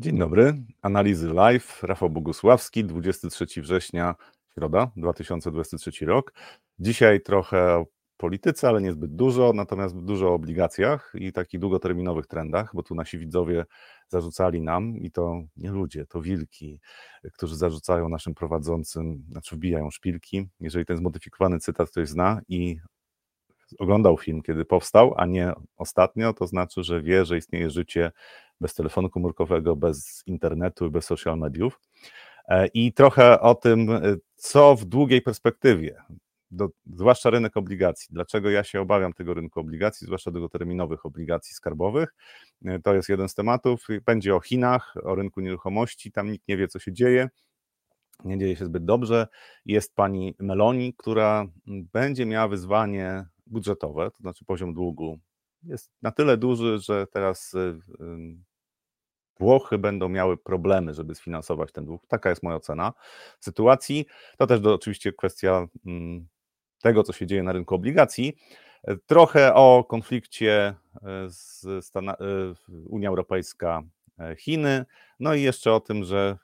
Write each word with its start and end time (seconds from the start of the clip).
Dzień 0.00 0.18
dobry, 0.18 0.54
analizy 0.82 1.28
live, 1.28 1.82
Rafał 1.82 2.10
Bogusławski, 2.10 2.84
23 2.84 3.62
września, 3.62 4.14
środa, 4.54 4.90
2023 4.96 6.06
rok. 6.06 6.32
Dzisiaj 6.78 7.20
trochę 7.20 7.74
o 7.74 7.86
polityce, 8.16 8.68
ale 8.68 8.80
niezbyt 8.82 9.14
dużo, 9.16 9.52
natomiast 9.54 9.96
dużo 9.96 10.28
o 10.28 10.34
obligacjach 10.34 11.12
i 11.14 11.32
takich 11.32 11.60
długoterminowych 11.60 12.26
trendach, 12.26 12.70
bo 12.74 12.82
tu 12.82 12.94
nasi 12.94 13.18
widzowie 13.18 13.64
zarzucali 14.08 14.60
nam, 14.60 14.96
i 14.96 15.10
to 15.10 15.42
nie 15.56 15.70
ludzie, 15.70 16.06
to 16.06 16.20
wilki, 16.20 16.80
którzy 17.32 17.56
zarzucają 17.56 18.08
naszym 18.08 18.34
prowadzącym, 18.34 19.24
znaczy 19.30 19.56
wbijają 19.56 19.90
szpilki. 19.90 20.48
Jeżeli 20.60 20.86
ten 20.86 20.96
zmodyfikowany 20.96 21.58
cytat 21.58 21.90
ktoś 21.90 22.08
zna 22.08 22.40
i 22.48 22.80
oglądał 23.78 24.16
film, 24.16 24.42
kiedy 24.42 24.64
powstał, 24.64 25.14
a 25.16 25.26
nie 25.26 25.52
ostatnio, 25.76 26.32
to 26.32 26.46
znaczy, 26.46 26.84
że 26.84 27.02
wie, 27.02 27.24
że 27.24 27.38
istnieje 27.38 27.70
życie 27.70 28.12
bez 28.60 28.74
telefonu 28.74 29.10
komórkowego, 29.10 29.76
bez 29.76 30.22
internetu 30.26 30.90
bez 30.90 31.04
social 31.04 31.38
mediów. 31.38 31.80
E, 32.48 32.66
I 32.66 32.92
trochę 32.92 33.40
o 33.40 33.54
tym, 33.54 33.90
e, 33.90 34.00
co 34.36 34.76
w 34.76 34.84
długiej 34.84 35.22
perspektywie, 35.22 36.02
do, 36.50 36.68
zwłaszcza 36.86 37.30
rynek 37.30 37.56
obligacji. 37.56 38.08
Dlaczego 38.10 38.50
ja 38.50 38.64
się 38.64 38.80
obawiam 38.80 39.12
tego 39.12 39.34
rynku 39.34 39.60
obligacji, 39.60 40.06
zwłaszcza 40.06 40.30
długoterminowych 40.30 41.06
obligacji 41.06 41.54
skarbowych? 41.54 42.14
E, 42.64 42.78
to 42.78 42.94
jest 42.94 43.08
jeden 43.08 43.28
z 43.28 43.34
tematów. 43.34 43.86
Będzie 44.06 44.34
o 44.34 44.40
Chinach, 44.40 44.94
o 45.02 45.14
rynku 45.14 45.40
nieruchomości. 45.40 46.12
Tam 46.12 46.30
nikt 46.30 46.48
nie 46.48 46.56
wie, 46.56 46.68
co 46.68 46.78
się 46.78 46.92
dzieje. 46.92 47.28
Nie 48.24 48.38
dzieje 48.38 48.56
się 48.56 48.64
zbyt 48.64 48.84
dobrze. 48.84 49.26
Jest 49.64 49.94
pani 49.94 50.34
Meloni, 50.38 50.94
która 50.94 51.46
będzie 51.66 52.26
miała 52.26 52.48
wyzwanie 52.48 53.26
budżetowe, 53.50 54.10
to 54.10 54.18
znaczy 54.18 54.44
poziom 54.44 54.74
długu 54.74 55.18
jest 55.62 55.90
na 56.02 56.10
tyle 56.10 56.36
duży, 56.36 56.78
że 56.78 57.06
teraz 57.06 57.54
Włochy 59.40 59.78
będą 59.78 60.08
miały 60.08 60.36
problemy, 60.36 60.94
żeby 60.94 61.14
sfinansować 61.14 61.72
ten 61.72 61.84
dług. 61.84 62.06
Taka 62.06 62.30
jest 62.30 62.42
moja 62.42 62.56
ocena 62.56 62.92
sytuacji. 63.40 64.06
To 64.38 64.46
też 64.46 64.60
do, 64.60 64.74
oczywiście 64.74 65.12
kwestia 65.12 65.66
mm, 65.86 66.28
tego, 66.82 67.02
co 67.02 67.12
się 67.12 67.26
dzieje 67.26 67.42
na 67.42 67.52
rynku 67.52 67.74
obligacji. 67.74 68.36
Trochę 69.06 69.54
o 69.54 69.84
konflikcie 69.88 70.74
e, 71.02 71.30
z 71.30 71.64
Stan- 71.84 72.10
e, 72.10 72.16
Unia 72.86 73.08
Europejska, 73.08 73.82
e, 74.18 74.36
Chiny, 74.36 74.84
no 75.20 75.34
i 75.34 75.42
jeszcze 75.42 75.72
o 75.72 75.80
tym, 75.80 76.04
że 76.04 76.38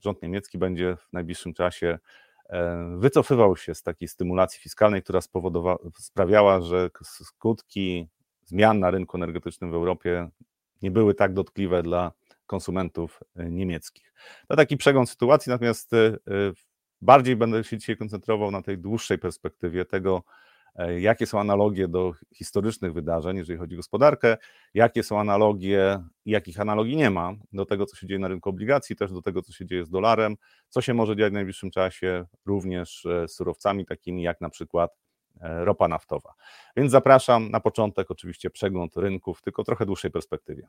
rząd 0.00 0.22
niemiecki 0.22 0.58
będzie 0.58 0.96
w 0.96 1.12
najbliższym 1.12 1.54
czasie 1.54 1.98
wycofywał 2.96 3.56
się 3.56 3.74
z 3.74 3.82
takiej 3.82 4.08
stymulacji 4.08 4.60
fiskalnej, 4.60 5.02
która 5.02 5.20
sprawiała, 5.98 6.60
że 6.60 6.90
skutki 7.02 8.08
zmian 8.44 8.78
na 8.78 8.90
rynku 8.90 9.16
energetycznym 9.16 9.70
w 9.70 9.74
Europie 9.74 10.30
nie 10.82 10.90
były 10.90 11.14
tak 11.14 11.34
dotkliwe 11.34 11.82
dla 11.82 12.12
konsumentów 12.46 13.20
e, 13.36 13.50
niemieckich. 13.50 14.12
To 14.48 14.56
taki 14.56 14.76
przegląd 14.76 15.10
sytuacji, 15.10 15.50
natomiast 15.50 15.92
e, 15.92 16.06
e, 16.06 16.16
bardziej 17.02 17.36
będę 17.36 17.64
się 17.64 17.78
dzisiaj 17.78 17.96
koncentrował 17.96 18.50
na 18.50 18.62
tej 18.62 18.78
dłuższej 18.78 19.18
perspektywie 19.18 19.84
tego, 19.84 20.22
jakie 20.98 21.26
są 21.26 21.40
analogie 21.40 21.88
do 21.88 22.12
historycznych 22.34 22.92
wydarzeń, 22.92 23.36
jeżeli 23.36 23.58
chodzi 23.58 23.74
o 23.74 23.76
gospodarkę, 23.76 24.36
jakie 24.74 25.02
są 25.02 25.20
analogie 25.20 26.02
i 26.24 26.30
jakich 26.30 26.60
analogii 26.60 26.96
nie 26.96 27.10
ma 27.10 27.32
do 27.52 27.66
tego, 27.66 27.86
co 27.86 27.96
się 27.96 28.06
dzieje 28.06 28.18
na 28.18 28.28
rynku 28.28 28.48
obligacji, 28.48 28.96
też 28.96 29.12
do 29.12 29.22
tego, 29.22 29.42
co 29.42 29.52
się 29.52 29.66
dzieje 29.66 29.84
z 29.84 29.90
dolarem, 29.90 30.36
co 30.68 30.80
się 30.80 30.94
może 30.94 31.16
dziać 31.16 31.30
w 31.30 31.34
najbliższym 31.34 31.70
czasie 31.70 32.24
również 32.46 33.06
z 33.26 33.32
surowcami 33.32 33.86
takimi 33.86 34.22
jak 34.22 34.40
na 34.40 34.50
przykład 34.50 34.90
ropa 35.40 35.88
naftowa. 35.88 36.34
Więc 36.76 36.92
zapraszam 36.92 37.50
na 37.50 37.60
początek 37.60 38.10
oczywiście 38.10 38.50
przegląd 38.50 38.96
rynków, 38.96 39.42
tylko 39.42 39.64
trochę 39.64 39.86
dłuższej 39.86 40.10
perspektywie. 40.10 40.68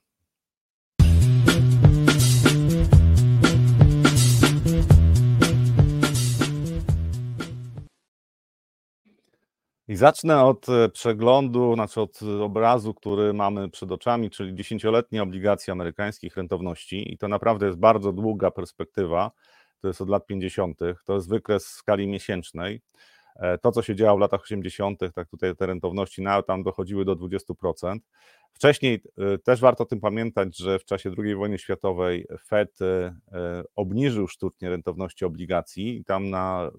I 9.89 9.95
zacznę 9.95 10.43
od 10.43 10.69
e, 10.69 10.89
przeglądu, 10.89 11.73
znaczy 11.73 12.01
od 12.01 12.19
obrazu, 12.41 12.93
który 12.93 13.33
mamy 13.33 13.69
przed 13.69 13.91
oczami, 13.91 14.29
czyli 14.29 14.55
dziesięcioletnie 14.55 15.23
obligacje 15.23 15.71
amerykańskich 15.71 16.37
rentowności. 16.37 17.13
I 17.13 17.17
to 17.17 17.27
naprawdę 17.27 17.65
jest 17.65 17.77
bardzo 17.77 18.13
długa 18.13 18.51
perspektywa. 18.51 19.31
To 19.81 19.87
jest 19.87 20.01
od 20.01 20.09
lat 20.09 20.25
50., 20.25 20.79
to 21.05 21.15
jest 21.15 21.29
wykres 21.29 21.65
w 21.65 21.69
skali 21.69 22.07
miesięcznej. 22.07 22.81
E, 23.35 23.57
to, 23.57 23.71
co 23.71 23.81
się 23.81 23.95
działo 23.95 24.17
w 24.17 24.21
latach 24.21 24.41
80., 24.41 24.99
tak 25.15 25.29
tutaj 25.29 25.55
te 25.55 25.65
rentowności 25.65 26.21
nawet 26.21 26.45
tam 26.45 26.63
dochodziły 26.63 27.05
do 27.05 27.15
20%. 27.15 27.97
Wcześniej 28.53 29.01
e, 29.17 29.37
też 29.37 29.59
warto 29.59 29.83
o 29.83 29.87
tym 29.87 29.99
pamiętać, 29.99 30.57
że 30.57 30.79
w 30.79 30.85
czasie 30.85 31.11
II 31.17 31.35
wojny 31.35 31.57
światowej 31.57 32.27
Fed 32.47 32.79
obniżył 33.75 34.27
sztucznie 34.27 34.69
rentowności 34.69 35.25
obligacji 35.25 35.97
i 35.97 36.03
tam 36.03 36.29
na 36.29 36.71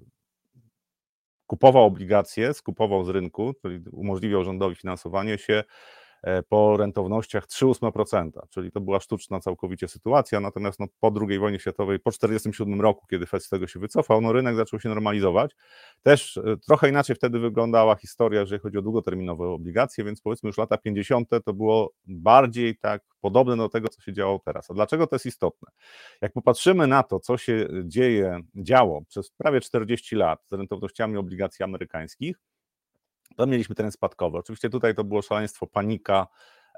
kupował 1.48 1.84
obligacje, 1.84 2.54
skupował 2.54 3.04
z 3.04 3.08
rynku, 3.08 3.54
czyli 3.62 3.80
umożliwiał 3.92 4.44
rządowi 4.44 4.76
finansowanie 4.76 5.38
się 5.38 5.64
po 6.48 6.76
rentownościach 6.76 7.46
3,8%, 7.46 8.30
czyli 8.50 8.70
to 8.70 8.80
była 8.80 9.00
sztuczna 9.00 9.40
całkowicie 9.40 9.88
sytuacja, 9.88 10.40
natomiast 10.40 10.80
no, 10.80 10.86
po 11.00 11.12
II 11.28 11.38
wojnie 11.38 11.58
światowej, 11.58 11.98
po 11.98 12.10
1947 12.10 12.80
roku, 12.80 13.06
kiedy 13.10 13.26
Fed 13.26 13.44
z 13.44 13.48
tego 13.48 13.66
się 13.66 13.80
wycofał, 13.80 14.20
no, 14.20 14.32
rynek 14.32 14.56
zaczął 14.56 14.80
się 14.80 14.88
normalizować. 14.88 15.56
Też 16.02 16.36
e, 16.36 16.56
trochę 16.66 16.88
inaczej 16.88 17.16
wtedy 17.16 17.38
wyglądała 17.38 17.96
historia, 17.96 18.40
jeżeli 18.40 18.60
chodzi 18.60 18.78
o 18.78 18.82
długoterminowe 18.82 19.48
obligacje, 19.48 20.04
więc 20.04 20.20
powiedzmy 20.20 20.46
już 20.46 20.58
lata 20.58 20.78
50. 20.78 21.28
to 21.44 21.52
było 21.52 21.92
bardziej 22.06 22.76
tak 22.76 23.02
podobne 23.20 23.56
do 23.56 23.68
tego, 23.68 23.88
co 23.88 24.00
się 24.02 24.12
działo 24.12 24.40
teraz. 24.44 24.70
A 24.70 24.74
dlaczego 24.74 25.06
to 25.06 25.14
jest 25.16 25.26
istotne? 25.26 25.68
Jak 26.20 26.32
popatrzymy 26.32 26.86
na 26.86 27.02
to, 27.02 27.20
co 27.20 27.36
się 27.36 27.68
dzieje, 27.84 28.40
działo 28.54 29.02
przez 29.08 29.30
prawie 29.30 29.60
40 29.60 30.16
lat 30.16 30.40
z 30.50 30.52
rentownościami 30.52 31.16
obligacji 31.16 31.62
amerykańskich, 31.62 32.36
to 33.38 33.46
mieliśmy 33.46 33.74
ten 33.74 33.92
spadkowy. 33.92 34.38
Oczywiście 34.38 34.70
tutaj 34.70 34.94
to 34.94 35.04
było 35.04 35.22
szaleństwo, 35.22 35.66
panika, 35.66 36.26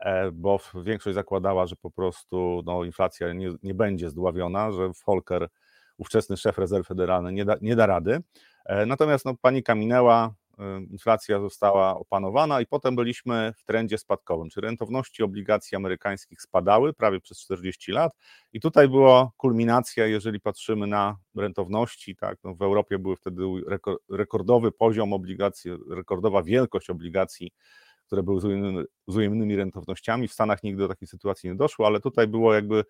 e, 0.00 0.30
bo 0.32 0.60
większość 0.74 1.14
zakładała, 1.14 1.66
że 1.66 1.76
po 1.76 1.90
prostu 1.90 2.62
no, 2.66 2.84
inflacja 2.84 3.32
nie, 3.32 3.50
nie 3.62 3.74
będzie 3.74 4.10
zdławiona, 4.10 4.72
że 4.72 4.90
Volcker, 5.06 5.48
ówczesny 5.98 6.36
szef 6.36 6.58
rezerwy 6.58 6.84
federalnej, 6.84 7.34
nie 7.34 7.44
da, 7.44 7.56
nie 7.62 7.76
da 7.76 7.86
rady. 7.86 8.22
E, 8.66 8.86
natomiast 8.86 9.24
no, 9.24 9.34
panika 9.40 9.74
minęła, 9.74 10.34
inflacja 10.90 11.40
została 11.40 11.98
opanowana 11.98 12.60
i 12.60 12.66
potem 12.66 12.96
byliśmy 12.96 13.52
w 13.56 13.64
trendzie 13.64 13.98
spadkowym, 13.98 14.50
czy 14.50 14.60
rentowności 14.60 15.22
obligacji 15.22 15.76
amerykańskich 15.76 16.42
spadały 16.42 16.92
prawie 16.92 17.20
przez 17.20 17.40
40 17.40 17.92
lat 17.92 18.12
i 18.52 18.60
tutaj 18.60 18.88
była 18.88 19.30
kulminacja, 19.36 20.06
jeżeli 20.06 20.40
patrzymy 20.40 20.86
na 20.86 21.16
rentowności, 21.36 22.16
tak, 22.16 22.38
no 22.44 22.54
w 22.54 22.62
Europie 22.62 22.98
był 22.98 23.16
wtedy 23.16 23.42
rekordowy 24.10 24.72
poziom 24.72 25.12
obligacji, 25.12 25.70
rekordowa 25.90 26.42
wielkość 26.42 26.90
obligacji, 26.90 27.52
które 28.06 28.22
były 28.22 28.40
z, 28.40 28.44
ujemnymi, 28.44 28.84
z 29.08 29.16
ujemnymi 29.16 29.56
rentownościami, 29.56 30.28
w 30.28 30.32
Stanach 30.32 30.62
nigdy 30.62 30.82
do 30.82 30.88
takiej 30.88 31.08
sytuacji 31.08 31.50
nie 31.50 31.56
doszło, 31.56 31.86
ale 31.86 32.00
tutaj 32.00 32.26
było 32.26 32.54
jakby 32.54 32.84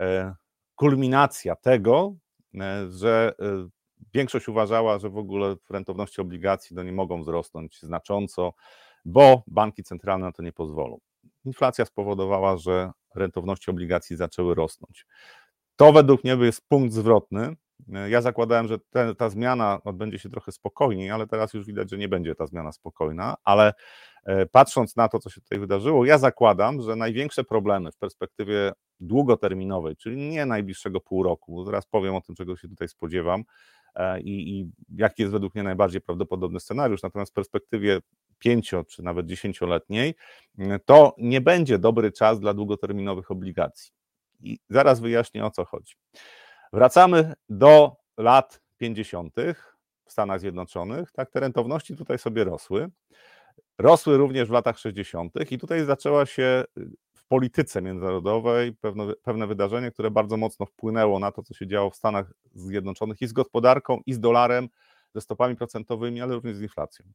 e, 0.00 0.34
kulminacja 0.74 1.56
tego, 1.56 2.14
e, 2.54 2.90
że 2.90 3.32
e, 3.40 3.68
większość 4.14 4.48
uważała, 4.48 4.98
że 4.98 5.10
w 5.10 5.18
ogóle 5.18 5.56
rentowności 5.70 6.20
obligacji 6.20 6.76
no, 6.76 6.82
nie 6.82 6.92
mogą 6.92 7.22
wzrosnąć 7.22 7.80
znacząco, 7.80 8.52
bo 9.04 9.42
banki 9.46 9.82
centralne 9.82 10.26
na 10.26 10.32
to 10.32 10.42
nie 10.42 10.52
pozwolą. 10.52 10.98
Inflacja 11.44 11.84
spowodowała, 11.84 12.56
że 12.56 12.90
rentowności 13.14 13.70
obligacji 13.70 14.16
zaczęły 14.16 14.54
rosnąć. 14.54 15.06
To 15.76 15.92
według 15.92 16.24
mnie 16.24 16.36
jest 16.40 16.68
punkt 16.68 16.94
zwrotny. 16.94 17.56
Ja 18.08 18.20
zakładałem, 18.20 18.68
że 18.68 18.78
te, 18.78 19.14
ta 19.14 19.30
zmiana 19.30 19.80
odbędzie 19.84 20.18
się 20.18 20.28
trochę 20.28 20.52
spokojniej, 20.52 21.10
ale 21.10 21.26
teraz 21.26 21.54
już 21.54 21.66
widać, 21.66 21.90
że 21.90 21.98
nie 21.98 22.08
będzie 22.08 22.34
ta 22.34 22.46
zmiana 22.46 22.72
spokojna. 22.72 23.34
Ale 23.44 23.72
e, 24.24 24.46
patrząc 24.46 24.96
na 24.96 25.08
to, 25.08 25.18
co 25.18 25.30
się 25.30 25.40
tutaj 25.40 25.58
wydarzyło, 25.58 26.04
ja 26.04 26.18
zakładam, 26.18 26.82
że 26.82 26.96
największe 26.96 27.44
problemy 27.44 27.92
w 27.92 27.96
perspektywie 27.96 28.72
długoterminowej, 29.00 29.96
czyli 29.96 30.16
nie 30.16 30.46
najbliższego 30.46 31.00
pół 31.00 31.22
roku, 31.22 31.64
zaraz 31.64 31.86
powiem 31.86 32.14
o 32.14 32.20
tym, 32.20 32.34
czego 32.34 32.56
się 32.56 32.68
tutaj 32.68 32.88
spodziewam, 32.88 33.44
i, 34.24 34.60
i 34.60 34.70
jaki 34.96 35.22
jest 35.22 35.32
według 35.32 35.54
mnie 35.54 35.64
najbardziej 35.64 36.00
prawdopodobny 36.00 36.60
scenariusz. 36.60 37.02
Natomiast 37.02 37.32
w 37.32 37.34
perspektywie 37.34 38.00
pięcio 38.38 38.84
czy 38.84 39.02
nawet 39.02 39.26
dziesięcioletniej, 39.26 40.14
mm, 40.58 40.80
to 40.84 41.14
nie 41.18 41.40
będzie 41.40 41.78
dobry 41.78 42.12
czas 42.12 42.40
dla 42.40 42.54
długoterminowych 42.54 43.30
obligacji. 43.30 43.92
I 44.40 44.58
zaraz 44.68 45.00
wyjaśnię 45.00 45.44
o 45.44 45.50
co 45.50 45.64
chodzi. 45.64 45.94
Wracamy 46.72 47.32
do 47.48 47.96
lat 48.16 48.62
50. 48.78 49.34
w 50.04 50.12
Stanach 50.12 50.40
Zjednoczonych. 50.40 51.12
Tak, 51.12 51.30
te 51.30 51.40
rentowności 51.40 51.96
tutaj 51.96 52.18
sobie 52.18 52.44
rosły. 52.44 52.88
Rosły 53.78 54.16
również 54.16 54.48
w 54.48 54.52
latach 54.52 54.78
60. 54.78 55.32
i 55.50 55.58
tutaj 55.58 55.84
zaczęła 55.84 56.26
się 56.26 56.64
polityce 57.32 57.82
międzynarodowej 57.82 58.72
pewne, 58.72 59.12
pewne 59.22 59.46
wydarzenie, 59.46 59.90
które 59.90 60.10
bardzo 60.10 60.36
mocno 60.36 60.66
wpłynęło 60.66 61.18
na 61.18 61.32
to, 61.32 61.42
co 61.42 61.54
się 61.54 61.66
działo 61.66 61.90
w 61.90 61.96
Stanach 61.96 62.32
Zjednoczonych 62.54 63.22
i 63.22 63.26
z 63.26 63.32
gospodarką, 63.32 64.00
i 64.06 64.12
z 64.12 64.20
dolarem, 64.20 64.68
ze 65.14 65.20
stopami 65.20 65.56
procentowymi, 65.56 66.20
ale 66.20 66.34
również 66.34 66.56
z 66.56 66.62
inflacją. 66.62 67.06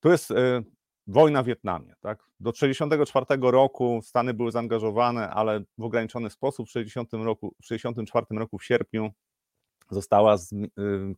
Tu 0.00 0.10
jest 0.10 0.30
e, 0.30 0.62
wojna 1.06 1.42
w 1.42 1.46
Wietnamie. 1.46 1.94
Tak? 2.00 2.18
Do 2.40 2.52
1964 2.52 3.40
roku 3.50 4.00
Stany 4.04 4.34
były 4.34 4.52
zaangażowane, 4.52 5.30
ale 5.30 5.60
w 5.78 5.82
ograniczony 5.84 6.30
sposób. 6.30 6.68
W 6.68 6.72
1964 6.72 7.24
roku, 7.24 7.54
w 7.62 7.66
64 7.66 8.26
roku 8.30 8.58
w 8.58 8.64
sierpniu 8.64 9.10
została, 9.90 10.34
y, 10.34 10.38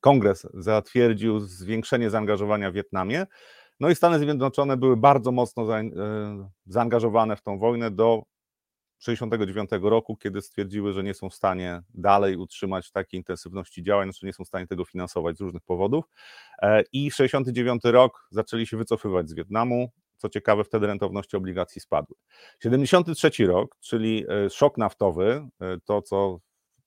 kongres 0.00 0.46
zatwierdził 0.54 1.40
zwiększenie 1.40 2.10
zaangażowania 2.10 2.70
w 2.70 2.74
Wietnamie. 2.74 3.26
No 3.80 3.90
i 3.90 3.94
Stany 3.94 4.18
Zjednoczone 4.18 4.76
były 4.76 4.96
bardzo 4.96 5.32
mocno 5.32 5.80
y, 5.80 5.90
zaangażowane 6.66 7.36
w 7.36 7.42
tą 7.42 7.58
wojnę 7.58 7.90
do 7.90 8.22
1969 8.98 9.70
roku, 9.90 10.16
kiedy 10.16 10.42
stwierdziły, 10.42 10.92
że 10.92 11.02
nie 11.02 11.14
są 11.14 11.30
w 11.30 11.34
stanie 11.34 11.82
dalej 11.94 12.36
utrzymać 12.36 12.90
takiej 12.90 13.20
intensywności 13.20 13.82
działań, 13.82 14.06
znaczy 14.08 14.26
nie 14.26 14.32
są 14.32 14.44
w 14.44 14.48
stanie 14.48 14.66
tego 14.66 14.84
finansować 14.84 15.36
z 15.36 15.40
różnych 15.40 15.62
powodów. 15.62 16.04
E, 16.62 16.82
I 16.92 17.10
69 17.10 17.82
rok 17.84 18.28
zaczęli 18.30 18.66
się 18.66 18.76
wycofywać 18.76 19.28
z 19.28 19.34
Wietnamu. 19.34 19.90
Co 20.16 20.28
ciekawe, 20.28 20.64
wtedy 20.64 20.86
rentowności 20.86 21.36
obligacji 21.36 21.80
spadły. 21.80 22.16
73 22.62 23.46
rok, 23.46 23.76
czyli 23.80 24.24
e, 24.28 24.50
szok 24.50 24.78
naftowy, 24.78 25.48
e, 25.60 25.76
to 25.84 26.02
co 26.02 26.40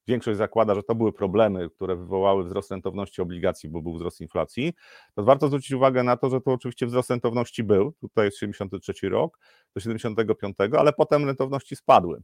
większość 0.07 0.37
zakłada, 0.37 0.75
że 0.75 0.83
to 0.83 0.95
były 0.95 1.13
problemy, 1.13 1.69
które 1.69 1.95
wywołały 1.95 2.43
wzrost 2.43 2.71
rentowności 2.71 3.21
obligacji, 3.21 3.69
bo 3.69 3.81
był 3.81 3.93
wzrost 3.93 4.21
inflacji, 4.21 4.73
to 5.13 5.23
warto 5.23 5.47
zwrócić 5.47 5.71
uwagę 5.71 6.03
na 6.03 6.17
to, 6.17 6.29
że 6.29 6.41
to 6.41 6.51
oczywiście 6.51 6.85
wzrost 6.85 7.09
rentowności 7.09 7.63
był, 7.63 7.91
tutaj 7.91 8.25
jest 8.25 8.37
73 8.37 9.09
rok 9.09 9.39
do 9.75 9.81
75, 9.81 10.55
ale 10.77 10.93
potem 10.93 11.25
rentowności 11.25 11.75
spadły. 11.75 12.21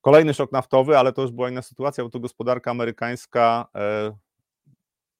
Kolejny 0.00 0.34
szok 0.34 0.52
naftowy, 0.52 0.98
ale 0.98 1.12
to 1.12 1.22
już 1.22 1.30
była 1.30 1.50
inna 1.50 1.62
sytuacja, 1.62 2.04
bo 2.04 2.10
to 2.10 2.20
gospodarka 2.20 2.70
amerykańska 2.70 3.66
e, 3.74 4.16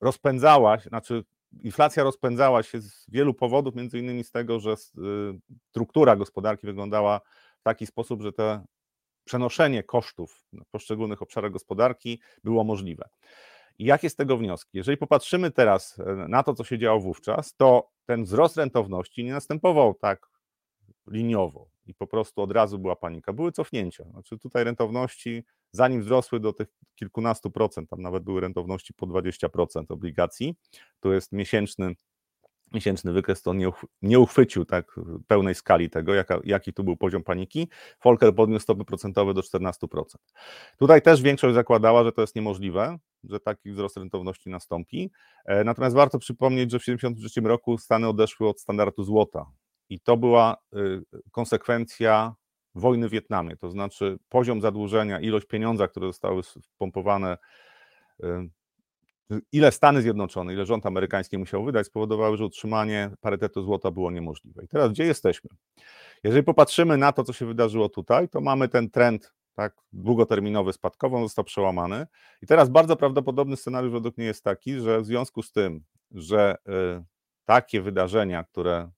rozpędzała 0.01 0.79
się, 0.79 0.89
znaczy 0.89 1.25
inflacja 1.63 2.05
rozpędzała 2.05 2.63
się 2.63 2.81
z 2.81 3.07
wielu 3.09 3.35
powodów, 3.35 3.75
między 3.75 3.99
innymi 3.99 4.25
z 4.25 4.31
tego, 4.31 4.61
że 4.61 4.71
e, 4.73 4.75
struktura 5.71 6.17
gospodarki 6.17 6.67
wyglądała 6.67 7.21
w 7.61 7.63
taki 7.63 7.87
sposób, 7.87 8.23
że 8.23 8.33
te 8.33 8.65
przenoszenie 9.27 9.83
kosztów 9.83 10.45
w 10.53 10.71
poszczególnych 10.71 11.23
obszarach 11.23 11.53
gospodarki 11.53 12.21
było 12.45 12.65
możliwe. 12.65 13.09
I 13.79 13.85
jakie 13.85 14.11
z 14.11 14.17
tego 14.17 14.37
wnioski? 14.37 14.71
Jeżeli 14.79 14.97
popatrzymy 14.97 15.51
teraz 15.51 15.99
e, 15.99 16.05
na 16.29 16.43
to, 16.43 16.55
co 16.55 16.65
się 16.65 16.79
działo 16.79 17.01
wówczas, 17.01 17.55
to 17.57 17.91
ten 18.07 18.25
wzrost 18.25 18.57
rentowności 18.57 19.25
nie 19.25 19.33
następował 19.33 19.95
tak 19.95 20.29
liniowo 21.11 21.69
i 21.87 21.95
po 21.95 22.07
prostu 22.07 22.43
od 22.43 22.53
razu 22.53 22.79
była 22.79 22.97
panika. 22.97 23.33
Były 23.33 23.53
cofnięcia. 23.53 24.05
Znaczy 24.05 24.39
tutaj 24.39 24.65
rentowności, 24.65 25.45
zanim 25.73 26.01
wzrosły 26.01 26.41
do 26.41 26.53
tych 26.53 26.69
kilkunastu 26.95 27.51
procent, 27.51 27.91
tam 27.91 28.03
nawet 28.03 28.25
były 28.25 28.41
rentowności 28.41 28.95
po 28.95 29.07
20% 29.07 29.85
obligacji, 29.89 30.55
to 31.01 31.13
jest 31.13 31.33
miesięczny 31.33 31.95
miesięczny 32.73 33.13
wykres 33.13 33.43
to 33.43 33.55
nie, 33.55 33.71
nie 34.03 34.19
uchwycił 34.19 34.65
tak 34.65 35.01
pełnej 35.27 35.55
skali 35.55 35.91
tego, 35.91 36.15
jaka, 36.15 36.39
jaki 36.45 36.73
tu 36.73 36.85
był 36.85 36.97
poziom 36.97 37.23
paniki. 37.23 37.69
Volker 38.05 38.35
podniósł 38.35 38.63
stopy 38.63 38.85
procentowe 38.85 39.35
do 39.35 39.41
14%. 39.41 39.73
Tutaj 40.79 41.03
też 41.03 41.23
większość 41.23 41.55
zakładała, 41.55 42.05
że 42.05 42.13
to 42.13 42.21
jest 42.21 42.37
niemożliwe, 42.37 42.99
że 43.25 43.41
taki 43.41 43.71
wzrost 43.71 43.97
rentowności 43.97 44.51
nastąpi. 44.51 45.11
E, 45.45 45.65
natomiast 45.65 45.97
warto 45.97 46.19
przypomnieć, 46.19 46.71
że 46.71 46.79
w 46.79 46.83
1973 46.83 47.41
roku 47.41 47.79
Stany 47.79 48.09
odeszły 48.09 48.49
od 48.49 48.61
standardu 48.61 49.03
złota 49.03 49.47
i 49.89 50.01
to 50.01 50.17
była 50.17 50.57
y, 50.77 51.03
konsekwencja 51.31 52.35
wojny 52.75 53.09
w 53.09 53.11
Wietnamie, 53.11 53.57
to 53.57 53.71
znaczy 53.71 54.19
poziom 54.29 54.61
zadłużenia, 54.61 55.21
ilość 55.21 55.47
pieniądza, 55.47 55.89
które 55.89 56.07
zostały 56.07 56.43
wpompowane 56.43 57.39
y, 58.25 58.27
ile 59.53 59.73
Stany 59.73 60.03
Zjednoczone, 60.03 60.53
ile 60.53 60.67
rząd 60.67 60.87
amerykański 60.87 61.39
musiał 61.39 61.65
wydać, 61.65 61.87
spowodowały, 61.87 62.37
że 62.37 62.45
utrzymanie 62.45 63.11
parytetu 63.21 63.63
złota 63.63 63.91
było 63.91 64.11
niemożliwe. 64.11 64.65
I 64.65 64.69
teraz 64.69 64.93
gdzie 64.93 65.05
jesteśmy? 65.05 65.51
Jeżeli 66.25 66.43
popatrzymy 66.43 66.97
na 66.97 67.13
to, 67.13 67.25
co 67.25 67.33
się 67.33 67.47
wydarzyło 67.47 67.89
tutaj, 67.89 68.29
to 68.29 68.41
mamy 68.41 68.69
ten 68.69 68.91
trend 68.91 69.33
tak, 69.55 69.75
długoterminowy 69.93 70.73
spadkowy, 70.73 71.17
on 71.17 71.23
został 71.23 71.45
przełamany. 71.45 72.07
I 72.43 72.47
teraz 72.47 72.69
bardzo 72.69 72.97
prawdopodobny 72.97 73.57
scenariusz 73.57 73.93
według 73.93 74.17
mnie 74.17 74.27
jest 74.27 74.45
taki, 74.45 74.81
że 74.81 75.01
w 75.01 75.07
związku 75.07 75.43
z 75.43 75.53
tym, 75.53 75.85
że 76.11 76.57
y, 76.69 77.05
takie 77.45 77.81
wydarzenia, 77.83 78.45
które 78.45 78.91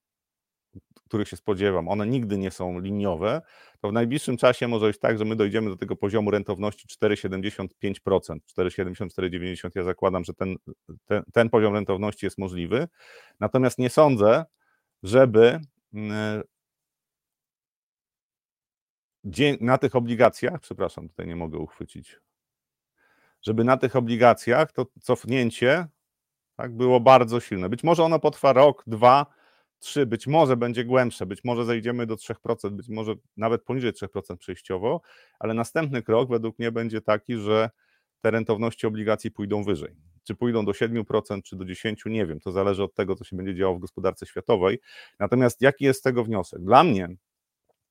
których 1.09 1.29
się 1.29 1.37
spodziewam, 1.37 1.89
one 1.89 2.07
nigdy 2.07 2.39
nie 2.39 2.51
są 2.51 2.81
liniowe, 2.81 3.43
to 3.81 3.89
w 3.89 3.93
najbliższym 3.93 4.37
czasie 4.37 4.69
może 4.69 4.87
być 4.87 4.99
tak, 4.99 5.19
że 5.19 5.25
my 5.25 5.37
dojdziemy 5.37 5.71
do 5.71 5.77
tego 5.77 5.97
poziomu 5.97 6.31
rentowności 6.31 6.89
4,75%, 7.03 8.39
4,70-4,90%. 8.59 9.71
Ja 9.75 9.85
zakładam, 9.85 10.25
że 10.25 10.35
ten, 10.35 10.57
ten, 11.07 11.23
ten 11.33 11.51
poziom 11.51 11.75
rentowności 11.75 12.27
jest 12.27 12.39
możliwy. 12.39 12.89
Natomiast 13.41 13.79
nie 13.79 13.91
sądzę, 13.91 14.45
żeby 15.03 15.61
mm, 15.95 16.43
na 19.61 19.79
tych 19.79 19.97
obligacjach, 19.97 20.61
przepraszam, 20.61 21.09
tutaj 21.09 21.27
nie 21.27 21.37
mogę 21.37 21.59
uchwycić, 21.59 22.21
żeby 23.43 23.65
na 23.65 23.77
tych 23.77 23.97
obligacjach 23.97 24.73
to 24.73 24.87
cofnięcie 25.01 25.87
tak, 26.57 26.77
było 26.77 27.01
bardzo 27.01 27.41
silne. 27.41 27.69
Być 27.69 27.85
może 27.85 28.05
ono 28.05 28.19
potrwa 28.19 28.53
rok, 28.53 28.85
dwa, 28.87 29.27
3, 29.79 30.07
być 30.07 30.27
może 30.27 30.57
będzie 30.57 30.85
głębsze, 30.85 31.27
być 31.27 31.45
może 31.45 31.65
zejdziemy 31.65 32.07
do 32.07 32.17
3%, 32.17 32.71
być 32.71 32.89
może 32.89 33.15
nawet 33.37 33.63
poniżej 33.63 33.93
3% 33.93 34.37
przejściowo, 34.37 35.01
ale 35.39 35.55
następny 35.55 36.03
krok 36.03 36.31
według 36.31 36.59
mnie 36.59 36.73
będzie 36.73 37.01
taki, 37.01 37.37
że 37.37 37.71
te 38.21 38.31
rentowności 38.31 38.87
obligacji 38.87 39.31
pójdą 39.31 39.65
wyżej. 39.65 39.95
Czy 40.25 40.35
pójdą 40.35 40.65
do 40.65 40.73
7%, 40.73 41.43
czy 41.43 41.57
do 41.57 41.65
10%, 41.65 42.11
nie 42.11 42.27
wiem. 42.27 42.41
To 42.41 42.53
zależy 42.53 42.83
od 42.83 42.95
tego, 42.95 43.17
co 43.17 43.25
się 43.25 43.37
będzie 43.37 43.55
działo 43.55 43.75
w 43.77 43.81
gospodarce 43.81 44.27
światowej. 44.27 44.81
Natomiast 45.19 45.63
jaki 45.63 45.85
jest 45.85 46.01
z 46.01 46.03
tego 46.03 46.25
wniosek? 46.25 46.65
Dla 46.65 46.85
mnie 46.85 47.09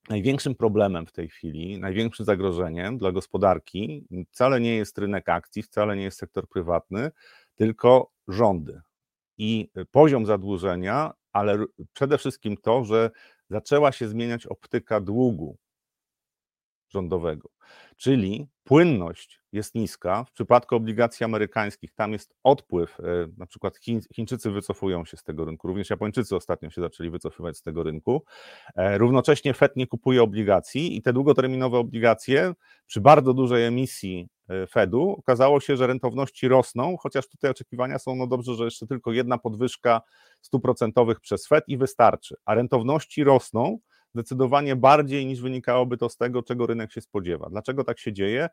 największym 0.10 0.56
problemem 0.56 1.06
w 1.06 1.12
tej 1.12 1.30
chwili, 1.30 1.80
największym 1.80 2.25
zagrożeniem 2.25 2.98
dla 2.98 3.12
gospodarki 3.12 4.07
wcale 4.31 4.60
nie 4.60 4.75
jest 4.75 4.98
rynek 4.98 5.30
akcji, 5.30 5.63
wcale 5.63 5.95
nie 5.95 6.04
jest 6.04 6.19
sektor 6.19 6.48
prywatny, 6.48 7.12
tylko 7.56 8.12
rządy. 8.28 8.81
I 9.38 9.69
poziom 9.92 10.25
zadłużenia 10.25 11.13
ale 11.38 11.66
przede 11.94 12.18
wszystkim 12.18 12.57
to, 12.57 12.84
że 12.84 13.12
zaczęła 13.50 13.92
się 13.92 14.07
zmieniać 14.07 14.45
optyka 14.45 15.01
długu 15.01 15.57
rządowego. 16.89 17.50
Czyli 17.98 18.48
płynność 18.63 19.42
jest 19.51 19.75
niska. 19.75 20.24
W 20.24 20.31
przypadku 20.31 20.75
obligacji 20.75 21.24
amerykańskich 21.24 21.94
tam 21.94 22.13
jest 22.13 22.36
odpływ, 22.44 23.00
e, 23.00 23.04
na 23.38 23.45
przykład 23.45 23.78
Chiń, 23.78 24.01
Chińczycy 24.16 24.51
wycofują 24.51 25.06
się 25.06 25.18
z 25.18 25.24
tego 25.24 25.45
rynku, 25.45 25.68
również 25.68 25.89
Japończycy 25.89 26.36
ostatnio 26.36 26.69
się 26.69 26.81
zaczęli 26.81 27.10
wycofywać 27.10 27.57
z 27.57 27.62
tego 27.62 27.83
rynku. 27.83 28.24
E, 28.75 28.98
równocześnie 28.98 29.54
FED 29.54 29.75
nie 29.75 29.88
kupuje 29.88 30.24
obligacji 30.24 30.98
i 30.98 31.01
te 31.01 31.13
długoterminowe 31.13 31.78
obligacje 31.78 32.54
przy 32.86 33.01
bardzo 33.01 33.33
dużej 33.33 33.66
emisji 33.66 34.28
Fedu 34.69 35.16
okazało 35.19 35.59
się, 35.59 35.77
że 35.77 35.87
rentowności 35.87 36.47
rosną, 36.47 36.97
chociaż 36.97 37.27
tutaj 37.27 37.51
oczekiwania 37.51 37.99
są, 37.99 38.16
no 38.16 38.27
dobrze, 38.27 38.56
że 38.56 38.66
jeszcze 38.66 38.87
tylko 38.87 39.11
jedna 39.11 39.37
podwyżka 39.37 40.01
stóp 40.42 40.63
procentowych 40.63 41.19
przez 41.19 41.47
Fed 41.47 41.63
i 41.68 41.77
wystarczy, 41.77 42.35
a 42.45 42.56
rentowności 42.56 43.23
rosną, 43.23 43.77
zdecydowanie 44.13 44.75
bardziej 44.75 45.25
niż 45.25 45.42
wynikałoby 45.42 45.97
to 45.97 46.09
z 46.09 46.18
tego, 46.18 46.44
czego 46.44 46.68
rynek 46.68 46.92
się 46.92 47.01
spodziewa. 47.01 47.49
Dlaczego 47.49 47.83
tak 47.83 47.99
się 47.99 48.13
dzieje? 48.13 48.49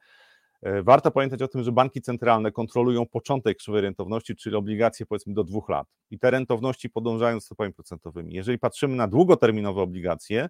E, 0.63 0.83
warto 0.83 1.11
pamiętać 1.11 1.43
o 1.43 1.49
tym, 1.49 1.63
że 1.63 1.73
banki 1.73 2.01
centralne 2.01 2.53
kontrolują 2.53 3.07
początek 3.07 3.59
krzywej 3.59 3.81
rentowności, 3.81 4.37
czyli 4.37 4.57
obligacje 4.57 5.07
powiedzmy 5.07 5.35
do 5.35 5.45
dwóch 5.45 5.69
lat. 5.69 5.87
I 6.11 6.19
te 6.19 6.31
rentowności 6.31 6.91
podążają 6.91 7.41
stopami 7.41 7.73
procentowymi. 7.73 8.35
Jeżeli 8.35 8.59
patrzymy 8.59 8.97
na 8.97 9.09
długoterminowe 9.09 9.83
obligacje, 9.83 10.49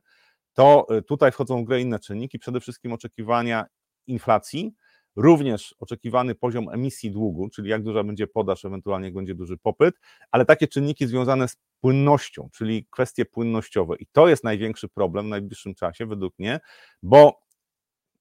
to 0.53 0.87
e, 0.91 1.03
tutaj 1.03 1.33
wchodzą 1.33 1.63
w 1.63 1.65
grę 1.65 1.81
inne 1.81 1.99
czynniki, 1.99 2.39
przede 2.39 2.61
wszystkim 2.61 2.93
oczekiwania 2.93 3.67
inflacji, 4.07 4.75
również 5.17 5.75
oczekiwany 5.79 6.35
poziom 6.35 6.69
emisji 6.69 7.11
długu, 7.11 7.49
czyli 7.49 7.71
jak 7.71 7.83
duża 7.83 8.05
będzie 8.05 8.27
podaż, 8.27 8.65
ewentualnie 8.65 9.07
jak 9.07 9.15
będzie 9.15 9.35
duży 9.35 9.57
popyt, 9.57 9.95
ale 10.31 10.45
takie 10.45 10.69
czynniki 10.69 11.07
związane 11.07 11.49
z 11.49 11.57
płynnością, 11.81 12.49
czyli 12.53 12.87
kwestie 12.91 13.25
płynnościowe. 13.25 13.97
I 13.97 14.07
to 14.07 14.29
jest 14.29 14.45
największy 14.45 14.89
problem 14.89 15.27
w 15.27 15.29
najbliższym 15.29 15.75
czasie, 15.75 16.07
według 16.07 16.39
mnie, 16.39 16.61
bo 17.03 17.45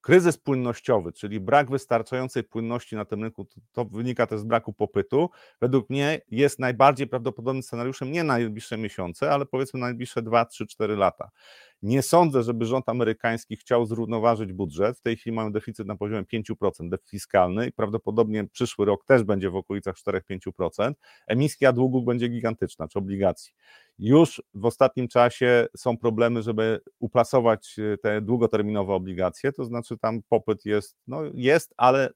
kryzys 0.03 0.38
płynnościowy, 0.38 1.12
czyli 1.12 1.39
brak 1.39 1.71
wystarczającej 1.71 2.43
płynności 2.43 2.95
na 2.95 3.05
tym 3.05 3.23
rynku, 3.23 3.47
to, 3.71 3.85
wynika 3.85 4.27
też 4.27 4.39
z 4.39 4.43
braku 4.43 4.73
popytu, 4.73 5.29
według 5.62 5.89
mnie 5.89 6.21
jest 6.31 6.59
najbardziej 6.59 7.07
prawdopodobnym 7.07 7.63
scenariuszem 7.63 8.12
nie 8.12 8.23
na 8.23 8.33
najbliższe 8.33 8.77
miesiące, 8.77 9.31
ale 9.31 9.45
powiedzmy 9.45 9.79
na 9.79 9.85
najbliższe 9.85 10.21
2, 10.21 10.45
3, 10.45 10.67
4 10.67 10.95
lata. 10.95 11.29
Nie 11.83 12.01
sądzę, 12.01 12.43
żeby 12.43 12.65
rząd 12.65 12.89
amerykański 12.89 13.57
chciał 13.57 13.85
zrównoważyć 13.85 14.53
budżet. 14.53 14.97
W 14.97 15.01
tej 15.01 15.17
chwili 15.17 15.35
mamy 15.35 15.51
deficyt 15.51 15.87
na 15.87 15.95
poziomie 15.95 16.23
5% 16.23 16.97
fiskalny 17.09 17.67
i 17.67 17.71
prawdopodobnie 17.71 18.47
przyszły 18.47 18.85
rok 18.85 19.05
też 19.05 19.23
będzie 19.23 19.49
w 19.49 19.55
okolicach 19.55 19.95
4-5%. 19.95 20.93
Emisja 21.27 21.73
długu 21.73 22.01
będzie 22.01 22.27
gigantyczna, 22.27 22.87
czy 22.87 22.99
obligacji. 22.99 23.53
Już 23.99 24.43
w 24.53 24.65
ostatnim 24.65 25.07
czasie 25.07 25.67
są 25.77 25.97
problemy, 25.97 26.41
żeby 26.41 26.81
uplasować 26.99 27.75
e, 27.79 27.97
te 27.97 28.21
długoterminowe 28.21 28.93
obligacje, 28.93 29.51
to 29.51 29.65
znaczy 29.65 29.97
tam 29.97 30.19
popyt 30.29 30.65
jest, 30.65 30.97
no 31.07 31.21
jest, 31.33 31.73
ale 31.77 32.09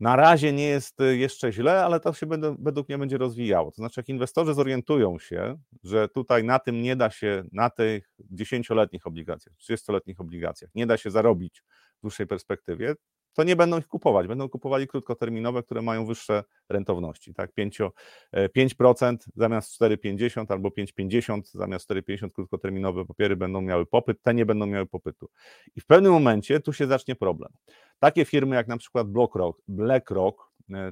Na 0.00 0.16
razie 0.16 0.52
nie 0.52 0.66
jest 0.68 1.00
y, 1.00 1.16
jeszcze 1.16 1.52
źle, 1.52 1.84
ale 1.84 2.00
to 2.00 2.12
się 2.12 2.26
według 2.58 2.88
mnie 2.88 2.98
będzie 2.98 3.18
rozwijało. 3.18 3.70
To 3.70 3.76
znaczy, 3.76 4.00
jak 4.00 4.08
inwestorzy 4.08 4.54
zorientują 4.54 5.18
się, 5.18 5.58
że 5.84 6.08
tutaj 6.08 6.44
na 6.44 6.58
tym 6.58 6.82
nie 6.82 6.96
da 6.96 7.10
się, 7.10 7.44
na 7.52 7.70
tych 7.70 8.10
10-letnich 8.34 9.06
obligacjach, 9.06 9.54
30-letnich 9.56 10.20
obligacjach, 10.20 10.70
nie 10.74 10.86
da 10.86 10.96
się 10.96 11.10
zarobić 11.10 11.62
w 11.98 12.00
dłuższej 12.00 12.26
perspektywie, 12.26 12.94
to 13.36 13.44
nie 13.44 13.56
będą 13.56 13.78
ich 13.78 13.88
kupować. 13.88 14.26
Będą 14.26 14.48
kupowali 14.48 14.86
krótkoterminowe, 14.86 15.62
które 15.62 15.82
mają 15.82 16.06
wyższe 16.06 16.44
rentowności. 16.68 17.34
Tak? 17.34 17.50
5%, 17.58 17.90
5% 18.56 19.14
e, 19.14 19.16
zamiast 19.36 19.80
4,50 19.80 20.52
albo 20.52 20.68
5,50 20.68 21.40
zamiast 21.44 21.90
4,50 21.90 22.30
krótkoterminowe 22.32 23.04
papiery 23.04 23.36
będą 23.36 23.60
miały 23.60 23.86
popyt, 23.86 24.22
te 24.22 24.34
nie 24.34 24.46
będą 24.46 24.66
miały 24.66 24.86
popytu. 24.86 25.28
I 25.76 25.80
w 25.80 25.86
pewnym 25.86 26.12
momencie 26.12 26.60
tu 26.60 26.72
się 26.72 26.86
zacznie 26.86 27.16
problem. 27.16 27.52
Takie 27.98 28.24
firmy 28.24 28.56
jak 28.56 28.68
na 28.68 28.76
przykład 28.76 29.08
BlackRock, 29.08 29.62
BlackRock 29.68 30.45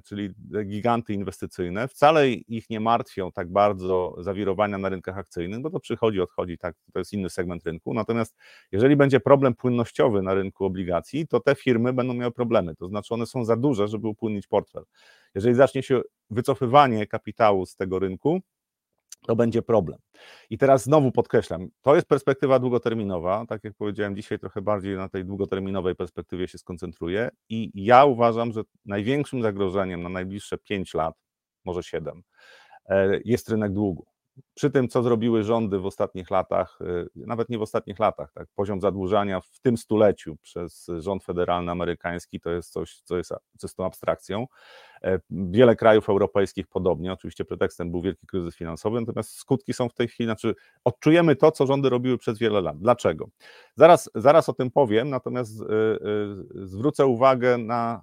czyli 0.05 0.31
giganty 0.67 1.15
inwestycyjne, 1.15 1.89
wcale 1.89 2.31
ich 2.31 2.71
nie 2.71 2.81
martwią 2.81 3.33
tak 3.33 3.53
bardzo 3.53 4.15
zawirowania 4.19 4.79
na 4.79 4.89
rynkach 4.89 5.19
akcyjnych, 5.19 5.61
bo 5.61 5.71
to 5.71 5.81
przychodzi, 5.81 6.21
odchodzi, 6.21 6.59
tak, 6.59 6.77
to 6.93 6.99
jest 6.99 7.13
inny 7.13 7.31
segment 7.31 7.65
rynku. 7.65 7.95
Natomiast 7.95 8.37
jeżeli 8.73 8.97
będzie 8.97 9.21
problem 9.21 9.55
płynnościowy 9.55 10.23
na 10.23 10.35
rynku 10.35 10.65
obligacji, 10.65 11.27
to 11.29 11.41
te 11.41 11.55
firmy 11.55 11.93
będą 11.93 12.15
miały 12.15 12.33
problemy, 12.33 12.75
to 12.77 12.89
znaczy 12.89 13.15
one 13.15 13.27
są 13.27 13.45
za 13.45 13.57
duże, 13.57 13.89
żeby 13.89 14.09
upłynnić 14.09 14.47
portfel. 14.47 14.85
Jeżeli 15.35 15.55
zacznie 15.55 15.83
się 15.83 16.03
wycofywanie 16.31 17.07
kapitału 17.07 17.67
z 17.67 17.77
tego 17.77 17.99
rynku, 17.99 18.41
to 19.27 19.37
będzie 19.37 19.63
problem. 19.63 19.99
I 20.51 20.59
teraz 20.59 20.85
znowu 20.85 21.13
podkreślam, 21.13 21.69
to 21.83 21.95
jest 21.95 22.07
perspektywa 22.07 22.59
długoterminowa, 22.59 23.45
tak 23.49 23.65
jak 23.65 23.75
powiedziałem, 23.75 24.17
dzisiaj 24.17 24.39
trochę 24.39 24.63
bardziej 24.63 24.97
na 24.97 25.09
tej 25.09 25.25
długoterminowej 25.25 25.95
perspektywie 25.95 26.49
się 26.49 26.59
skoncentruję 26.59 27.31
i 27.49 27.71
ja 27.75 28.05
uważam, 28.05 28.53
że 28.53 28.63
największym 28.85 29.43
zagrożeniem 29.43 30.03
na 30.03 30.09
najbliższe 30.09 30.59
5 30.59 30.95
lat, 30.95 31.15
może 31.65 31.83
7, 31.83 32.23
e, 32.89 33.21
jest 33.25 33.49
rynek 33.49 33.73
długu 33.73 34.14
przy 34.55 34.71
tym, 34.71 34.89
co 34.89 35.03
zrobiły 35.03 35.43
rządy 35.43 35.79
w 35.79 35.87
ostatnich 35.87 36.31
latach, 36.31 36.79
y, 36.81 37.09
nawet 37.17 37.49
nie 37.49 37.59
w 37.59 37.63
ostatnich 37.63 37.99
latach, 37.99 38.33
tak, 38.33 38.49
poziom 38.55 38.81
zadłużania 38.81 39.41
w 39.41 39.61
tym 39.61 39.77
stuleciu 39.77 40.37
przez 40.37 40.87
rząd 40.99 41.25
federalny 41.25 41.73
amerykański 41.73 42.41
to 42.41 42.51
jest 42.51 42.73
coś, 42.73 43.01
co 43.05 43.17
jest 43.17 43.33
czystą 43.61 43.87
abstrakcją. 43.87 44.47
E, 45.03 45.21
wiele 45.31 45.77
krajów 45.77 46.09
europejskich 46.09 46.67
podobnie, 46.67 47.13
oczywiście 47.13 47.45
pretekstem 47.45 47.91
był 47.91 48.03
wielki 48.03 48.27
kryzys 48.27 48.57
finansowy, 48.57 49.01
natomiast 49.01 49.31
skutki 49.31 49.73
są 49.73 49.89
w 49.89 49.95
tej 49.95 50.09
chwili, 50.09 50.27
znaczy 50.27 50.55
odczujemy 50.85 51.37
to, 51.37 51.51
co 51.51 51.67
rządy 51.67 51.89
robiły 51.89 52.19
przez 52.19 52.39
wiele 52.39 52.61
lat. 52.61 52.79
Dlaczego? 52.79 53.29
Zaraz, 53.77 54.11
zaraz 54.15 54.49
o 54.49 54.53
tym 54.53 54.71
powiem, 54.71 55.11
natomiast 55.11 55.61
y, 55.61 55.65
y, 55.65 56.67
zwrócę 56.67 57.07
uwagę 57.07 57.59
na 57.59 58.03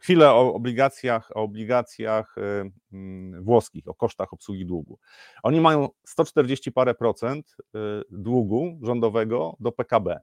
chwilę 0.00 0.30
o 0.30 0.54
obligacjach, 0.54 1.30
o 1.34 1.42
obligacjach 1.42 2.38
y, 2.38 2.72
mm, 2.92 3.44
włoskich, 3.44 3.88
o 3.88 3.94
kosztach 3.94 4.32
obsługi 4.32 4.66
długu. 4.66 4.98
Oni 5.42 5.60
mają 5.60 5.88
140 6.06 6.72
parę 6.72 6.94
procent 6.94 7.56
y, 7.60 7.78
długu 8.10 8.78
rządowego 8.82 9.56
do 9.60 9.72
PKB. 9.72 10.20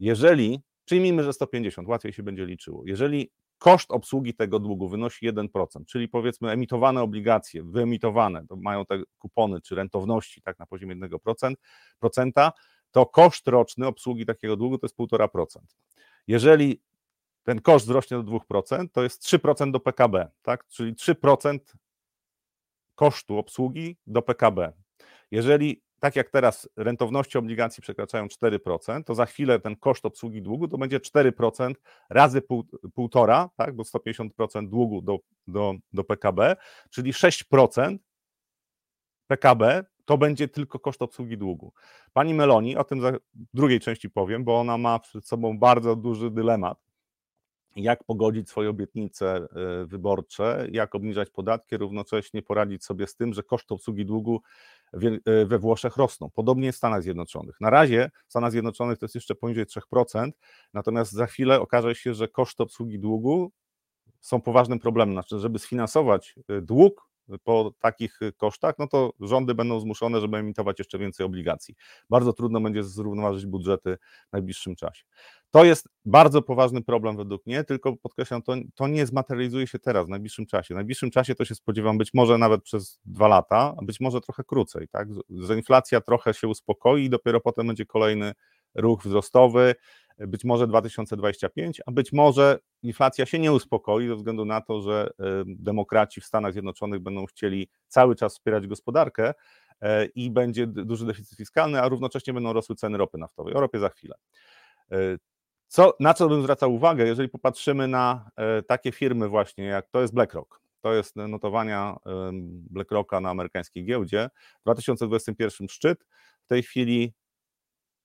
Jeżeli, 0.00 0.60
przyjmijmy, 0.84 1.24
że 1.24 1.32
150, 1.32 1.88
łatwiej 1.88 2.12
się 2.12 2.22
będzie 2.22 2.46
liczyło. 2.46 2.82
Jeżeli 2.86 3.30
koszt 3.58 3.90
obsługi 3.90 4.34
tego 4.34 4.58
długu 4.58 4.88
wynosi 4.88 5.28
1%, 5.32 5.84
czyli 5.86 6.08
powiedzmy 6.08 6.50
emitowane 6.50 7.02
obligacje, 7.02 7.62
wyemitowane, 7.64 8.46
to 8.46 8.56
mają 8.56 8.86
te 8.86 9.02
kupony 9.18 9.60
czy 9.60 9.74
rentowności 9.74 10.42
tak 10.42 10.58
na 10.58 10.66
poziomie 10.66 10.96
1%, 10.96 11.54
procenta, 11.98 12.52
to 12.90 13.06
koszt 13.06 13.48
roczny 13.48 13.86
obsługi 13.86 14.26
takiego 14.26 14.56
długu 14.56 14.78
to 14.78 14.86
jest 14.86 14.98
1,5%. 14.98 15.46
Jeżeli 16.26 16.82
ten 17.46 17.60
koszt 17.60 17.86
wzrośnie 17.86 18.16
do 18.16 18.22
2%, 18.22 18.86
to 18.92 19.02
jest 19.02 19.22
3% 19.22 19.70
do 19.70 19.80
PKB, 19.80 20.28
tak? 20.42 20.66
czyli 20.66 20.94
3% 20.94 21.58
kosztu 22.94 23.38
obsługi 23.38 23.96
do 24.06 24.22
PKB. 24.22 24.72
Jeżeli 25.30 25.82
tak 26.00 26.16
jak 26.16 26.30
teraz 26.30 26.68
rentowności 26.76 27.38
obligacji 27.38 27.82
przekraczają 27.82 28.26
4%, 28.26 29.04
to 29.04 29.14
za 29.14 29.26
chwilę 29.26 29.60
ten 29.60 29.76
koszt 29.76 30.06
obsługi 30.06 30.42
długu 30.42 30.68
to 30.68 30.78
będzie 30.78 31.00
4% 31.00 31.74
razy 32.10 32.42
pół, 32.42 32.64
półtora, 32.94 33.50
tak, 33.56 33.76
bo 33.76 33.82
150% 33.82 34.68
długu 34.68 35.02
do, 35.02 35.18
do, 35.46 35.74
do 35.92 36.04
PKB, 36.04 36.56
czyli 36.90 37.12
6% 37.12 37.98
PKB 39.26 39.84
to 40.04 40.18
będzie 40.18 40.48
tylko 40.48 40.78
koszt 40.78 41.02
obsługi 41.02 41.38
długu. 41.38 41.72
Pani 42.12 42.34
Meloni, 42.34 42.76
o 42.76 42.84
tym 42.84 43.00
za 43.00 43.12
drugiej 43.54 43.80
części 43.80 44.10
powiem, 44.10 44.44
bo 44.44 44.60
ona 44.60 44.78
ma 44.78 44.98
przed 44.98 45.28
sobą 45.28 45.58
bardzo 45.58 45.96
duży 45.96 46.30
dylemat, 46.30 46.85
jak 47.76 48.04
pogodzić 48.04 48.48
swoje 48.48 48.70
obietnice 48.70 49.36
e, 49.36 49.46
wyborcze, 49.86 50.66
jak 50.72 50.94
obniżać 50.94 51.30
podatki, 51.30 51.76
równocześnie 51.76 52.42
poradzić 52.42 52.84
sobie 52.84 53.06
z 53.06 53.16
tym, 53.16 53.32
że 53.32 53.42
koszty 53.42 53.74
obsługi 53.74 54.06
długu 54.06 54.42
e, 54.92 55.44
we 55.44 55.58
Włoszech 55.58 55.96
rosną. 55.96 56.30
Podobnie 56.30 56.72
w 56.72 56.76
Stanach 56.76 57.02
Zjednoczonych. 57.02 57.60
Na 57.60 57.70
razie 57.70 58.10
w 58.26 58.30
Stanach 58.30 58.50
Zjednoczonych 58.50 58.98
to 58.98 59.04
jest 59.04 59.14
jeszcze 59.14 59.34
poniżej 59.34 59.64
3%, 59.66 60.30
natomiast 60.74 61.12
za 61.12 61.26
chwilę 61.26 61.60
okaże 61.60 61.94
się, 61.94 62.14
że 62.14 62.28
koszty 62.28 62.62
obsługi 62.62 62.98
długu 62.98 63.52
są 64.20 64.40
poważnym 64.40 64.78
problemem. 64.78 65.14
Znaczy, 65.14 65.38
żeby 65.38 65.58
sfinansować 65.58 66.34
e, 66.48 66.60
dług, 66.60 67.08
po 67.44 67.72
takich 67.78 68.20
kosztach, 68.36 68.74
no 68.78 68.86
to 68.86 69.12
rządy 69.20 69.54
będą 69.54 69.80
zmuszone, 69.80 70.20
żeby 70.20 70.36
emitować 70.36 70.78
jeszcze 70.78 70.98
więcej 70.98 71.26
obligacji. 71.26 71.74
Bardzo 72.10 72.32
trudno 72.32 72.60
będzie 72.60 72.82
zrównoważyć 72.82 73.46
budżety 73.46 73.98
w 74.28 74.32
najbliższym 74.32 74.76
czasie. 74.76 75.04
To 75.50 75.64
jest 75.64 75.88
bardzo 76.04 76.42
poważny 76.42 76.82
problem 76.82 77.16
według 77.16 77.46
mnie, 77.46 77.64
tylko 77.64 77.96
podkreślam, 77.96 78.42
to, 78.42 78.54
to 78.74 78.88
nie 78.88 79.06
zmaterializuje 79.06 79.66
się 79.66 79.78
teraz, 79.78 80.06
w 80.06 80.08
najbliższym 80.08 80.46
czasie. 80.46 80.74
W 80.74 80.76
najbliższym 80.76 81.10
czasie 81.10 81.34
to 81.34 81.44
się 81.44 81.54
spodziewam 81.54 81.98
być 81.98 82.14
może 82.14 82.38
nawet 82.38 82.62
przez 82.62 83.00
dwa 83.04 83.28
lata, 83.28 83.74
a 83.78 83.84
być 83.84 84.00
może 84.00 84.20
trochę 84.20 84.44
krócej, 84.44 84.88
tak? 84.88 85.08
że 85.30 85.56
inflacja 85.56 86.00
trochę 86.00 86.34
się 86.34 86.48
uspokoi 86.48 87.04
i 87.04 87.10
dopiero 87.10 87.40
potem 87.40 87.66
będzie 87.66 87.86
kolejny 87.86 88.32
ruch 88.74 89.02
wzrostowy, 89.02 89.74
być 90.18 90.44
może 90.44 90.66
2025, 90.66 91.80
a 91.86 91.90
być 91.90 92.12
może 92.12 92.58
inflacja 92.82 93.26
się 93.26 93.38
nie 93.38 93.52
uspokoi 93.52 94.08
ze 94.08 94.16
względu 94.16 94.44
na 94.44 94.60
to, 94.60 94.80
że 94.80 95.10
demokraci 95.46 96.20
w 96.20 96.24
Stanach 96.24 96.52
Zjednoczonych 96.52 97.00
będą 97.00 97.26
chcieli 97.26 97.68
cały 97.88 98.16
czas 98.16 98.34
wspierać 98.34 98.66
gospodarkę 98.66 99.34
e, 99.80 100.04
i 100.04 100.30
będzie 100.30 100.66
duży 100.66 101.06
deficyt 101.06 101.38
fiskalny, 101.38 101.82
a 101.82 101.88
równocześnie 101.88 102.32
będą 102.32 102.52
rosły 102.52 102.76
ceny 102.76 102.98
ropy 102.98 103.18
naftowej. 103.18 103.54
O 103.54 103.60
ropie 103.60 103.78
za 103.78 103.88
chwilę. 103.88 104.14
E, 104.92 104.96
co, 105.68 105.94
na 106.00 106.14
co 106.14 106.28
bym 106.28 106.42
zwracał 106.42 106.74
uwagę, 106.74 107.06
jeżeli 107.06 107.28
popatrzymy 107.28 107.88
na 107.88 108.30
e, 108.36 108.62
takie 108.62 108.92
firmy 108.92 109.28
właśnie, 109.28 109.64
jak 109.64 109.88
to 109.88 110.00
jest 110.00 110.14
BlackRock, 110.14 110.60
to 110.80 110.94
jest 110.94 111.16
notowania 111.16 111.96
BlackRocka 112.70 113.20
na 113.20 113.30
amerykańskiej 113.30 113.84
giełdzie, 113.84 114.30
w 114.60 114.62
2021 114.62 115.68
szczyt, 115.68 116.04
w 116.44 116.46
tej 116.46 116.62
chwili 116.62 117.14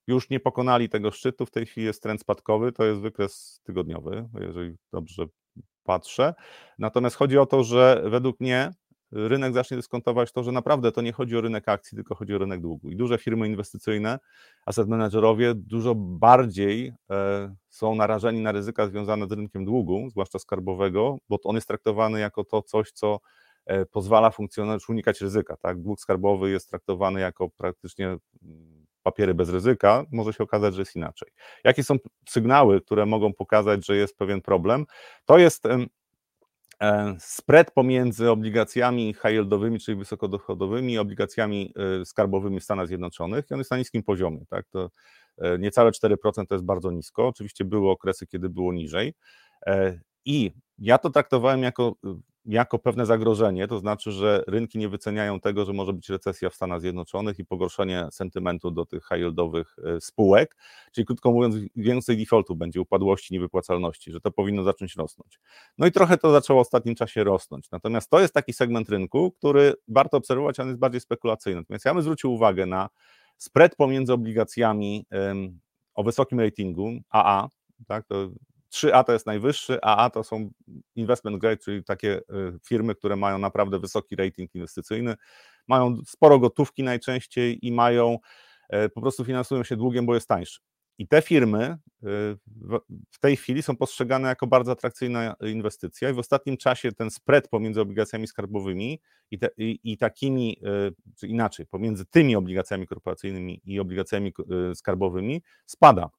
już 0.07 0.29
nie 0.29 0.39
pokonali 0.39 0.89
tego 0.89 1.11
szczytu, 1.11 1.45
w 1.45 1.51
tej 1.51 1.65
chwili 1.65 1.85
jest 1.85 2.03
trend 2.03 2.21
spadkowy, 2.21 2.71
to 2.71 2.83
jest 2.83 3.01
wykres 3.01 3.61
tygodniowy, 3.63 4.29
jeżeli 4.39 4.75
dobrze 4.93 5.25
patrzę. 5.83 6.33
Natomiast 6.79 7.15
chodzi 7.15 7.37
o 7.37 7.45
to, 7.45 7.63
że 7.63 8.03
według 8.05 8.39
mnie 8.39 8.71
rynek 9.11 9.53
zacznie 9.53 9.77
dyskontować 9.77 10.31
to, 10.31 10.43
że 10.43 10.51
naprawdę 10.51 10.91
to 10.91 11.01
nie 11.01 11.11
chodzi 11.11 11.37
o 11.37 11.41
rynek 11.41 11.69
akcji, 11.69 11.95
tylko 11.95 12.15
chodzi 12.15 12.35
o 12.35 12.37
rynek 12.37 12.61
długu. 12.61 12.89
I 12.89 12.95
duże 12.95 13.17
firmy 13.17 13.47
inwestycyjne, 13.47 14.19
asset 14.65 14.87
managerowie 14.87 15.53
dużo 15.55 15.95
bardziej 15.95 16.93
e, 17.11 17.55
są 17.69 17.95
narażeni 17.95 18.41
na 18.41 18.51
ryzyka 18.51 18.87
związane 18.87 19.27
z 19.27 19.31
rynkiem 19.31 19.65
długu, 19.65 20.09
zwłaszcza 20.09 20.39
skarbowego, 20.39 21.17
bo 21.29 21.37
on 21.43 21.55
jest 21.55 21.67
traktowany 21.67 22.19
jako 22.19 22.43
to 22.43 22.61
coś, 22.61 22.91
co 22.91 23.19
e, 23.65 23.85
pozwala 23.85 24.31
funkcjonować, 24.31 24.89
unikać 24.89 25.21
ryzyka. 25.21 25.57
Tak? 25.57 25.81
Dług 25.81 25.99
skarbowy 25.99 26.49
jest 26.49 26.69
traktowany 26.69 27.19
jako 27.19 27.49
praktycznie 27.49 28.07
mm, 28.07 28.80
papiery 29.03 29.33
bez 29.33 29.49
ryzyka, 29.49 30.05
może 30.11 30.33
się 30.33 30.43
okazać, 30.43 30.75
że 30.75 30.81
jest 30.81 30.95
inaczej. 30.95 31.29
Jakie 31.63 31.83
są 31.83 31.95
sygnały, 32.29 32.81
które 32.81 33.05
mogą 33.05 33.33
pokazać, 33.33 33.85
że 33.85 33.95
jest 33.95 34.17
pewien 34.17 34.41
problem? 34.41 34.85
To 35.25 35.37
jest 35.37 35.67
E, 36.81 37.15
spread 37.19 37.71
pomiędzy 37.71 38.29
obligacjami 38.29 39.13
high 39.13 39.31
yieldowymi, 39.31 39.79
czyli 39.79 39.97
wysokodochodowymi, 39.97 40.97
obligacjami 40.97 41.73
e, 42.01 42.05
skarbowymi 42.05 42.59
w 42.59 42.63
Stanach 42.63 42.87
Zjednoczonych 42.87 43.45
i 43.51 43.53
on 43.53 43.59
jest 43.59 43.71
na 43.71 43.77
niskim 43.77 44.03
poziomie. 44.03 44.45
Tak? 44.49 44.65
To 44.69 44.89
e, 45.37 45.59
niecałe 45.59 45.91
4% 45.91 46.15
to 46.49 46.55
jest 46.55 46.65
bardzo 46.65 46.91
nisko. 46.91 47.27
Oczywiście 47.27 47.65
były 47.65 47.89
okresy, 47.89 48.27
kiedy 48.27 48.49
było 48.49 48.73
niżej. 48.73 49.13
I 50.25 50.51
ja 50.77 50.97
to 50.97 51.09
traktowałem 51.09 51.63
jako 51.63 51.95
jako 52.51 52.79
pewne 52.79 53.05
zagrożenie, 53.05 53.67
to 53.67 53.79
znaczy, 53.79 54.11
że 54.11 54.43
rynki 54.47 54.77
nie 54.77 54.89
wyceniają 54.89 55.39
tego, 55.39 55.65
że 55.65 55.73
może 55.73 55.93
być 55.93 56.09
recesja 56.09 56.49
w 56.49 56.55
Stanach 56.55 56.81
Zjednoczonych 56.81 57.39
i 57.39 57.45
pogorszenie 57.45 58.07
sentymentu 58.11 58.71
do 58.71 58.85
tych 58.85 59.03
high 59.03 59.19
yieldowych 59.19 59.75
e, 59.83 60.01
spółek, 60.01 60.55
czyli 60.91 61.05
krótko 61.05 61.31
mówiąc, 61.31 61.55
więcej 61.75 62.17
defaultu 62.17 62.55
będzie, 62.55 62.81
upadłości, 62.81 63.33
niewypłacalności, 63.33 64.11
że 64.11 64.21
to 64.21 64.31
powinno 64.31 64.63
zacząć 64.63 64.95
rosnąć. 64.95 65.39
No 65.77 65.87
i 65.87 65.91
trochę 65.91 66.17
to 66.17 66.31
zaczęło 66.31 66.63
w 66.63 66.67
ostatnim 66.67 66.95
czasie 66.95 67.23
rosnąć. 67.23 67.71
Natomiast 67.71 68.09
to 68.09 68.19
jest 68.19 68.33
taki 68.33 68.53
segment 68.53 68.89
rynku, 68.89 69.31
który 69.31 69.73
warto 69.87 70.17
obserwować, 70.17 70.59
on 70.59 70.67
jest 70.67 70.79
bardziej 70.79 71.01
spekulacyjny. 71.01 71.61
Natomiast 71.61 71.85
ja 71.85 71.93
bym 71.93 72.03
zwrócił 72.03 72.33
uwagę 72.33 72.65
na 72.65 72.89
spread 73.37 73.75
pomiędzy 73.75 74.13
obligacjami 74.13 75.05
o 75.93 76.03
wysokim 76.03 76.39
ratingu 76.39 76.91
AA, 77.09 77.49
tak, 77.87 78.05
to 78.05 78.29
3A 78.71 79.03
to 79.03 79.13
jest 79.13 79.25
najwyższy, 79.25 79.79
a 79.81 79.97
A 80.05 80.09
to 80.09 80.23
są 80.23 80.49
investment 80.95 81.37
grade, 81.37 81.57
czyli 81.57 81.83
takie 81.83 82.17
y, 82.17 82.21
firmy, 82.65 82.95
które 82.95 83.15
mają 83.15 83.37
naprawdę 83.37 83.79
wysoki 83.79 84.15
rating 84.15 84.55
inwestycyjny, 84.55 85.15
mają 85.67 85.97
sporo 86.05 86.39
gotówki 86.39 86.83
najczęściej 86.83 87.67
i 87.67 87.71
mają, 87.71 88.17
e, 88.69 88.89
po 88.89 89.01
prostu 89.01 89.25
finansują 89.25 89.63
się 89.63 89.75
długiem, 89.75 90.05
bo 90.05 90.15
jest 90.15 90.27
tańszy. 90.27 90.59
I 90.97 91.07
te 91.07 91.21
firmy 91.21 91.77
y, 92.03 92.07
w 93.11 93.19
tej 93.19 93.37
chwili 93.37 93.63
są 93.63 93.75
postrzegane 93.75 94.29
jako 94.29 94.47
bardzo 94.47 94.71
atrakcyjna 94.71 95.35
inwestycja 95.41 96.09
i 96.09 96.13
w 96.13 96.19
ostatnim 96.19 96.57
czasie 96.57 96.91
ten 96.91 97.11
spread 97.11 97.47
pomiędzy 97.47 97.81
obligacjami 97.81 98.27
skarbowymi 98.27 99.01
i, 99.31 99.39
te, 99.39 99.49
i, 99.57 99.79
i 99.83 99.97
takimi, 99.97 100.57
y, 100.89 101.13
czy 101.15 101.27
inaczej, 101.27 101.65
pomiędzy 101.65 102.05
tymi 102.05 102.35
obligacjami 102.35 102.87
korporacyjnymi 102.87 103.61
i 103.65 103.79
obligacjami 103.79 104.33
skarbowymi 104.75 105.41
spada. 105.65 106.09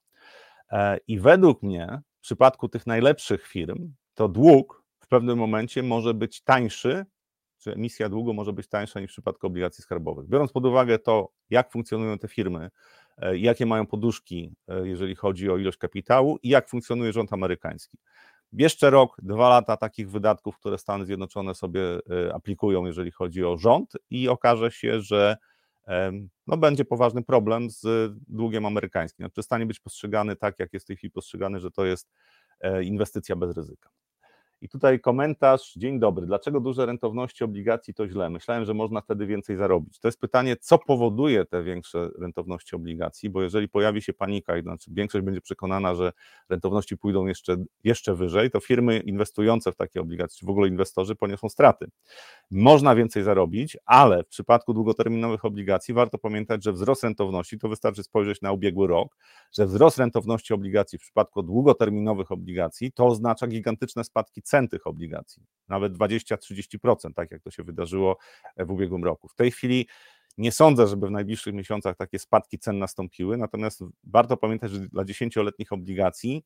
E, 0.71 0.97
I 1.07 1.19
według 1.19 1.63
mnie 1.63 2.01
w 2.23 2.25
przypadku 2.25 2.69
tych 2.69 2.87
najlepszych 2.87 3.47
firm 3.47 3.93
to 4.13 4.27
dług 4.27 4.83
w 4.99 5.07
pewnym 5.07 5.37
momencie 5.37 5.83
może 5.83 6.13
być 6.13 6.41
tańszy, 6.41 7.05
czy 7.57 7.73
emisja 7.73 8.09
długu 8.09 8.33
może 8.33 8.53
być 8.53 8.67
tańsza 8.67 8.99
niż 8.99 9.11
w 9.11 9.13
przypadku 9.13 9.47
obligacji 9.47 9.83
skarbowych. 9.83 10.27
Biorąc 10.27 10.51
pod 10.51 10.65
uwagę 10.65 10.99
to, 10.99 11.29
jak 11.49 11.71
funkcjonują 11.71 12.19
te 12.19 12.27
firmy, 12.27 12.69
E, 13.17 13.37
jakie 13.37 13.65
mają 13.65 13.85
poduszki, 13.85 14.55
e, 14.67 14.87
jeżeli 14.87 15.15
chodzi 15.15 15.49
o 15.49 15.57
ilość 15.57 15.77
kapitału 15.77 16.39
i 16.43 16.49
jak 16.49 16.69
funkcjonuje 16.69 17.13
rząd 17.13 17.33
amerykański. 17.33 17.97
Jeszcze 18.53 18.89
rok, 18.89 19.17
dwa 19.21 19.49
lata 19.49 19.77
takich 19.77 20.11
wydatków, 20.11 20.57
które 20.57 20.77
Stany 20.77 21.05
Zjednoczone 21.05 21.55
sobie 21.55 21.81
e, 21.81 22.33
aplikują, 22.33 22.85
jeżeli 22.85 23.11
chodzi 23.11 23.43
o 23.45 23.57
rząd, 23.57 23.93
i 24.09 24.29
okaże 24.29 24.71
się, 24.71 25.01
że 25.01 25.37
no, 26.47 26.57
będzie 26.57 26.85
poważny 26.85 27.23
problem 27.23 27.69
z 27.69 28.11
długiem 28.27 28.65
amerykańskim. 28.65 29.23
Znaczy, 29.23 29.33
przestanie 29.33 29.65
być 29.65 29.79
postrzegany 29.79 30.35
tak, 30.35 30.59
jak 30.59 30.73
jest 30.73 30.85
w 30.85 30.87
tej 30.87 30.97
chwili 30.97 31.11
postrzegany, 31.11 31.59
że 31.59 31.71
to 31.71 31.85
jest 31.85 32.11
inwestycja 32.83 33.35
bez 33.35 33.57
ryzyka. 33.57 33.89
I 34.63 34.69
tutaj 34.69 34.99
komentarz, 34.99 35.73
dzień 35.75 35.99
dobry, 35.99 36.25
dlaczego 36.25 36.59
duże 36.59 36.85
rentowności 36.85 37.43
obligacji 37.43 37.93
to 37.93 38.07
źle? 38.07 38.29
Myślałem, 38.29 38.65
że 38.65 38.73
można 38.73 39.01
wtedy 39.01 39.25
więcej 39.25 39.57
zarobić. 39.57 39.99
To 39.99 40.07
jest 40.07 40.19
pytanie, 40.19 40.55
co 40.55 40.77
powoduje 40.77 41.45
te 41.45 41.63
większe 41.63 42.09
rentowności 42.19 42.75
obligacji, 42.75 43.29
bo 43.29 43.41
jeżeli 43.41 43.69
pojawi 43.69 44.01
się 44.01 44.13
panika, 44.13 44.61
znaczy 44.61 44.91
większość 44.93 45.25
będzie 45.25 45.41
przekonana, 45.41 45.95
że 45.95 46.11
rentowności 46.49 46.97
pójdą 46.97 47.25
jeszcze, 47.25 47.57
jeszcze 47.83 48.15
wyżej, 48.15 48.51
to 48.51 48.59
firmy 48.59 48.99
inwestujące 48.99 49.71
w 49.71 49.75
takie 49.75 50.01
obligacje, 50.01 50.39
czy 50.39 50.45
w 50.45 50.49
ogóle 50.49 50.67
inwestorzy 50.67 51.15
poniosą 51.15 51.49
straty. 51.49 51.87
Można 52.51 52.95
więcej 52.95 53.23
zarobić, 53.23 53.77
ale 53.85 54.23
w 54.23 54.27
przypadku 54.27 54.73
długoterminowych 54.73 55.45
obligacji 55.45 55.93
warto 55.93 56.17
pamiętać, 56.17 56.63
że 56.63 56.73
wzrost 56.73 57.03
rentowności, 57.03 57.59
to 57.59 57.69
wystarczy 57.69 58.03
spojrzeć 58.03 58.41
na 58.41 58.51
ubiegły 58.51 58.87
rok, 58.87 59.17
że 59.51 59.65
wzrost 59.65 59.97
rentowności 59.97 60.53
obligacji 60.53 60.99
w 60.99 61.01
przypadku 61.01 61.43
długoterminowych 61.43 62.31
obligacji 62.31 62.91
to 62.91 63.05
oznacza 63.05 63.47
gigantyczne 63.47 64.03
spadki 64.03 64.41
cen 64.41 64.52
cen 64.53 64.67
tych 64.67 64.87
obligacji, 64.87 65.43
nawet 65.67 65.93
20-30%, 65.93 67.13
tak 67.15 67.31
jak 67.31 67.41
to 67.41 67.51
się 67.51 67.63
wydarzyło 67.63 68.17
w 68.57 68.71
ubiegłym 68.71 69.03
roku. 69.03 69.27
W 69.27 69.35
tej 69.35 69.51
chwili 69.51 69.87
nie 70.37 70.51
sądzę, 70.51 70.87
żeby 70.87 71.07
w 71.07 71.11
najbliższych 71.11 71.53
miesiącach 71.53 71.95
takie 71.97 72.19
spadki 72.19 72.59
cen 72.59 72.79
nastąpiły, 72.79 73.37
natomiast 73.37 73.83
warto 74.03 74.37
pamiętać, 74.37 74.71
że 74.71 74.79
dla 74.79 75.03
10-letnich 75.03 75.71
obligacji 75.71 76.43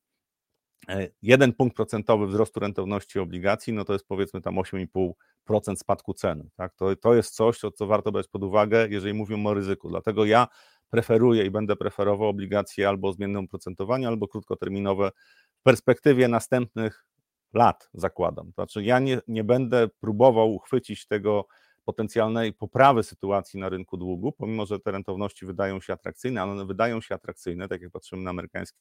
e, 0.90 1.10
jeden 1.22 1.54
punkt 1.54 1.76
procentowy 1.76 2.28
wzrostu 2.28 2.60
rentowności 2.60 3.20
obligacji, 3.20 3.74
no 3.74 3.86
to 3.86 3.94
jest 3.94 4.08
powiedzmy 4.08 4.42
tam 4.42 4.56
8,5% 4.56 5.76
spadku 5.76 6.14
ceny. 6.14 6.50
Tak? 6.56 6.76
To, 6.76 6.96
to 6.96 7.16
jest 7.16 7.36
coś, 7.36 7.60
co 7.76 7.88
warto 7.88 8.12
brać 8.12 8.28
pod 8.28 8.44
uwagę, 8.44 8.88
jeżeli 8.90 9.14
mówimy 9.14 9.50
o 9.50 9.54
ryzyku. 9.54 9.90
Dlatego 9.90 10.26
ja 10.26 10.48
preferuję 10.90 11.46
i 11.46 11.52
będę 11.52 11.76
preferował 11.76 12.28
obligacje 12.28 12.90
albo 12.90 13.08
o 13.08 13.14
zmiennym 13.14 13.46
oprocentowaniu, 13.46 14.08
albo 14.08 14.28
krótkoterminowe 14.28 15.12
w 15.60 15.64
perspektywie 15.64 16.28
następnych 16.28 17.07
lat, 17.54 17.90
zakładam. 17.94 18.46
To 18.48 18.54
znaczy, 18.54 18.84
ja 18.84 19.00
nie, 19.00 19.22
nie 19.28 19.44
będę 19.44 19.88
próbował 19.88 20.54
uchwycić 20.54 21.08
tego 21.08 21.48
potencjalnej 21.86 22.54
poprawy 22.54 23.04
sytuacji 23.04 23.60
na 23.60 23.70
rynku 23.70 23.98
długu, 23.98 24.32
pomimo 24.32 24.66
że 24.66 24.80
te 24.80 24.92
rentowności 24.92 25.46
wydają 25.46 25.82
się 25.82 25.94
atrakcyjne, 25.94 26.42
ale 26.42 26.52
one 26.52 26.66
wydają 26.66 27.02
się 27.02 27.16
atrakcyjne, 27.16 27.68
tak 27.68 27.82
jak 27.82 27.92
patrzymy 27.92 28.24
na 28.24 28.30
amerykańskie 28.30 28.78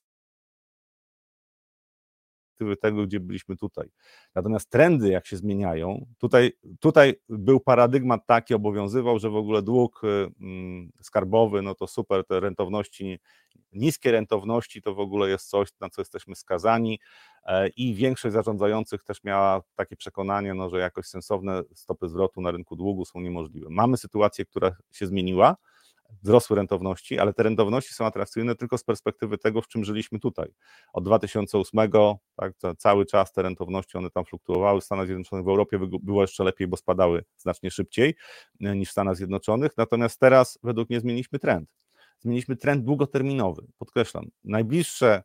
tego, 2.81 3.07
gdzie 3.07 3.21
byliśmy 3.21 3.57
tutaj. 3.57 3.89
Natomiast 4.35 4.71
trendy, 4.71 5.09
jak 5.09 5.27
się 5.27 5.37
zmieniają, 5.37 6.07
tutaj, 6.19 6.53
tutaj 6.81 7.15
był 7.29 7.61
paradygmat 7.61 8.27
taki, 8.27 8.55
obowiązywał, 8.55 9.19
że 9.19 9.31
w 9.31 9.37
ogóle 9.37 9.63
dług 9.63 10.05
y, 10.05 10.07
mm, 10.41 10.93
skarbowy, 11.03 11.63
no 11.63 11.75
to 11.75 11.87
super, 11.87 12.25
te 12.27 12.41
rentowności, 12.41 13.19
niskie 13.77 14.13
rentowności 14.13 14.83
to 14.83 14.95
w 14.95 15.01
ogóle 15.01 15.29
jest 15.29 15.49
coś, 15.49 15.69
na 15.81 15.91
co 15.91 16.01
jesteśmy 16.01 16.37
skazani 16.37 17.01
e, 17.45 17.69
i 17.69 17.95
większość 17.95 18.33
zarządzających 18.33 19.03
też 19.03 19.25
miała 19.25 19.63
takie 19.75 19.97
przekonanie, 19.97 20.55
no, 20.55 20.71
że 20.71 20.79
jakoś 20.79 21.07
sensowne 21.07 21.63
stopy 21.75 22.09
zwrotu 22.09 22.41
na 22.41 22.51
rynku 22.51 22.77
długu 22.77 23.05
są 23.05 23.21
niemożliwe. 23.21 23.67
Mamy 23.71 23.97
sytuację, 23.97 24.45
która 24.45 24.73
się 24.93 25.07
zmieniła, 25.07 25.57
wzrosły 26.23 26.57
rentowności, 26.57 27.19
ale 27.19 27.33
te 27.33 27.43
rentowności 27.43 27.95
są 27.95 28.07
atrakcyjne 28.07 28.55
tylko 28.55 28.79
z 28.79 28.85
perspektywy 28.85 29.39
tego, 29.39 29.63
w 29.63 29.69
czym 29.69 29.85
żyliśmy 29.85 30.21
tutaj. 30.21 30.49
Od 30.93 31.05
2008, 31.05 31.91
tak, 32.37 32.53
cały 32.79 33.07
czas 33.07 33.33
te 33.33 33.43
rentowności, 33.43 33.99
one 33.99 34.11
tam 34.11 34.25
fluktuowały, 34.25 34.81
w 34.81 34.85
Stanach 34.85 35.07
Zjednoczonych, 35.07 35.45
w 35.45 35.49
Europie 35.49 35.79
było 36.03 36.23
jeszcze 36.23 36.45
lepiej, 36.45 36.67
bo 36.67 36.77
spadały 36.77 37.25
znacznie 37.39 37.71
szybciej 37.71 38.15
e, 38.61 38.77
niż 38.77 38.89
w 38.89 38.93
Stanach 38.93 39.17
Zjednoczonych, 39.17 39.73
natomiast 39.77 40.21
teraz 40.21 40.59
według 40.63 40.91
mnie 40.91 41.01
zmieniliśmy 41.01 41.39
trend. 41.39 41.86
Zmieniliśmy 42.19 42.57
trend 42.57 42.85
długoterminowy, 42.85 43.67
podkreślam, 43.79 44.25
najbliższe 44.45 45.23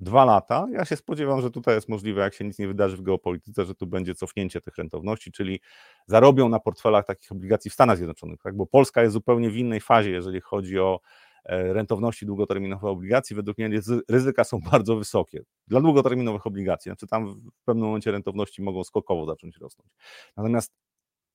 dwa 0.00 0.24
lata. 0.24 0.66
Ja 0.72 0.84
się 0.84 0.96
spodziewam, 0.96 1.40
że 1.40 1.50
tutaj 1.50 1.74
jest 1.74 1.88
możliwe, 1.88 2.20
jak 2.20 2.34
się 2.34 2.44
nic 2.44 2.58
nie 2.58 2.68
wydarzy 2.68 2.96
w 2.96 3.02
geopolityce, 3.02 3.64
że 3.64 3.74
tu 3.74 3.86
będzie 3.86 4.14
cofnięcie 4.14 4.60
tych 4.60 4.76
rentowności, 4.76 5.32
czyli 5.32 5.60
zarobią 6.06 6.48
na 6.48 6.60
portfelach 6.60 7.06
takich 7.06 7.32
obligacji 7.32 7.70
w 7.70 7.74
Stanach 7.74 7.96
Zjednoczonych, 7.96 8.42
tak? 8.42 8.56
bo 8.56 8.66
Polska 8.66 9.02
jest 9.02 9.12
zupełnie 9.12 9.50
w 9.50 9.56
innej 9.56 9.80
fazie, 9.80 10.10
jeżeli 10.10 10.40
chodzi 10.40 10.78
o 10.78 11.00
e, 11.44 11.72
rentowności 11.72 12.26
długoterminowych 12.26 12.84
obligacji. 12.84 13.36
Według 13.36 13.58
mnie 13.58 13.80
ryzyka 14.08 14.44
są 14.44 14.60
bardzo 14.72 14.96
wysokie 14.96 15.42
dla 15.66 15.80
długoterminowych 15.80 16.46
obligacji. 16.46 16.88
Znaczy 16.88 17.06
tam 17.06 17.34
w 17.34 17.64
pewnym 17.64 17.86
momencie 17.86 18.10
rentowności 18.10 18.62
mogą 18.62 18.84
skokowo 18.84 19.26
zacząć 19.26 19.56
rosnąć. 19.58 19.90
Natomiast 20.36 20.72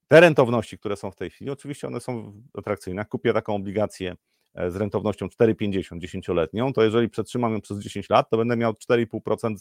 te 0.07 0.21
rentowności, 0.21 0.77
które 0.77 0.95
są 0.95 1.11
w 1.11 1.15
tej 1.15 1.29
chwili, 1.29 1.51
oczywiście 1.51 1.87
one 1.87 1.99
są 1.99 2.41
atrakcyjne. 2.53 3.05
Kupię 3.05 3.33
taką 3.33 3.55
obligację 3.55 4.15
z 4.69 4.75
rentownością 4.75 5.27
4,50 5.27 5.99
10-letnią, 5.99 6.73
to 6.73 6.83
jeżeli 6.83 7.09
przetrzymam 7.09 7.53
ją 7.53 7.61
przez 7.61 7.79
10 7.79 8.09
lat, 8.09 8.29
to 8.29 8.37
będę 8.37 8.57
miał 8.57 8.73
4,5% 8.73 9.55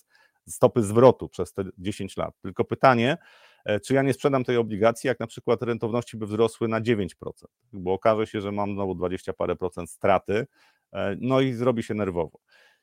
stopy 0.49 0.83
zwrotu 0.83 1.29
przez 1.29 1.53
te 1.53 1.65
10 1.79 2.17
lat. 2.17 2.35
Tylko 2.43 2.65
pytanie, 2.65 3.17
e, 3.65 3.81
czy 3.81 3.95
ja 3.95 4.03
nie 4.03 4.13
sprzedam 4.13 4.45
tej 4.45 4.57
obligacji, 4.57 5.09
jak 5.09 5.21
na 5.21 5.27
przykład 5.27 5.63
rentowności 5.63 6.17
by 6.17 6.27
wzrosły 6.27 6.69
na 6.69 6.81
9%, 6.81 7.49
bo 7.73 7.93
okaże 7.93 8.27
się, 8.27 8.41
że 8.41 8.53
mam 8.53 8.75
znowu 8.75 8.95
20 8.95 9.33
parę 9.33 9.57
procent 9.57 9.91
straty, 9.91 10.47
e, 10.93 11.17
no 11.21 11.41
i 11.41 11.53
zrobi 11.53 11.83
się 11.83 11.95
nerwowo. 11.95 12.39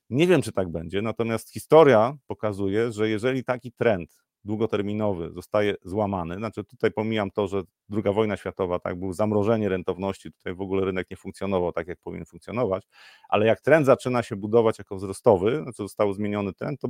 Nie 0.09 0.27
wiem, 0.27 0.41
czy 0.41 0.51
tak 0.51 0.69
będzie, 0.69 1.01
natomiast 1.01 1.53
historia 1.53 2.17
pokazuje, 2.27 2.91
że 2.91 3.09
jeżeli 3.09 3.43
taki 3.43 3.71
trend 3.71 4.21
długoterminowy 4.43 5.31
zostaje 5.33 5.75
złamany, 5.83 6.35
znaczy 6.35 6.63
tutaj 6.63 6.91
pomijam 6.91 7.31
to, 7.31 7.47
że 7.47 7.61
druga 7.89 8.11
wojna 8.11 8.37
światowa, 8.37 8.79
tak, 8.79 8.99
był 8.99 9.13
zamrożenie 9.13 9.69
rentowności, 9.69 10.31
tutaj 10.31 10.55
w 10.55 10.61
ogóle 10.61 10.85
rynek 10.85 11.07
nie 11.11 11.17
funkcjonował 11.17 11.71
tak, 11.71 11.87
jak 11.87 11.99
powinien 11.99 12.25
funkcjonować, 12.25 12.87
ale 13.29 13.45
jak 13.45 13.61
trend 13.61 13.85
zaczyna 13.85 14.23
się 14.23 14.35
budować 14.35 14.79
jako 14.79 14.95
wzrostowy, 14.95 15.55
znaczy 15.63 15.77
został 15.77 16.13
zmieniony 16.13 16.53
trend, 16.53 16.79
to 16.79 16.87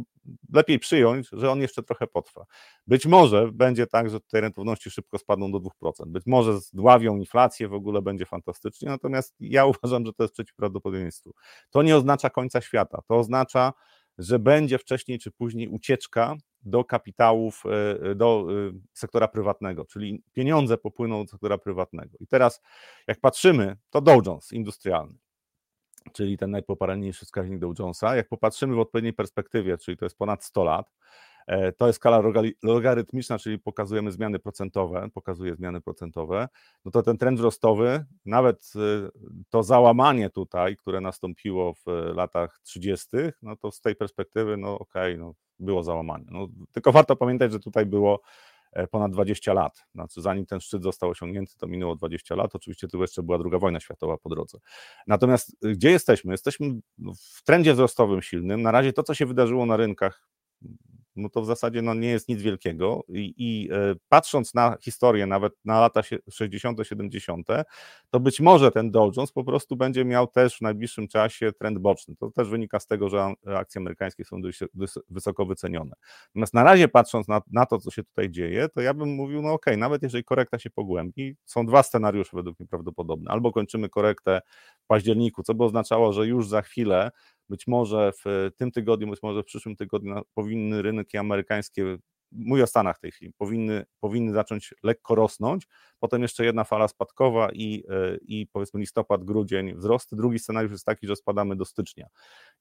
lepiej 0.53 0.79
przyjąć, 0.79 1.29
że 1.31 1.51
on 1.51 1.61
jeszcze 1.61 1.83
trochę 1.83 2.07
potrwa. 2.07 2.45
Być 2.87 3.05
może 3.05 3.51
będzie 3.51 3.87
tak, 3.87 4.09
że 4.09 4.19
te 4.19 4.41
rentowności 4.41 4.91
szybko 4.91 5.17
spadną 5.17 5.51
do 5.51 5.59
2%, 5.59 5.69
być 6.07 6.23
może 6.25 6.59
zdławią 6.59 7.17
inflację, 7.17 7.67
w 7.67 7.73
ogóle 7.73 8.01
będzie 8.01 8.25
fantastycznie, 8.25 8.89
natomiast 8.89 9.35
ja 9.39 9.65
uważam, 9.81 10.05
że 10.05 10.13
to 10.13 10.23
jest 10.23 10.33
przeciw 10.33 10.55
prawdopodobieństwu. 10.55 11.33
To 11.69 11.81
nie 11.83 11.95
oznacza 11.95 12.29
końca 12.29 12.61
świata, 12.61 13.01
to 13.07 13.17
oznacza, 13.17 13.73
że 14.17 14.39
będzie 14.39 14.77
wcześniej 14.77 15.19
czy 15.19 15.31
później 15.31 15.67
ucieczka 15.67 16.35
do 16.63 16.83
kapitałów, 16.83 17.63
e, 17.65 18.09
e, 18.11 18.15
do 18.15 18.47
e, 18.49 18.79
sektora 18.93 19.27
prywatnego, 19.27 19.85
czyli 19.85 20.23
pieniądze 20.33 20.77
popłyną 20.77 21.23
do 21.23 21.31
sektora 21.31 21.57
prywatnego. 21.57 22.17
I 22.19 22.27
teraz, 22.27 22.61
jak 23.07 23.19
patrzymy, 23.19 23.77
to 23.89 24.01
Dow 24.01 24.25
Jones 24.25 24.51
industrialny, 24.51 25.17
czyli 26.13 26.37
ten 26.37 26.51
najpopularniejszy 26.51 27.25
wskaźnik 27.25 27.59
Dow 27.59 27.79
Jonesa, 27.79 28.15
jak 28.15 28.27
popatrzymy 28.27 28.75
w 28.75 28.79
odpowiedniej 28.79 29.13
perspektywie, 29.13 29.77
czyli 29.77 29.97
to 29.97 30.05
jest 30.05 30.17
ponad 30.17 30.43
100 30.43 30.63
lat, 30.63 30.91
to 31.77 31.87
jest 31.87 31.97
skala 31.97 32.21
logarytmiczna, 32.63 33.39
czyli 33.39 33.59
pokazujemy 33.59 34.11
zmiany 34.11 34.39
procentowe, 34.39 35.09
pokazuje 35.13 35.55
zmiany 35.55 35.81
procentowe, 35.81 36.47
no 36.85 36.91
to 36.91 37.03
ten 37.03 37.17
trend 37.17 37.37
wzrostowy, 37.37 38.05
nawet 38.25 38.73
to 39.49 39.63
załamanie 39.63 40.29
tutaj, 40.29 40.77
które 40.77 41.01
nastąpiło 41.01 41.73
w 41.73 41.85
latach 42.15 42.59
30., 42.63 43.07
no 43.41 43.55
to 43.55 43.71
z 43.71 43.81
tej 43.81 43.95
perspektywy, 43.95 44.57
no 44.57 44.79
okej, 44.79 45.13
okay, 45.13 45.17
no 45.17 45.33
było 45.61 45.83
załamanie. 45.83 46.25
No, 46.31 46.47
tylko 46.71 46.91
warto 46.91 47.15
pamiętać, 47.15 47.51
że 47.51 47.59
tutaj 47.59 47.85
było 47.85 48.21
e, 48.73 48.87
ponad 48.87 49.11
20 49.11 49.53
lat. 49.53 49.85
Znaczy, 49.95 50.21
zanim 50.21 50.45
ten 50.45 50.59
szczyt 50.59 50.83
został 50.83 51.09
osiągnięty, 51.09 51.53
to 51.57 51.67
minęło 51.67 51.95
20 51.95 52.35
lat. 52.35 52.55
Oczywiście 52.55 52.87
tu 52.87 53.01
jeszcze 53.01 53.23
była 53.23 53.37
druga 53.37 53.59
wojna 53.59 53.79
światowa 53.79 54.17
po 54.17 54.29
drodze. 54.29 54.57
Natomiast 55.07 55.57
y, 55.65 55.71
gdzie 55.71 55.91
jesteśmy? 55.91 56.33
Jesteśmy 56.33 56.67
w 57.37 57.43
trendzie 57.43 57.73
wzrostowym 57.73 58.21
silnym. 58.21 58.61
Na 58.61 58.71
razie 58.71 58.93
to, 58.93 59.03
co 59.03 59.13
się 59.13 59.25
wydarzyło 59.25 59.65
na 59.65 59.77
rynkach, 59.77 60.27
no 61.15 61.29
to 61.29 61.41
w 61.41 61.45
zasadzie 61.45 61.81
no, 61.81 61.93
nie 61.93 62.09
jest 62.09 62.29
nic 62.29 62.41
wielkiego 62.41 63.03
i, 63.09 63.33
i 63.37 63.69
e, 63.71 63.95
patrząc 64.09 64.53
na 64.53 64.77
historię, 64.81 65.27
nawet 65.27 65.53
na 65.65 65.79
lata 65.79 66.01
60., 66.31 66.79
70., 66.83 67.47
to 68.09 68.19
być 68.19 68.39
może 68.39 68.71
ten 68.71 68.91
Dow 68.91 69.17
Jones 69.17 69.31
po 69.31 69.43
prostu 69.43 69.75
będzie 69.75 70.05
miał 70.05 70.27
też 70.27 70.57
w 70.57 70.61
najbliższym 70.61 71.07
czasie 71.07 71.51
trend 71.51 71.79
boczny. 71.79 72.15
To 72.15 72.31
też 72.31 72.49
wynika 72.49 72.79
z 72.79 72.87
tego, 72.87 73.09
że 73.09 73.33
akcje 73.45 73.79
amerykańskie 73.81 74.25
są 74.25 74.41
dość 74.41 74.59
wysoko 75.09 75.45
wycenione. 75.45 75.95
Natomiast 76.27 76.53
na 76.53 76.63
razie 76.63 76.87
patrząc 76.87 77.27
na, 77.27 77.41
na 77.51 77.65
to, 77.65 77.79
co 77.79 77.91
się 77.91 78.03
tutaj 78.03 78.29
dzieje, 78.29 78.69
to 78.69 78.81
ja 78.81 78.93
bym 78.93 79.09
mówił, 79.09 79.41
no 79.41 79.53
ok, 79.53 79.65
nawet 79.77 80.03
jeżeli 80.03 80.23
korekta 80.23 80.59
się 80.59 80.69
pogłębi, 80.69 81.35
są 81.45 81.65
dwa 81.65 81.83
scenariusze 81.83 82.37
według 82.37 82.59
mnie 82.59 82.67
prawdopodobne. 82.67 83.31
Albo 83.31 83.51
kończymy 83.51 83.89
korektę 83.89 84.41
w 84.83 84.87
październiku, 84.87 85.43
co 85.43 85.53
by 85.53 85.63
oznaczało, 85.63 86.13
że 86.13 86.27
już 86.27 86.47
za 86.47 86.61
chwilę 86.61 87.11
być 87.51 87.67
może 87.67 88.11
w 88.25 88.49
tym 88.57 88.71
tygodniu, 88.71 89.07
być 89.07 89.23
może 89.23 89.43
w 89.43 89.45
przyszłym 89.45 89.75
tygodniu 89.75 90.21
powinny 90.33 90.81
rynki 90.81 91.17
amerykańskie 91.17 91.97
mówię 92.31 92.63
o 92.63 92.67
Stanach 92.67 92.97
w 92.97 92.99
tej 92.99 93.11
chwili, 93.11 93.33
powinny, 93.37 93.85
powinny 93.99 94.33
zacząć 94.33 94.73
lekko 94.83 95.15
rosnąć, 95.15 95.67
potem 95.99 96.21
jeszcze 96.21 96.45
jedna 96.45 96.63
fala 96.63 96.87
spadkowa 96.87 97.49
i, 97.51 97.83
e, 97.89 98.17
i 98.21 98.47
powiedzmy 98.47 98.79
listopad, 98.79 99.23
grudzień 99.23 99.73
wzrosty. 99.73 100.15
Drugi 100.15 100.39
scenariusz 100.39 100.71
jest 100.71 100.85
taki, 100.85 101.07
że 101.07 101.15
spadamy 101.15 101.55
do 101.55 101.65
stycznia. 101.65 102.07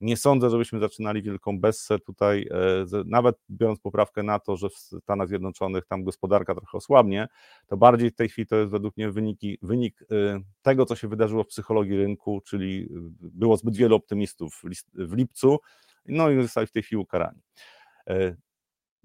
Nie 0.00 0.16
sądzę, 0.16 0.50
żebyśmy 0.50 0.80
zaczynali 0.80 1.22
wielką 1.22 1.60
bessę 1.60 1.98
tutaj, 1.98 2.48
e, 2.50 3.02
nawet 3.06 3.36
biorąc 3.50 3.80
poprawkę 3.80 4.22
na 4.22 4.38
to, 4.38 4.56
że 4.56 4.68
w 4.70 4.74
Stanach 4.74 5.28
Zjednoczonych 5.28 5.86
tam 5.86 6.04
gospodarka 6.04 6.54
trochę 6.54 6.78
osłabnie, 6.78 7.28
to 7.66 7.76
bardziej 7.76 8.10
w 8.10 8.14
tej 8.14 8.28
chwili 8.28 8.46
to 8.46 8.56
jest 8.56 8.70
według 8.70 8.96
mnie 8.96 9.10
wyniki, 9.10 9.58
wynik 9.62 10.02
e, 10.02 10.40
tego, 10.62 10.86
co 10.86 10.96
się 10.96 11.08
wydarzyło 11.08 11.44
w 11.44 11.46
psychologii 11.46 11.96
rynku, 11.96 12.40
czyli 12.46 12.88
było 13.20 13.56
zbyt 13.56 13.76
wielu 13.76 13.96
optymistów 13.96 14.62
w 14.94 15.16
lipcu, 15.16 15.58
no 16.06 16.30
i 16.30 16.42
zostali 16.42 16.66
w 16.66 16.72
tej 16.72 16.82
chwili 16.82 17.00
ukarani. 17.02 17.40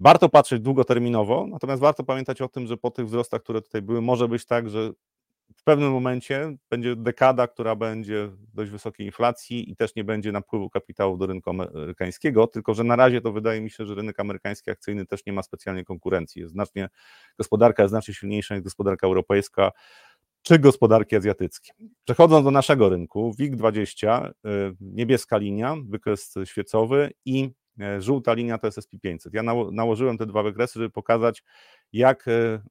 Warto 0.00 0.28
patrzeć 0.28 0.62
długoterminowo, 0.62 1.46
natomiast 1.46 1.82
warto 1.82 2.04
pamiętać 2.04 2.40
o 2.40 2.48
tym, 2.48 2.66
że 2.66 2.76
po 2.76 2.90
tych 2.90 3.06
wzrostach, 3.06 3.42
które 3.42 3.62
tutaj 3.62 3.82
były, 3.82 4.00
może 4.02 4.28
być 4.28 4.44
tak, 4.44 4.70
że 4.70 4.90
w 5.56 5.64
pewnym 5.64 5.92
momencie 5.92 6.56
będzie 6.70 6.96
dekada, 6.96 7.46
która 7.48 7.76
będzie 7.76 8.28
dość 8.54 8.70
wysokiej 8.70 9.06
inflacji 9.06 9.70
i 9.70 9.76
też 9.76 9.94
nie 9.94 10.04
będzie 10.04 10.32
napływu 10.32 10.70
kapitału 10.70 11.16
do 11.16 11.26
rynku 11.26 11.50
amerykańskiego, 11.50 12.46
tylko 12.46 12.74
że 12.74 12.84
na 12.84 12.96
razie 12.96 13.20
to 13.20 13.32
wydaje 13.32 13.60
mi 13.60 13.70
się, 13.70 13.86
że 13.86 13.94
rynek 13.94 14.20
amerykański 14.20 14.70
akcyjny 14.70 15.06
też 15.06 15.26
nie 15.26 15.32
ma 15.32 15.42
specjalnie 15.42 15.84
konkurencji. 15.84 16.42
Jest 16.42 16.52
znacznie, 16.52 16.88
gospodarka 17.38 17.82
jest 17.82 17.90
znacznie 17.90 18.14
silniejsza 18.14 18.54
niż 18.54 18.64
gospodarka 18.64 19.06
europejska 19.06 19.72
czy 20.42 20.58
gospodarki 20.58 21.16
azjatyckie. 21.16 21.72
Przechodząc 22.04 22.44
do 22.44 22.50
naszego 22.50 22.88
rynku, 22.88 23.34
WIG20, 23.38 24.26
y, 24.26 24.30
niebieska 24.80 25.36
linia, 25.36 25.76
wykres 25.88 26.34
świecowy 26.44 27.10
i 27.24 27.50
żółta 27.98 28.34
linia 28.34 28.58
to 28.58 28.66
jest 28.66 28.78
SP500. 28.78 29.30
Ja 29.32 29.42
nałożyłem 29.72 30.18
te 30.18 30.26
dwa 30.26 30.42
wykresy, 30.42 30.78
żeby 30.78 30.90
pokazać, 30.90 31.42
jak 31.92 32.28
e, 32.28 32.62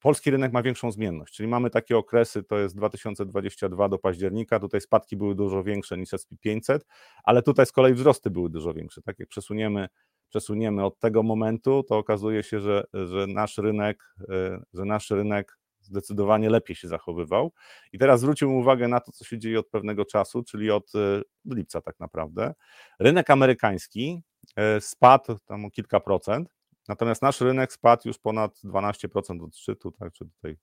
polski 0.00 0.30
rynek 0.30 0.52
ma 0.52 0.62
większą 0.62 0.92
zmienność, 0.92 1.34
czyli 1.34 1.48
mamy 1.48 1.70
takie 1.70 1.96
okresy, 1.96 2.42
to 2.42 2.58
jest 2.58 2.76
2022 2.76 3.88
do 3.88 3.98
października, 3.98 4.60
tutaj 4.60 4.80
spadki 4.80 5.16
były 5.16 5.34
dużo 5.34 5.62
większe 5.64 5.98
niż 5.98 6.10
SP500, 6.10 6.78
ale 7.24 7.42
tutaj 7.42 7.66
z 7.66 7.72
kolei 7.72 7.94
wzrosty 7.94 8.30
były 8.30 8.50
dużo 8.50 8.74
większe. 8.74 9.02
Tak 9.02 9.18
jak 9.18 9.28
przesuniemy, 9.28 9.88
przesuniemy 10.28 10.84
od 10.84 10.98
tego 10.98 11.22
momentu, 11.22 11.82
to 11.82 11.98
okazuje 11.98 12.42
się, 12.42 12.60
że, 12.60 12.84
że 12.92 13.26
nasz 13.26 13.58
rynek, 13.58 14.14
e, 14.28 14.62
że 14.74 14.84
nasz 14.84 15.10
rynek 15.10 15.58
zdecydowanie 15.82 16.50
lepiej 16.50 16.76
się 16.76 16.88
zachowywał. 16.88 17.52
I 17.92 17.98
teraz 17.98 18.20
zwróciłbym 18.20 18.56
uwagę 18.56 18.88
na 18.88 19.00
to, 19.00 19.12
co 19.12 19.24
się 19.24 19.38
dzieje 19.38 19.58
od 19.58 19.68
pewnego 19.68 20.04
czasu, 20.04 20.42
czyli 20.42 20.70
od 20.70 20.94
e, 20.94 21.22
lipca 21.54 21.80
tak 21.80 22.00
naprawdę. 22.00 22.54
Rynek 22.98 23.30
amerykański 23.30 24.22
e, 24.56 24.80
spadł 24.80 25.38
tam 25.46 25.64
o 25.64 25.70
kilka 25.70 26.00
procent, 26.00 26.54
natomiast 26.88 27.22
nasz 27.22 27.40
rynek 27.40 27.72
spadł 27.72 28.02
już 28.08 28.18
ponad 28.18 28.58
12% 28.64 29.44
od 29.44 29.56
szczytu, 29.56 29.92
tak, 29.92 30.12
czy 30.12 30.24
tutaj 30.24 30.56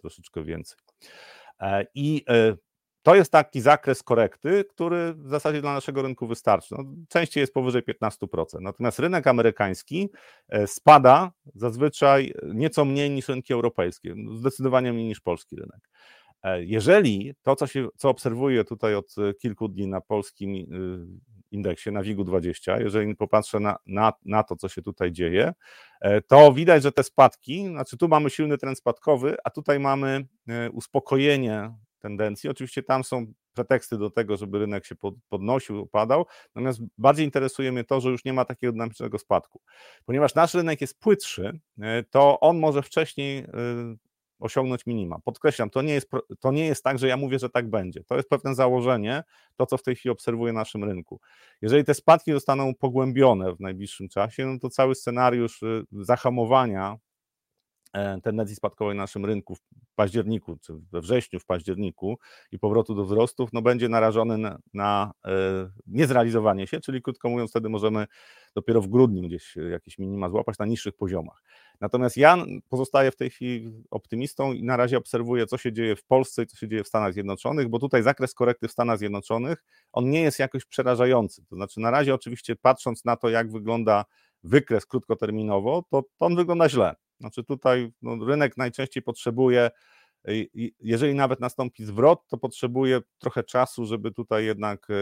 troszeczkę 0.00 0.44
więcej. 0.44 0.78
E, 1.60 1.86
I 1.94 2.24
to 3.08 3.14
jest 3.14 3.32
taki 3.32 3.60
zakres 3.60 4.02
korekty, 4.02 4.64
który 4.64 5.14
w 5.14 5.28
zasadzie 5.28 5.60
dla 5.60 5.74
naszego 5.74 6.02
rynku 6.02 6.26
wystarczy. 6.26 6.74
No, 6.78 6.84
częściej 7.08 7.40
jest 7.40 7.54
powyżej 7.54 7.82
15%. 7.82 8.44
Natomiast 8.60 8.98
rynek 8.98 9.26
amerykański 9.26 10.08
e, 10.48 10.66
spada 10.66 11.32
zazwyczaj 11.54 12.34
nieco 12.54 12.84
mniej 12.84 13.10
niż 13.10 13.28
rynki 13.28 13.52
europejskie, 13.52 14.14
zdecydowanie 14.38 14.92
mniej 14.92 15.06
niż 15.06 15.20
polski 15.20 15.56
rynek. 15.56 15.90
E, 16.42 16.64
jeżeli 16.64 17.34
to, 17.42 17.56
co, 17.56 17.66
się, 17.66 17.88
co 17.96 18.08
obserwuję 18.08 18.64
tutaj 18.64 18.94
od 18.94 19.14
kilku 19.40 19.68
dni 19.68 19.86
na 19.86 20.00
polskim 20.00 20.52
indeksie, 21.50 21.92
na 21.92 22.02
WIG-20, 22.02 22.80
jeżeli 22.80 23.16
popatrzę 23.16 23.60
na, 23.60 23.76
na, 23.86 24.12
na 24.24 24.42
to, 24.42 24.56
co 24.56 24.68
się 24.68 24.82
tutaj 24.82 25.12
dzieje, 25.12 25.52
e, 26.00 26.20
to 26.20 26.52
widać, 26.52 26.82
że 26.82 26.92
te 26.92 27.02
spadki, 27.02 27.66
znaczy 27.66 27.96
tu 27.96 28.08
mamy 28.08 28.30
silny 28.30 28.58
trend 28.58 28.78
spadkowy, 28.78 29.36
a 29.44 29.50
tutaj 29.50 29.80
mamy 29.80 30.26
uspokojenie 30.72 31.70
tendencji. 31.98 32.50
Oczywiście 32.50 32.82
tam 32.82 33.04
są 33.04 33.26
preteksty 33.54 33.98
do 33.98 34.10
tego, 34.10 34.36
żeby 34.36 34.58
rynek 34.58 34.86
się 34.86 34.94
podnosił, 35.28 35.82
upadał, 35.82 36.26
natomiast 36.54 36.80
bardziej 36.98 37.24
interesuje 37.24 37.72
mnie 37.72 37.84
to, 37.84 38.00
że 38.00 38.10
już 38.10 38.24
nie 38.24 38.32
ma 38.32 38.44
takiego 38.44 38.72
dynamicznego 38.72 39.18
spadku. 39.18 39.60
Ponieważ 40.04 40.34
nasz 40.34 40.54
rynek 40.54 40.80
jest 40.80 41.00
płytszy, 41.00 41.60
e, 41.80 42.02
to 42.02 42.40
on 42.40 42.58
może 42.58 42.82
wcześniej 42.82 43.38
e, 43.38 43.44
osiągnąć 44.38 44.86
minima. 44.86 45.18
Podkreślam, 45.24 45.70
to 45.70 45.82
nie, 45.82 45.94
jest, 45.94 46.10
to 46.40 46.52
nie 46.52 46.66
jest 46.66 46.84
tak, 46.84 46.98
że 46.98 47.08
ja 47.08 47.16
mówię, 47.16 47.38
że 47.38 47.50
tak 47.50 47.70
będzie. 47.70 48.04
To 48.04 48.16
jest 48.16 48.28
pewne 48.28 48.54
założenie, 48.54 49.22
to 49.56 49.66
co 49.66 49.78
w 49.78 49.82
tej 49.82 49.96
chwili 49.96 50.12
obserwuję 50.12 50.52
na 50.52 50.60
naszym 50.60 50.84
rynku. 50.84 51.20
Jeżeli 51.62 51.84
te 51.84 51.94
spadki 51.94 52.32
zostaną 52.32 52.74
pogłębione 52.74 53.54
w 53.54 53.60
najbliższym 53.60 54.08
czasie, 54.08 54.46
no 54.46 54.58
to 54.58 54.70
cały 54.70 54.94
scenariusz 54.94 55.62
y, 55.62 55.84
zahamowania 55.92 56.98
E, 56.98 57.07
tendencji 58.22 58.56
spadkowej 58.56 58.96
na 58.96 59.02
naszym 59.02 59.24
rynku 59.24 59.54
w 59.54 59.60
październiku, 59.94 60.56
czy 60.56 60.72
we 60.92 61.00
wrześniu, 61.00 61.40
w 61.40 61.44
październiku 61.44 62.18
i 62.52 62.58
powrotu 62.58 62.94
do 62.94 63.04
wzrostów, 63.04 63.50
no 63.52 63.62
będzie 63.62 63.88
narażony 63.88 64.38
na, 64.38 64.58
na 64.74 65.12
e, 65.24 65.30
niezrealizowanie 65.86 66.66
się, 66.66 66.80
czyli 66.80 67.02
krótko 67.02 67.28
mówiąc, 67.28 67.50
wtedy 67.50 67.68
możemy 67.68 68.06
dopiero 68.54 68.80
w 68.80 68.88
grudniu 68.88 69.22
gdzieś 69.22 69.56
jakieś 69.70 69.98
minima 69.98 70.28
złapać 70.28 70.58
na 70.58 70.66
niższych 70.66 70.96
poziomach. 70.96 71.42
Natomiast 71.80 72.16
ja 72.16 72.36
pozostaję 72.68 73.10
w 73.10 73.16
tej 73.16 73.30
chwili 73.30 73.72
optymistą 73.90 74.52
i 74.52 74.62
na 74.62 74.76
razie 74.76 74.98
obserwuję, 74.98 75.46
co 75.46 75.58
się 75.58 75.72
dzieje 75.72 75.96
w 75.96 76.04
Polsce 76.04 76.42
i 76.42 76.46
co 76.46 76.56
się 76.56 76.68
dzieje 76.68 76.84
w 76.84 76.88
Stanach 76.88 77.12
Zjednoczonych, 77.12 77.68
bo 77.68 77.78
tutaj 77.78 78.02
zakres 78.02 78.34
korekty 78.34 78.68
w 78.68 78.72
Stanach 78.72 78.98
Zjednoczonych, 78.98 79.64
on 79.92 80.10
nie 80.10 80.20
jest 80.20 80.38
jakoś 80.38 80.64
przerażający. 80.64 81.44
To 81.50 81.56
znaczy, 81.56 81.80
na 81.80 81.90
razie 81.90 82.14
oczywiście 82.14 82.56
patrząc 82.56 83.04
na 83.04 83.16
to, 83.16 83.28
jak 83.28 83.52
wygląda 83.52 84.04
wykres 84.44 84.86
krótkoterminowo, 84.86 85.84
to, 85.90 86.02
to 86.02 86.26
on 86.26 86.36
wygląda 86.36 86.68
źle. 86.68 86.94
Znaczy 87.20 87.44
tutaj 87.44 87.92
no, 88.02 88.24
rynek 88.24 88.56
najczęściej 88.56 89.02
potrzebuje, 89.02 89.70
jeżeli 90.80 91.14
nawet 91.14 91.40
nastąpi 91.40 91.84
zwrot, 91.84 92.26
to 92.28 92.38
potrzebuje 92.38 93.00
trochę 93.18 93.44
czasu, 93.44 93.86
żeby 93.86 94.12
tutaj 94.12 94.44
jednak 94.44 94.90
e, 94.90 94.94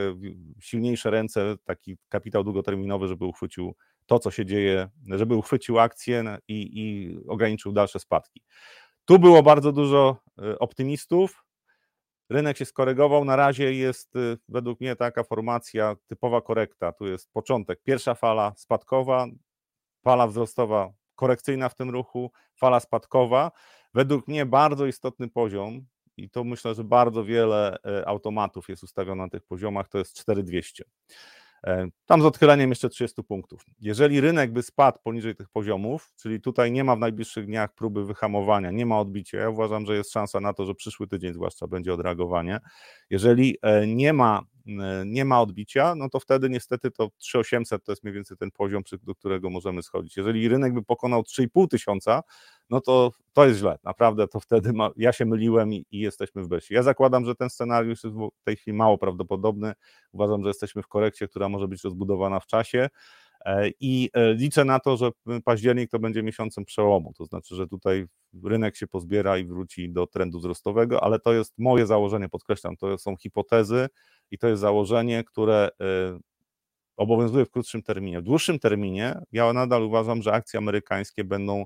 silniejsze 0.60 1.10
ręce, 1.10 1.56
taki 1.64 1.96
kapitał 2.08 2.44
długoterminowy, 2.44 3.08
żeby 3.08 3.24
uchwycił 3.24 3.74
to, 4.06 4.18
co 4.18 4.30
się 4.30 4.46
dzieje, 4.46 4.88
żeby 5.10 5.34
uchwycił 5.34 5.78
akcje 5.78 6.38
i, 6.48 6.70
i 6.72 7.16
ograniczył 7.28 7.72
dalsze 7.72 7.98
spadki. 7.98 8.42
Tu 9.04 9.18
było 9.18 9.42
bardzo 9.42 9.72
dużo 9.72 10.16
e, 10.38 10.58
optymistów, 10.58 11.44
rynek 12.30 12.56
się 12.56 12.64
skorygował. 12.64 13.24
Na 13.24 13.36
razie 13.36 13.74
jest 13.74 14.16
e, 14.16 14.36
według 14.48 14.80
mnie 14.80 14.96
taka 14.96 15.24
formacja 15.24 15.96
typowa 16.06 16.40
korekta. 16.40 16.92
Tu 16.92 17.06
jest 17.06 17.32
początek, 17.32 17.80
pierwsza 17.82 18.14
fala 18.14 18.52
spadkowa, 18.56 19.26
fala 20.04 20.26
wzrostowa 20.26 20.92
korekcyjna 21.16 21.68
w 21.68 21.74
tym 21.74 21.90
ruchu, 21.90 22.30
fala 22.56 22.80
spadkowa. 22.80 23.50
Według 23.94 24.28
mnie 24.28 24.46
bardzo 24.46 24.86
istotny 24.86 25.28
poziom, 25.28 25.86
i 26.16 26.30
to 26.30 26.44
myślę, 26.44 26.74
że 26.74 26.84
bardzo 26.84 27.24
wiele 27.24 27.76
e, 27.86 28.08
automatów 28.08 28.68
jest 28.68 28.82
ustawione 28.82 29.22
na 29.22 29.28
tych 29.28 29.42
poziomach, 29.42 29.88
to 29.88 29.98
jest 29.98 30.16
4200. 30.16 30.84
E, 31.66 31.88
tam 32.06 32.22
z 32.22 32.24
odchyleniem 32.24 32.70
jeszcze 32.70 32.88
30 32.88 33.22
punktów. 33.22 33.64
Jeżeli 33.80 34.20
rynek 34.20 34.52
by 34.52 34.62
spadł 34.62 34.98
poniżej 35.04 35.34
tych 35.34 35.48
poziomów, 35.48 36.12
czyli 36.16 36.40
tutaj 36.40 36.72
nie 36.72 36.84
ma 36.84 36.96
w 36.96 36.98
najbliższych 36.98 37.46
dniach 37.46 37.74
próby 37.74 38.04
wyhamowania, 38.04 38.70
nie 38.70 38.86
ma 38.86 39.00
odbicia, 39.00 39.38
ja 39.38 39.50
uważam, 39.50 39.86
że 39.86 39.96
jest 39.96 40.12
szansa 40.12 40.40
na 40.40 40.52
to, 40.52 40.66
że 40.66 40.74
przyszły 40.74 41.08
tydzień 41.08 41.32
zwłaszcza 41.32 41.66
będzie 41.66 41.94
odreagowanie. 41.94 42.60
Jeżeli 43.10 43.56
e, 43.62 43.86
nie 43.86 44.12
ma, 44.12 44.42
nie 45.06 45.24
ma 45.24 45.40
odbicia, 45.40 45.94
no 45.94 46.08
to 46.08 46.20
wtedy 46.20 46.50
niestety 46.50 46.90
to 46.90 47.10
3800 47.18 47.84
to 47.84 47.92
jest 47.92 48.04
mniej 48.04 48.14
więcej 48.14 48.36
ten 48.36 48.50
poziom, 48.50 48.82
do 49.02 49.14
którego 49.14 49.50
możemy 49.50 49.82
schodzić. 49.82 50.16
Jeżeli 50.16 50.48
rynek 50.48 50.74
by 50.74 50.82
pokonał 50.82 51.22
3,5 51.22 51.68
tysiąca, 51.68 52.22
no 52.70 52.80
to 52.80 53.12
to 53.32 53.46
jest 53.46 53.58
źle. 53.58 53.78
Naprawdę 53.84 54.28
to 54.28 54.40
wtedy 54.40 54.72
ma, 54.72 54.90
ja 54.96 55.12
się 55.12 55.26
myliłem 55.26 55.72
i, 55.72 55.86
i, 55.90 55.98
jesteśmy 56.00 56.42
w 56.42 56.48
besie. 56.48 56.74
Ja 56.74 56.82
zakładam, 56.82 57.24
że 57.24 57.34
ten 57.34 57.50
scenariusz 57.50 58.04
jest 58.04 58.16
w 58.16 58.30
tej 58.44 58.56
chwili 58.56 58.76
mało 58.76 58.98
prawdopodobny. 58.98 59.72
Uważam, 60.12 60.42
że 60.42 60.48
jesteśmy 60.48 60.82
w 60.82 60.88
korekcie, 60.88 61.28
która 61.28 61.48
może 61.48 61.68
być 61.68 61.84
rozbudowana 61.84 62.40
w 62.40 62.46
czasie. 62.46 62.88
E, 63.46 63.70
I 63.80 64.10
e, 64.14 64.34
liczę 64.34 64.64
na 64.64 64.80
to, 64.80 64.96
że 64.96 65.10
październik 65.44 65.90
to 65.90 65.98
będzie 65.98 66.22
miesiącem 66.22 66.64
przełomu, 66.64 67.12
to 67.18 67.24
znaczy, 67.24 67.54
że 67.54 67.66
tutaj 67.66 68.06
rynek 68.44 68.76
się 68.76 68.86
pozbiera 68.86 69.38
i 69.38 69.44
wróci 69.44 69.90
do 69.90 70.06
trendu 70.06 70.38
wzrostowego, 70.38 71.04
ale 71.04 71.20
to 71.20 71.32
jest 71.32 71.54
moje 71.58 71.86
założenie, 71.86 72.28
podkreślam, 72.28 72.76
to 72.76 72.98
są 72.98 73.16
hipotezy 73.16 73.88
i 74.30 74.38
to 74.38 74.48
jest 74.48 74.60
założenie, 74.60 75.24
które 75.24 75.68
e, 75.80 76.18
obowiązuje 76.96 77.44
w 77.44 77.50
krótszym 77.50 77.82
terminie. 77.82 78.20
W 78.20 78.24
dłuższym 78.24 78.58
terminie 78.58 79.18
ja 79.32 79.52
nadal 79.52 79.82
uważam, 79.82 80.22
że 80.22 80.32
akcje 80.32 80.58
amerykańskie 80.58 81.24
będą 81.24 81.64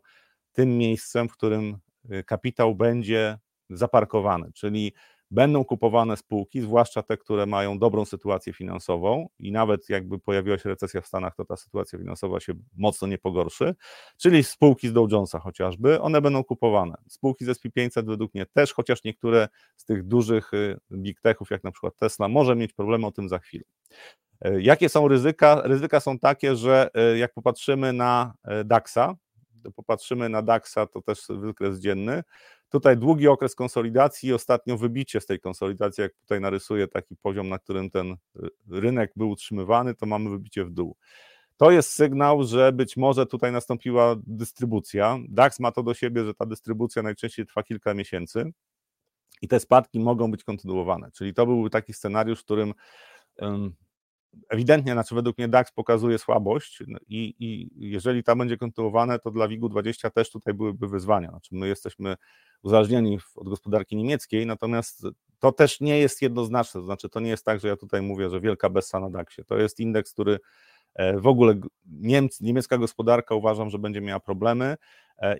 tym 0.52 0.78
miejscem, 0.78 1.28
w 1.28 1.32
którym 1.32 1.78
kapitał 2.26 2.74
będzie 2.74 3.38
zaparkowany, 3.70 4.52
czyli 4.54 4.92
będą 5.30 5.64
kupowane 5.64 6.16
spółki, 6.16 6.60
zwłaszcza 6.60 7.02
te, 7.02 7.16
które 7.16 7.46
mają 7.46 7.78
dobrą 7.78 8.04
sytuację 8.04 8.52
finansową 8.52 9.28
i 9.38 9.52
nawet 9.52 9.88
jakby 9.88 10.18
pojawiła 10.18 10.58
się 10.58 10.68
recesja 10.68 11.00
w 11.00 11.06
Stanach, 11.06 11.36
to 11.36 11.44
ta 11.44 11.56
sytuacja 11.56 11.98
finansowa 11.98 12.40
się 12.40 12.52
mocno 12.76 13.08
nie 13.08 13.18
pogorszy, 13.18 13.74
czyli 14.16 14.44
spółki 14.44 14.88
z 14.88 14.92
Dow 14.92 15.12
Jonesa 15.12 15.38
chociażby, 15.38 16.00
one 16.00 16.20
będą 16.20 16.44
kupowane. 16.44 16.94
Spółki 17.08 17.44
z 17.44 17.48
SP500 17.48 18.06
według 18.06 18.34
mnie 18.34 18.46
też, 18.46 18.72
chociaż 18.72 19.04
niektóre 19.04 19.48
z 19.76 19.84
tych 19.84 20.02
dużych 20.06 20.54
y, 20.54 20.78
big 20.92 21.20
techów, 21.20 21.50
jak 21.50 21.64
na 21.64 21.72
przykład 21.72 21.96
Tesla, 21.96 22.28
może 22.28 22.56
mieć 22.56 22.72
problemy, 22.72 23.06
o 23.06 23.12
tym 23.12 23.28
za 23.28 23.38
chwilę. 23.38 23.64
Y, 24.46 24.62
jakie 24.62 24.88
są 24.88 25.08
ryzyka? 25.08 25.62
Ryzyka 25.64 26.00
są 26.00 26.18
takie, 26.18 26.56
że 26.56 26.90
y, 27.14 27.18
jak 27.18 27.32
popatrzymy 27.34 27.92
na 27.92 28.34
DAX-a, 28.64 29.14
to 29.62 29.70
popatrzymy 29.70 30.28
na 30.28 30.42
DAX-a, 30.42 30.86
to 30.86 31.02
też 31.02 31.26
wykres 31.28 31.80
dzienny, 31.80 32.22
Tutaj 32.70 32.96
długi 32.96 33.28
okres 33.28 33.54
konsolidacji 33.54 34.28
i 34.28 34.32
ostatnio 34.32 34.78
wybicie 34.78 35.20
z 35.20 35.26
tej 35.26 35.40
konsolidacji, 35.40 36.02
jak 36.02 36.14
tutaj 36.14 36.40
narysuję 36.40 36.88
taki 36.88 37.16
poziom, 37.16 37.48
na 37.48 37.58
którym 37.58 37.90
ten 37.90 38.16
rynek 38.70 39.12
był 39.16 39.30
utrzymywany, 39.30 39.94
to 39.94 40.06
mamy 40.06 40.30
wybicie 40.30 40.64
w 40.64 40.70
dół. 40.70 40.96
To 41.56 41.70
jest 41.70 41.92
sygnał, 41.92 42.44
że 42.44 42.72
być 42.72 42.96
może 42.96 43.26
tutaj 43.26 43.52
nastąpiła 43.52 44.16
dystrybucja. 44.26 45.18
DAX 45.28 45.60
ma 45.60 45.72
to 45.72 45.82
do 45.82 45.94
siebie, 45.94 46.24
że 46.24 46.34
ta 46.34 46.46
dystrybucja 46.46 47.02
najczęściej 47.02 47.46
trwa 47.46 47.62
kilka 47.62 47.94
miesięcy 47.94 48.52
i 49.42 49.48
te 49.48 49.60
spadki 49.60 50.00
mogą 50.00 50.30
być 50.30 50.44
kontynuowane. 50.44 51.10
Czyli 51.12 51.34
to 51.34 51.46
byłby 51.46 51.70
taki 51.70 51.92
scenariusz, 51.92 52.40
w 52.40 52.44
którym 52.44 52.74
ewidentnie, 54.48 54.92
znaczy 54.92 55.14
według 55.14 55.38
mnie 55.38 55.48
DAX 55.48 55.72
pokazuje 55.72 56.18
słabość 56.18 56.82
i, 57.08 57.34
i 57.38 57.70
jeżeli 57.90 58.22
ta 58.24 58.36
będzie 58.36 58.56
kontynuowane, 58.56 59.18
to 59.18 59.30
dla 59.30 59.48
WIG-20 59.48 60.10
też 60.10 60.30
tutaj 60.30 60.54
byłyby 60.54 60.88
wyzwania. 60.88 61.30
Znaczy 61.30 61.54
my 61.54 61.68
jesteśmy 61.68 62.16
uzależnieni 62.62 63.18
od 63.36 63.48
gospodarki 63.48 63.96
niemieckiej, 63.96 64.46
natomiast 64.46 65.06
to 65.38 65.52
też 65.52 65.80
nie 65.80 65.98
jest 65.98 66.22
jednoznaczne, 66.22 66.80
to 66.80 66.84
znaczy 66.84 67.08
to 67.08 67.20
nie 67.20 67.30
jest 67.30 67.44
tak, 67.44 67.60
że 67.60 67.68
ja 67.68 67.76
tutaj 67.76 68.02
mówię, 68.02 68.30
że 68.30 68.40
wielka 68.40 68.70
bessa 68.70 69.00
na 69.00 69.10
DAXie. 69.10 69.44
To 69.44 69.58
jest 69.58 69.80
indeks, 69.80 70.12
który 70.12 70.38
e, 70.94 71.20
w 71.20 71.26
ogóle 71.26 71.54
niemiecka 72.40 72.78
gospodarka 72.78 73.34
uważam, 73.34 73.70
że 73.70 73.78
będzie 73.78 74.00
miała 74.00 74.20
problemy 74.20 74.76
e, 75.18 75.36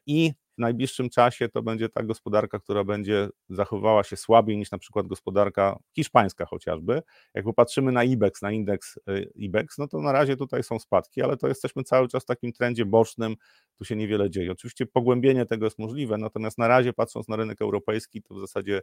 i 0.59 0.61
najbliższym 0.61 1.11
czasie 1.11 1.49
to 1.49 1.63
będzie 1.63 1.89
ta 1.89 2.03
gospodarka, 2.03 2.59
która 2.59 2.85
będzie 2.85 3.29
zachowywała 3.49 4.05
się 4.05 4.17
słabiej 4.17 4.57
niż 4.57 4.71
na 4.71 4.79
przykład 4.79 5.07
gospodarka 5.07 5.79
hiszpańska 5.97 6.47
chociażby. 6.47 7.03
Jak 7.35 7.45
popatrzymy 7.45 7.93
na 7.93 8.05
IBEX, 8.05 8.43
na 8.43 8.53
indeks 8.53 8.97
y, 8.97 9.33
IBEX, 9.35 9.79
no 9.79 9.89
to 9.89 10.01
na 10.01 10.13
razie 10.13 10.37
tutaj 10.37 10.63
są 10.63 10.79
spadki, 10.79 11.23
ale 11.23 11.37
to 11.37 11.49
jesteśmy 11.49 11.85
cały 11.85 12.09
czas 12.09 12.23
w 12.23 12.27
takim 12.27 12.53
trendzie 12.53 12.85
bocznym, 12.85 13.37
tu 13.81 13.85
się 13.85 13.97
niewiele 13.97 14.31
dzieje. 14.31 14.53
Oczywiście 14.53 14.87
pogłębienie 14.87 15.47
tego 15.47 15.67
jest 15.67 15.79
możliwe, 15.79 16.19
natomiast 16.19 16.59
na 16.59 16.69
razie 16.69 16.93
patrząc 16.93 17.29
na 17.29 17.37
rynek 17.37 17.63
europejski, 17.63 18.23
to 18.23 18.35
w 18.35 18.41
zasadzie 18.41 18.83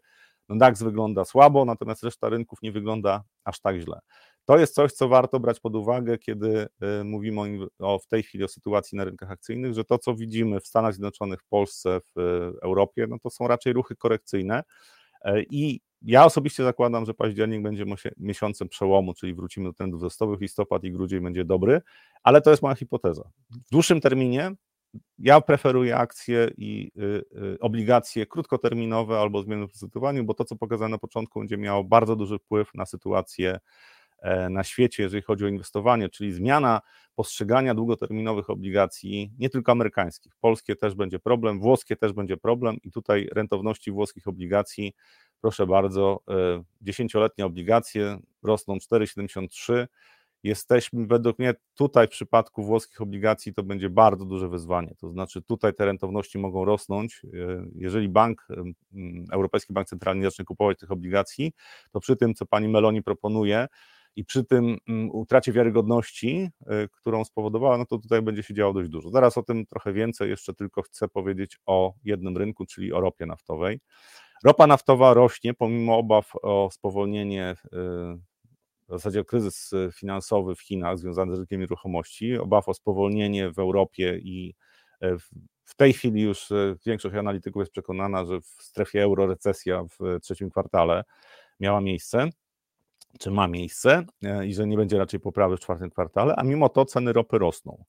no 0.49 0.55
DAX 0.55 0.83
wygląda 0.83 1.25
słabo, 1.25 1.65
natomiast 1.65 2.03
reszta 2.03 2.29
rynków 2.29 2.61
nie 2.61 2.71
wygląda 2.71 3.23
aż 3.43 3.59
tak 3.59 3.79
źle. 3.79 3.99
To 4.45 4.57
jest 4.57 4.75
coś, 4.75 4.91
co 4.93 5.07
warto 5.07 5.39
brać 5.39 5.59
pod 5.59 5.75
uwagę, 5.75 6.17
kiedy 6.17 6.67
y, 7.01 7.03
mówimy 7.03 7.41
o, 7.79 7.93
o, 7.93 7.99
w 7.99 8.07
tej 8.07 8.23
chwili 8.23 8.43
o 8.43 8.47
sytuacji 8.47 8.97
na 8.97 9.03
rynkach 9.03 9.31
akcyjnych, 9.31 9.73
że 9.73 9.83
to, 9.83 9.97
co 9.97 10.15
widzimy 10.15 10.59
w 10.59 10.67
Stanach 10.67 10.93
Zjednoczonych, 10.93 11.41
w 11.41 11.47
Polsce, 11.47 11.99
w 11.99 12.19
y, 12.19 12.61
Europie, 12.61 13.07
no 13.09 13.19
to 13.19 13.29
są 13.29 13.47
raczej 13.47 13.73
ruchy 13.73 13.95
korekcyjne. 13.95 14.63
E, 15.21 15.41
I 15.41 15.81
ja 16.01 16.25
osobiście 16.25 16.63
zakładam, 16.63 17.05
że 17.05 17.13
październik 17.13 17.61
będzie 17.61 17.85
miesiącem 18.17 18.69
przełomu, 18.69 19.13
czyli 19.13 19.33
wrócimy 19.33 19.69
do 19.69 19.73
trendów 19.73 19.99
wzrostowych, 19.99 20.41
listopad 20.41 20.83
i 20.83 20.91
grudzień 20.91 21.21
będzie 21.21 21.45
dobry, 21.45 21.81
ale 22.23 22.41
to 22.41 22.49
jest 22.49 22.63
moja 22.63 22.75
hipoteza. 22.75 23.29
W 23.49 23.69
dłuższym 23.71 24.01
terminie 24.01 24.51
ja 25.19 25.41
preferuję 25.41 25.97
akcje 25.97 26.51
i 26.57 26.91
y, 26.97 27.01
y, 27.55 27.59
obligacje 27.59 28.25
krótkoterminowe 28.25 29.19
albo 29.19 29.43
zmiany 29.43 29.65
w 29.65 29.69
procentowaniu, 29.69 30.23
bo 30.23 30.33
to, 30.33 30.45
co 30.45 30.55
pokazane 30.55 30.91
na 30.91 30.97
początku, 30.97 31.39
będzie 31.39 31.57
miało 31.57 31.83
bardzo 31.83 32.15
duży 32.15 32.39
wpływ 32.39 32.73
na 32.73 32.85
sytuację 32.85 33.59
E, 34.21 34.49
na 34.49 34.63
świecie, 34.63 35.03
jeżeli 35.03 35.23
chodzi 35.23 35.45
o 35.45 35.47
inwestowanie, 35.47 36.09
czyli 36.09 36.33
zmiana 36.33 36.81
postrzegania 37.15 37.75
długoterminowych 37.75 38.49
obligacji, 38.49 39.31
nie 39.39 39.49
tylko 39.49 39.71
amerykańskich, 39.71 40.33
polskie 40.41 40.75
też 40.75 40.95
będzie 40.95 41.19
problem, 41.19 41.59
włoskie 41.59 41.95
też 41.95 42.13
będzie 42.13 42.37
problem 42.37 42.77
i 42.83 42.91
tutaj 42.91 43.29
rentowności 43.31 43.91
włoskich 43.91 44.27
obligacji, 44.27 44.93
proszę 45.41 45.67
bardzo, 45.67 46.19
e, 46.29 46.63
dziesięcioletnie 46.81 47.45
obligacje 47.45 48.17
rosną 48.43 48.77
4,73, 48.79 49.87
jesteśmy 50.47 51.07
według 51.07 51.39
mnie 51.39 51.53
tutaj 51.75 52.07
w 52.07 52.09
przypadku 52.09 52.63
włoskich 52.63 53.01
obligacji 53.01 53.53
to 53.53 53.63
będzie 53.63 53.89
bardzo 53.89 54.25
duże 54.25 54.49
wyzwanie. 54.49 54.95
To 54.97 55.09
znaczy 55.09 55.41
tutaj 55.41 55.73
te 55.73 55.85
rentowności 55.85 56.37
mogą 56.37 56.65
rosnąć. 56.65 57.21
E, 57.25 57.65
jeżeli 57.75 58.09
bank, 58.09 58.47
Europejski 59.31 59.73
Bank 59.73 59.87
Centralny 59.87 60.23
zacznie 60.23 60.45
kupować 60.45 60.79
tych 60.79 60.91
obligacji, 60.91 61.53
to 61.91 61.99
przy 61.99 62.15
tym, 62.15 62.33
co 62.33 62.45
pani 62.45 62.67
Meloni 62.67 63.03
proponuje, 63.03 63.67
i 64.17 64.25
przy 64.25 64.43
tym 64.43 64.77
mm, 64.87 65.11
utracie 65.11 65.51
wiarygodności, 65.51 66.49
y, 66.61 66.89
którą 66.91 67.25
spowodowała, 67.25 67.77
no 67.77 67.85
to 67.85 67.97
tutaj 67.97 68.21
będzie 68.21 68.43
się 68.43 68.53
działo 68.53 68.73
dość 68.73 68.89
dużo. 68.89 69.09
Zaraz 69.09 69.37
o 69.37 69.43
tym 69.43 69.65
trochę 69.65 69.93
więcej, 69.93 70.29
jeszcze 70.29 70.53
tylko 70.53 70.81
chcę 70.81 71.07
powiedzieć 71.07 71.59
o 71.65 71.93
jednym 72.03 72.37
rynku, 72.37 72.65
czyli 72.65 72.93
o 72.93 73.01
ropie 73.01 73.25
naftowej. 73.25 73.79
Ropa 74.43 74.67
naftowa 74.67 75.13
rośnie 75.13 75.53
pomimo 75.53 75.97
obaw 75.97 76.31
o 76.41 76.69
spowolnienie, 76.71 77.55
y, 77.65 77.77
w 78.87 78.91
zasadzie 78.91 79.23
kryzys 79.23 79.71
finansowy 79.93 80.55
w 80.55 80.61
Chinach 80.61 80.97
związany 80.97 81.35
z 81.35 81.39
rynkiem 81.39 81.59
nieruchomości, 81.59 82.37
obaw 82.37 82.69
o 82.69 82.73
spowolnienie 82.73 83.51
w 83.51 83.59
Europie 83.59 84.17
i 84.17 84.55
y, 85.03 85.17
w 85.65 85.75
tej 85.75 85.93
chwili 85.93 86.21
już 86.21 86.49
większość 86.85 87.15
analityków 87.15 87.59
jest 87.61 87.71
przekonana, 87.71 88.25
że 88.25 88.41
w 88.41 88.45
strefie 88.45 89.03
euro 89.03 89.27
recesja 89.27 89.83
w 89.99 90.19
trzecim 90.21 90.49
kwartale 90.49 91.03
miała 91.59 91.81
miejsce 91.81 92.29
czy 93.19 93.31
ma 93.31 93.47
miejsce 93.47 94.05
e, 94.23 94.47
i 94.47 94.53
że 94.53 94.67
nie 94.67 94.77
będzie 94.77 94.97
raczej 94.97 95.19
poprawy 95.19 95.57
w 95.57 95.59
czwartym 95.59 95.89
kwartale, 95.89 96.35
a 96.35 96.43
mimo 96.43 96.69
to 96.69 96.85
ceny 96.85 97.13
ropy 97.13 97.37
rosną. 97.37 97.83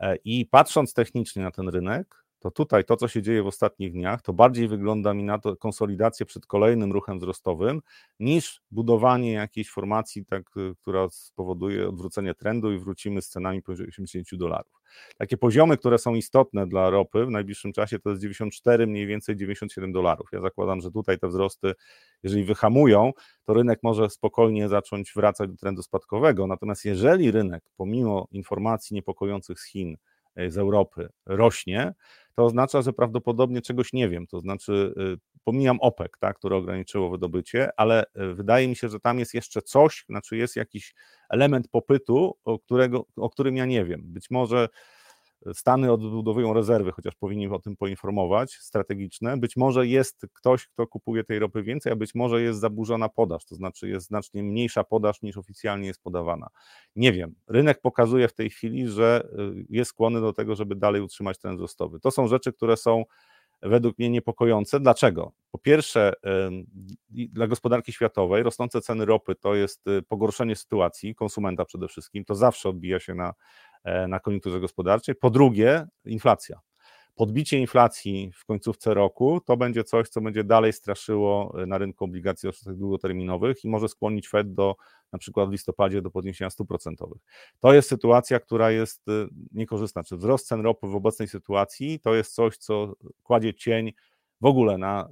E, 0.00 0.16
I 0.24 0.46
patrząc 0.46 0.94
technicznie 0.94 1.42
na 1.42 1.50
ten 1.50 1.68
rynek, 1.68 2.24
to 2.46 2.50
tutaj 2.50 2.84
to, 2.84 2.96
co 2.96 3.08
się 3.08 3.22
dzieje 3.22 3.42
w 3.42 3.46
ostatnich 3.46 3.92
dniach, 3.92 4.22
to 4.22 4.32
bardziej 4.32 4.68
wygląda 4.68 5.14
mi 5.14 5.24
na 5.24 5.38
to 5.38 5.56
konsolidację 5.56 6.26
przed 6.26 6.46
kolejnym 6.46 6.92
ruchem 6.92 7.18
wzrostowym, 7.18 7.82
niż 8.20 8.62
budowanie 8.70 9.32
jakiejś 9.32 9.70
formacji, 9.70 10.24
tak, 10.24 10.56
y, 10.56 10.74
która 10.82 11.08
spowoduje 11.10 11.88
odwrócenie 11.88 12.34
trendu 12.34 12.72
i 12.72 12.78
wrócimy 12.78 13.22
z 13.22 13.28
cenami 13.28 13.62
poniżej 13.62 13.88
80 13.88 14.36
dolarów. 14.36 14.72
Takie 15.18 15.36
poziomy, 15.36 15.76
które 15.76 15.98
są 15.98 16.14
istotne 16.14 16.66
dla 16.66 16.90
ropy 16.90 17.26
w 17.26 17.30
najbliższym 17.30 17.72
czasie, 17.72 17.98
to 17.98 18.10
jest 18.10 18.22
94, 18.22 18.86
mniej 18.86 19.06
więcej 19.06 19.36
97 19.36 19.92
dolarów. 19.92 20.28
Ja 20.32 20.40
zakładam, 20.40 20.80
że 20.80 20.90
tutaj 20.90 21.18
te 21.18 21.28
wzrosty, 21.28 21.72
jeżeli 22.22 22.44
wyhamują, 22.44 23.12
to 23.44 23.54
rynek 23.54 23.78
może 23.82 24.10
spokojnie 24.10 24.68
zacząć 24.68 25.12
wracać 25.16 25.50
do 25.50 25.56
trendu 25.56 25.82
spadkowego. 25.82 26.46
Natomiast 26.46 26.84
jeżeli 26.84 27.30
rynek, 27.30 27.64
pomimo 27.76 28.28
informacji 28.32 28.94
niepokojących 28.94 29.60
z 29.60 29.64
Chin, 29.66 29.96
z 30.48 30.58
Europy, 30.58 31.08
rośnie, 31.26 31.94
to 32.34 32.44
oznacza, 32.44 32.82
że 32.82 32.92
prawdopodobnie 32.92 33.62
czegoś 33.62 33.92
nie 33.92 34.08
wiem. 34.08 34.26
To 34.26 34.40
znaczy, 34.40 34.94
y, 35.14 35.16
pomijam 35.44 35.80
OPEC, 35.80 36.10
tak, 36.20 36.38
które 36.38 36.56
ograniczyło 36.56 37.10
wydobycie, 37.10 37.68
ale 37.76 38.04
y, 38.04 38.34
wydaje 38.34 38.68
mi 38.68 38.76
się, 38.76 38.88
że 38.88 39.00
tam 39.00 39.18
jest 39.18 39.34
jeszcze 39.34 39.62
coś, 39.62 40.04
znaczy 40.08 40.36
jest 40.36 40.56
jakiś 40.56 40.94
element 41.30 41.68
popytu, 41.68 42.38
o, 42.44 42.58
którego, 42.58 43.06
o 43.16 43.30
którym 43.30 43.56
ja 43.56 43.66
nie 43.66 43.84
wiem. 43.84 44.02
Być 44.04 44.30
może 44.30 44.68
Stany 45.54 45.92
odbudowują 45.92 46.52
rezerwy, 46.52 46.92
chociaż 46.92 47.14
powinni 47.14 47.48
o 47.48 47.58
tym 47.58 47.76
poinformować, 47.76 48.52
strategiczne. 48.52 49.36
Być 49.36 49.56
może 49.56 49.86
jest 49.86 50.26
ktoś, 50.32 50.66
kto 50.68 50.86
kupuje 50.86 51.24
tej 51.24 51.38
ropy 51.38 51.62
więcej, 51.62 51.92
a 51.92 51.96
być 51.96 52.14
może 52.14 52.42
jest 52.42 52.60
zaburzona 52.60 53.08
podaż, 53.08 53.44
to 53.44 53.54
znaczy 53.54 53.88
jest 53.88 54.06
znacznie 54.06 54.42
mniejsza 54.42 54.84
podaż 54.84 55.22
niż 55.22 55.36
oficjalnie 55.36 55.86
jest 55.86 56.02
podawana. 56.02 56.48
Nie 56.96 57.12
wiem. 57.12 57.34
Rynek 57.48 57.80
pokazuje 57.80 58.28
w 58.28 58.34
tej 58.34 58.50
chwili, 58.50 58.88
że 58.88 59.28
y, 59.58 59.66
jest 59.70 59.90
skłonny 59.90 60.20
do 60.20 60.32
tego, 60.32 60.56
żeby 60.56 60.76
dalej 60.76 61.02
utrzymać 61.02 61.38
ten 61.38 61.56
wzrostowy. 61.56 62.00
To 62.00 62.10
są 62.10 62.28
rzeczy, 62.28 62.52
które 62.52 62.76
są 62.76 63.04
według 63.62 63.98
mnie 63.98 64.10
niepokojące. 64.10 64.80
Dlaczego? 64.80 65.32
Po 65.50 65.58
pierwsze, 65.58 66.12
dla 67.10 67.46
gospodarki 67.46 67.92
światowej 67.92 68.42
rosnące 68.42 68.80
ceny 68.80 69.04
ropy 69.04 69.34
to 69.34 69.54
jest 69.54 69.86
y, 69.88 70.02
pogorszenie 70.02 70.56
sytuacji 70.56 71.14
konsumenta 71.14 71.64
przede 71.64 71.88
wszystkim. 71.88 72.24
To 72.24 72.34
zawsze 72.34 72.68
odbija 72.68 73.00
się 73.00 73.14
na 73.14 73.34
na 74.08 74.20
koniunkturze 74.20 74.60
gospodarczej. 74.60 75.14
Po 75.14 75.30
drugie, 75.30 75.86
inflacja. 76.04 76.60
Podbicie 77.16 77.58
inflacji 77.58 78.32
w 78.34 78.44
końcówce 78.44 78.94
roku 78.94 79.40
to 79.40 79.56
będzie 79.56 79.84
coś, 79.84 80.08
co 80.08 80.20
będzie 80.20 80.44
dalej 80.44 80.72
straszyło 80.72 81.54
e, 81.62 81.66
na 81.66 81.78
rynku 81.78 82.04
obligacji 82.04 82.50
długoterminowych 82.66 83.64
i 83.64 83.68
może 83.68 83.88
skłonić 83.88 84.28
Fed 84.28 84.54
do 84.54 84.76
na 85.12 85.18
przykład 85.18 85.48
w 85.48 85.52
listopadzie 85.52 86.02
do 86.02 86.10
podniesienia 86.10 86.50
stóp 86.50 86.68
procentowych. 86.68 87.22
To 87.60 87.74
jest 87.74 87.88
sytuacja, 87.88 88.40
która 88.40 88.70
jest 88.70 89.08
e, 89.08 89.12
niekorzystna. 89.52 90.04
Czy 90.04 90.16
wzrost 90.16 90.46
cen 90.48 90.60
ropy 90.60 90.86
w 90.86 90.94
obecnej 90.94 91.28
sytuacji 91.28 92.00
to 92.00 92.14
jest 92.14 92.34
coś, 92.34 92.56
co 92.56 92.92
kładzie 93.22 93.54
cień 93.54 93.92
w 94.40 94.46
ogóle 94.46 94.78
na 94.78 95.08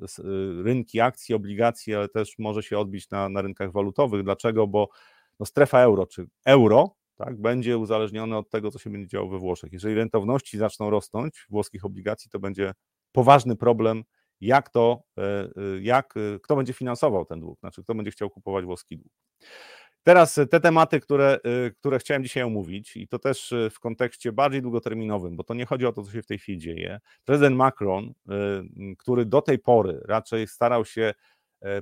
rynki 0.65 1.01
akcji, 1.01 1.35
obligacji, 1.35 1.95
ale 1.95 2.09
też 2.09 2.39
może 2.39 2.63
się 2.63 2.79
odbić 2.79 3.11
na, 3.11 3.29
na 3.29 3.43
rynkach 3.43 3.73
walutowych. 3.73 4.23
Dlaczego? 4.23 4.67
Bo 4.67 4.89
no 5.41 5.47
strefa 5.47 5.81
euro, 5.81 6.07
czy 6.07 6.27
euro 6.45 6.95
tak, 7.17 7.41
będzie 7.41 7.79
uzależniony 7.79 8.37
od 8.37 8.51
tego, 8.51 8.71
co 8.71 8.79
się 8.79 8.91
będzie 8.91 9.09
działo 9.09 9.29
we 9.29 9.39
Włoszech. 9.39 9.73
Jeżeli 9.73 9.95
rentowności 9.95 10.59
zaczną 10.59 10.91
rosnąć 10.91 11.47
włoskich 11.51 11.85
obligacji, 11.85 12.31
to 12.31 12.39
będzie 12.39 12.73
poważny 13.13 13.57
problem, 13.57 14.05
jak 14.41 14.71
to, 14.71 15.03
e, 15.19 15.23
e, 15.23 15.49
jak, 15.81 16.15
kto 16.43 16.57
będzie 16.57 16.73
finansował 16.73 17.25
ten 17.25 17.41
dług, 17.41 17.61
znaczy 17.61 17.83
kto 17.83 17.95
będzie 17.95 18.11
chciał 18.11 18.31
kupować 18.31 18.65
włoski 18.65 18.99
dług. 18.99 19.13
Teraz 20.03 20.41
te 20.51 20.61
tematy, 20.61 21.01
które, 21.01 21.39
które 21.79 21.99
chciałem 21.99 22.23
dzisiaj 22.23 22.43
omówić, 22.43 22.97
i 22.97 23.09
to 23.09 23.19
też 23.19 23.55
w 23.71 23.81
kontekście 23.81 24.33
bardziej 24.33 24.63
długoterminowym, 24.63 25.37
bo 25.37 25.45
to 25.45 25.55
nie 25.55 25.67
chodzi 25.67 25.87
o 25.87 25.93
to, 25.93 26.03
co 26.03 26.11
się 26.13 26.23
w 26.23 26.27
tej 26.27 26.39
chwili 26.39 26.59
dzieje. 26.59 27.01
Prezydent 27.25 27.57
Macron, 27.57 28.15
który 28.99 29.25
do 29.25 29.43
tej 29.43 29.59
pory 29.59 30.01
raczej 30.05 30.47
starał 30.49 30.85
się 30.85 31.03
E, 31.03 31.15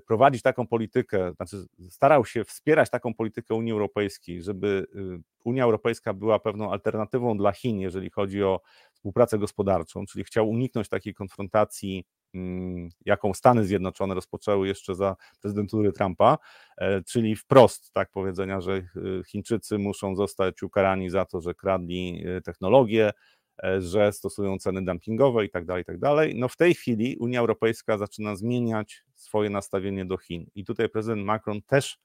prowadzić 0.07 0.42
taką 0.42 0.66
politykę, 0.66 1.33
znaczy 1.37 1.64
starał 1.90 2.25
się 2.25 2.45
wspierać 2.45 2.90
taką 2.90 3.14
politykę 3.14 3.55
Unii 3.55 3.73
Europejskiej, 3.73 4.42
żeby 4.42 4.87
y, 4.95 5.23
Unia 5.45 5.64
Europejska 5.64 6.14
była 6.14 6.38
pewną 6.38 6.73
alternatywą 6.73 7.37
dla 7.37 7.53
Chin, 7.53 7.81
jeżeli 7.81 8.11
chodzi 8.11 8.42
o 8.42 8.61
współpracę 8.92 9.38
gospodarczą, 9.38 10.07
czyli 10.07 10.25
chciał 10.25 10.51
uniknąć 10.51 10.88
takiej 10.88 11.14
konfrontacji, 11.14 12.05
mm, 12.35 12.88
jaką 13.05 13.35
Stany 13.35 13.64
Zjednoczone 13.64 14.14
rozpoczęły 14.14 14.68
jeszcze 14.68 14.95
za 14.95 15.16
prezydentury 15.40 15.92
Trumpa, 15.92 16.38
e, 16.79 17.03
czyli 17.03 17.37
wprost 17.37 17.92
tak 17.92 18.11
powiedzenia, 18.11 18.61
że 18.61 18.73
y, 18.73 19.23
Chińczycy 19.27 19.79
muszą 19.79 20.16
zostać 20.16 20.62
ukarani 20.62 21.11
za 21.11 21.25
to, 21.25 21.40
że 21.40 21.55
kradli 21.55 22.25
y, 22.27 22.42
technologię, 22.42 23.12
E, 23.41 23.41
że 23.79 24.12
stosują 24.12 24.59
ceny 24.59 24.85
dumpingowe 24.85 25.44
i 25.44 25.51
tak 25.51 25.64
dalej, 25.64 25.83
i 25.83 25.85
tak 25.85 25.98
dalej. 25.98 26.35
No 26.37 26.48
w 26.48 26.57
tej 26.57 26.75
chwili 26.75 27.16
Unia 27.16 27.40
Europejska 27.40 27.98
zaczyna 27.98 28.37
zmieniać 28.37 29.05
swoje 29.14 29.51
nastawienie 29.51 30.05
do 30.05 30.16
Chin. 30.16 30.46
I 30.55 30.64
tutaj 30.64 30.88
prezydent 30.88 31.25
Macron 31.25 31.62
też 31.62 31.98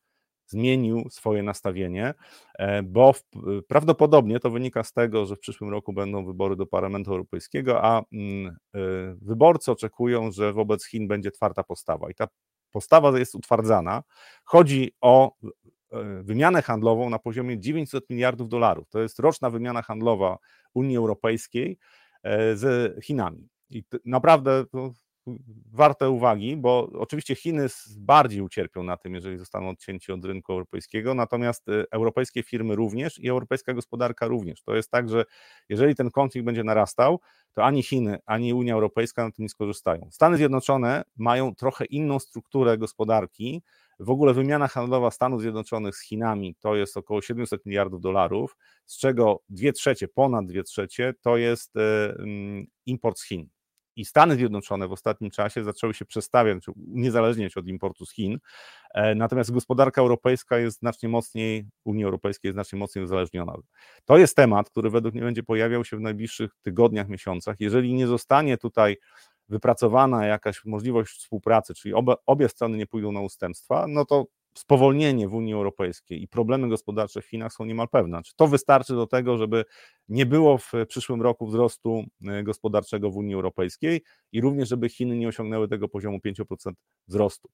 zmienił 0.47 1.09
swoje 1.09 1.43
nastawienie, 1.43 2.13
e, 2.59 2.83
bo 2.83 3.13
prawdopodobnie 3.67 4.39
to 4.39 4.49
wynika 4.49 4.83
z 4.83 4.93
tego, 4.93 5.25
że 5.25 5.35
w 5.35 5.39
przyszłym 5.39 5.69
roku 5.69 5.93
będą 5.93 6.25
wybory 6.25 6.55
do 6.55 6.65
Parlamentu 6.65 7.11
Europejskiego, 7.11 7.83
a 7.83 8.03
mm, 8.13 8.47
e, 8.47 8.79
wyborcy 9.21 9.71
oczekują, 9.71 10.31
że 10.31 10.53
wobec 10.53 10.85
Chin 10.85 11.07
będzie 11.07 11.31
twarda 11.31 11.63
postawa. 11.63 12.09
I 12.09 12.15
ta 12.15 12.27
postawa 12.71 13.19
jest 13.19 13.35
utwardzana. 13.35 14.03
Chodzi 14.43 14.91
o 15.01 15.31
wymianę 16.23 16.61
handlową 16.61 17.09
na 17.09 17.19
poziomie 17.19 17.59
900 17.59 18.09
miliardów 18.09 18.49
dolarów. 18.49 18.89
To 18.89 19.01
jest 19.01 19.19
roczna 19.19 19.49
wymiana 19.49 19.81
handlowa 19.81 20.37
Unii 20.73 20.97
Europejskiej 20.97 21.77
e, 22.23 22.55
z 22.55 22.95
Chinami. 23.05 23.49
I 23.69 23.83
naprawdę 24.05 24.65
to 24.65 24.91
warte 25.73 26.09
uwagi, 26.09 26.57
bo 26.57 26.89
oczywiście 26.93 27.35
Chiny 27.35 27.67
bardziej 27.97 28.41
ucierpią 28.41 28.83
na 28.83 28.97
tym, 28.97 29.15
jeżeli 29.15 29.37
zostaną 29.37 29.69
odcięci 29.69 30.11
od 30.11 30.25
rynku 30.25 30.53
europejskiego, 30.53 31.13
natomiast 31.13 31.69
e, 31.69 31.83
europejskie 31.91 32.43
firmy 32.43 32.75
również 32.75 33.19
i 33.19 33.29
europejska 33.29 33.73
gospodarka 33.73 34.27
również. 34.27 34.61
To 34.61 34.75
jest 34.75 34.91
tak, 34.91 35.09
że 35.09 35.25
jeżeli 35.69 35.95
ten 35.95 36.11
konflikt 36.11 36.45
będzie 36.45 36.63
narastał, 36.63 37.19
to 37.53 37.65
ani 37.65 37.83
Chiny, 37.83 38.17
ani 38.25 38.53
Unia 38.53 38.73
Europejska 38.73 39.23
na 39.23 39.31
tym 39.31 39.43
nie 39.43 39.49
skorzystają. 39.49 40.09
Stany 40.11 40.37
Zjednoczone 40.37 41.03
mają 41.17 41.55
trochę 41.55 41.85
inną 41.85 42.19
strukturę 42.19 42.77
gospodarki, 42.77 43.63
w 43.99 44.09
ogóle 44.09 44.33
wymiana 44.33 44.67
handlowa 44.67 45.11
Stanów 45.11 45.41
Zjednoczonych 45.41 45.95
z 45.95 46.01
Chinami 46.01 46.55
to 46.59 46.75
jest 46.75 46.97
około 46.97 47.21
700 47.21 47.65
miliardów 47.65 48.01
dolarów, 48.01 48.57
z 48.85 48.97
czego 48.97 49.41
dwie 49.49 49.73
trzecie, 49.73 50.07
ponad 50.07 50.45
dwie 50.45 50.63
trzecie 50.63 51.13
to 51.21 51.37
jest 51.37 51.77
e, 51.77 52.15
import 52.85 53.19
z 53.19 53.25
Chin. 53.25 53.49
I 53.95 54.05
Stany 54.05 54.35
Zjednoczone 54.35 54.87
w 54.87 54.91
ostatnim 54.91 55.31
czasie 55.31 55.63
zaczęły 55.63 55.93
się 55.93 56.05
przestawiać, 56.05 56.63
uniezależniać 56.67 57.57
od 57.57 57.67
importu 57.67 58.05
z 58.05 58.13
Chin, 58.13 58.39
e, 58.93 59.15
natomiast 59.15 59.51
gospodarka 59.51 60.01
europejska 60.01 60.57
jest 60.57 60.79
znacznie 60.79 61.09
mocniej, 61.09 61.65
Unii 61.83 62.05
Europejskiej 62.05 62.49
jest 62.49 62.55
znacznie 62.55 62.79
mocniej 62.79 63.03
uzależniona. 63.03 63.53
To 64.05 64.17
jest 64.17 64.35
temat, 64.35 64.69
który 64.69 64.89
według 64.89 65.13
mnie 65.13 65.23
będzie 65.23 65.43
pojawiał 65.43 65.85
się 65.85 65.97
w 65.97 66.01
najbliższych 66.01 66.51
tygodniach, 66.61 67.09
miesiącach. 67.09 67.55
Jeżeli 67.59 67.93
nie 67.93 68.07
zostanie 68.07 68.57
tutaj 68.57 68.97
wypracowana 69.49 70.25
jakaś 70.25 70.65
możliwość 70.65 71.19
współpracy, 71.19 71.73
czyli 71.73 71.93
obie 72.25 72.49
strony 72.49 72.77
nie 72.77 72.87
pójdą 72.87 73.11
na 73.11 73.21
ustępstwa, 73.21 73.85
no 73.87 74.05
to 74.05 74.25
spowolnienie 74.57 75.27
w 75.27 75.33
Unii 75.33 75.53
Europejskiej 75.53 76.23
i 76.23 76.27
problemy 76.27 76.69
gospodarcze 76.69 77.21
w 77.21 77.25
Chinach 77.25 77.53
są 77.53 77.65
niemal 77.65 77.87
pewne. 77.89 78.23
Czy 78.23 78.35
to 78.35 78.47
wystarczy 78.47 78.93
do 78.93 79.07
tego, 79.07 79.37
żeby 79.37 79.65
nie 80.09 80.25
było 80.25 80.57
w 80.57 80.71
przyszłym 80.87 81.21
roku 81.21 81.47
wzrostu 81.47 82.03
e, 82.27 82.43
gospodarczego 82.43 83.11
w 83.11 83.17
Unii 83.17 83.35
Europejskiej 83.35 84.01
i 84.31 84.41
również, 84.41 84.69
żeby 84.69 84.89
Chiny 84.89 85.17
nie 85.17 85.27
osiągnęły 85.27 85.67
tego 85.67 85.87
poziomu 85.87 86.17
5% 86.17 86.71
wzrostu. 87.07 87.49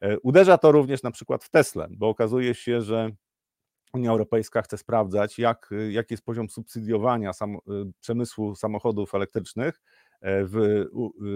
E, 0.00 0.18
uderza 0.18 0.58
to 0.58 0.72
również 0.72 1.02
na 1.02 1.10
przykład 1.10 1.44
w 1.44 1.50
Tesla, 1.50 1.86
bo 1.90 2.08
okazuje 2.08 2.54
się, 2.54 2.82
że 2.82 3.10
Unia 3.92 4.10
Europejska 4.10 4.62
chce 4.62 4.78
sprawdzać, 4.78 5.38
jak, 5.38 5.70
jaki 5.90 6.14
jest 6.14 6.24
poziom 6.24 6.48
subsydiowania 6.48 7.32
sam, 7.32 7.54
e, 7.54 7.58
przemysłu 8.00 8.54
samochodów 8.54 9.14
elektrycznych 9.14 9.80
E, 9.80 9.97
w, 10.22 10.84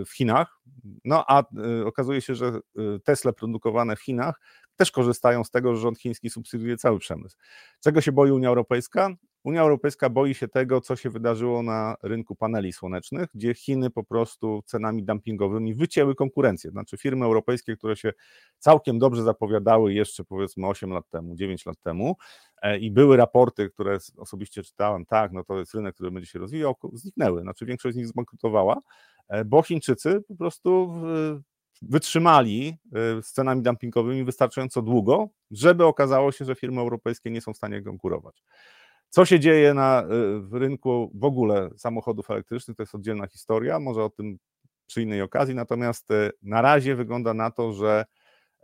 w 0.07 0.13
Chinach. 0.13 0.61
No 1.05 1.25
a 1.29 1.41
e, 1.41 1.87
okazuje 1.87 2.21
się, 2.21 2.35
że 2.35 2.47
e, 2.47 2.61
Tesla 3.05 3.33
produkowane 3.33 3.97
w 3.97 4.03
Chinach 4.03 4.41
też 4.83 4.91
korzystają 4.91 5.45
z 5.45 5.51
tego, 5.51 5.77
że 5.77 5.83
rząd 5.83 5.99
chiński 5.99 6.31
subsydiuje 6.31 6.77
cały 6.77 6.99
przemysł. 6.99 7.37
Czego 7.81 8.01
się 8.01 8.13
boi 8.13 8.31
Unia 8.31 8.49
Europejska? 8.49 9.11
Unia 9.45 9.63
Europejska 9.63 10.11
boi 10.11 10.35
się 10.35 10.49
tego, 10.49 10.81
co 10.81 10.97
się 10.97 11.11
wydarzyło 11.11 11.63
na 11.63 11.97
rynku 12.03 12.35
paneli 12.35 12.73
słonecznych, 12.73 13.29
gdzie 13.35 13.55
Chiny 13.55 13.91
po 13.91 14.05
prostu 14.05 14.63
cenami 14.67 15.05
dumpingowymi 15.05 15.75
wycięły 15.75 16.15
konkurencję. 16.15 16.71
Znaczy 16.71 16.97
firmy 16.97 17.25
europejskie, 17.25 17.77
które 17.77 17.97
się 17.97 18.13
całkiem 18.59 18.99
dobrze 18.99 19.23
zapowiadały 19.23 19.95
jeszcze 19.95 20.25
powiedzmy 20.25 20.67
8 20.67 20.91
lat 20.91 21.09
temu, 21.11 21.35
9 21.35 21.67
lat 21.67 21.81
temu 21.81 22.17
e, 22.63 22.79
i 22.79 22.91
były 22.91 23.17
raporty, 23.17 23.71
które 23.71 23.99
osobiście 24.17 24.63
czytałem, 24.63 25.07
tak, 25.07 25.33
no 25.33 25.45
to 25.45 25.59
jest 25.59 25.75
rynek, 25.75 25.95
który 25.95 26.11
będzie 26.11 26.27
się 26.27 26.39
rozwijał, 26.39 26.75
zniknęły. 26.93 27.43
Znaczy 27.43 27.67
większość 27.67 27.95
z 27.95 27.97
nich 27.97 28.07
zbankrutowała, 28.07 28.81
e, 29.29 29.45
bo 29.45 29.63
Chińczycy 29.63 30.21
po 30.29 30.37
prostu 30.37 30.93
wytrzymali 31.89 32.69
e, 32.69 33.23
z 33.23 33.33
cenami 33.33 33.63
dumpingowymi 33.63 34.25
wystarczająco 34.25 34.83
długo, 34.83 35.29
żeby 35.51 35.85
okazało 35.85 36.33
się, 36.33 36.45
że 36.45 36.55
firmy 36.55 36.81
europejskie 36.81 37.31
nie 37.31 37.41
są 37.41 37.53
w 37.53 37.57
stanie 37.57 37.83
konkurować. 37.83 38.43
Co 39.15 39.25
się 39.25 39.41
dzieje 39.41 39.75
na 39.75 40.05
y, 40.55 40.59
rynku 40.59 41.11
w 41.15 41.25
ogóle 41.25 41.71
samochodów 41.77 42.31
elektrycznych, 42.31 42.77
to 42.77 42.83
jest 42.83 42.95
oddzielna 42.95 43.27
historia, 43.27 43.81
może 43.81 44.05
o 44.05 44.11
tym 44.11 44.39
przy 44.87 45.03
innej 45.03 45.23
okazji, 45.23 45.55
natomiast 45.55 46.11
y, 46.11 46.31
na 46.43 46.63
razie 46.63 46.95
wygląda 46.95 47.35
na 47.35 47.51
to, 47.51 47.73
że 47.73 48.05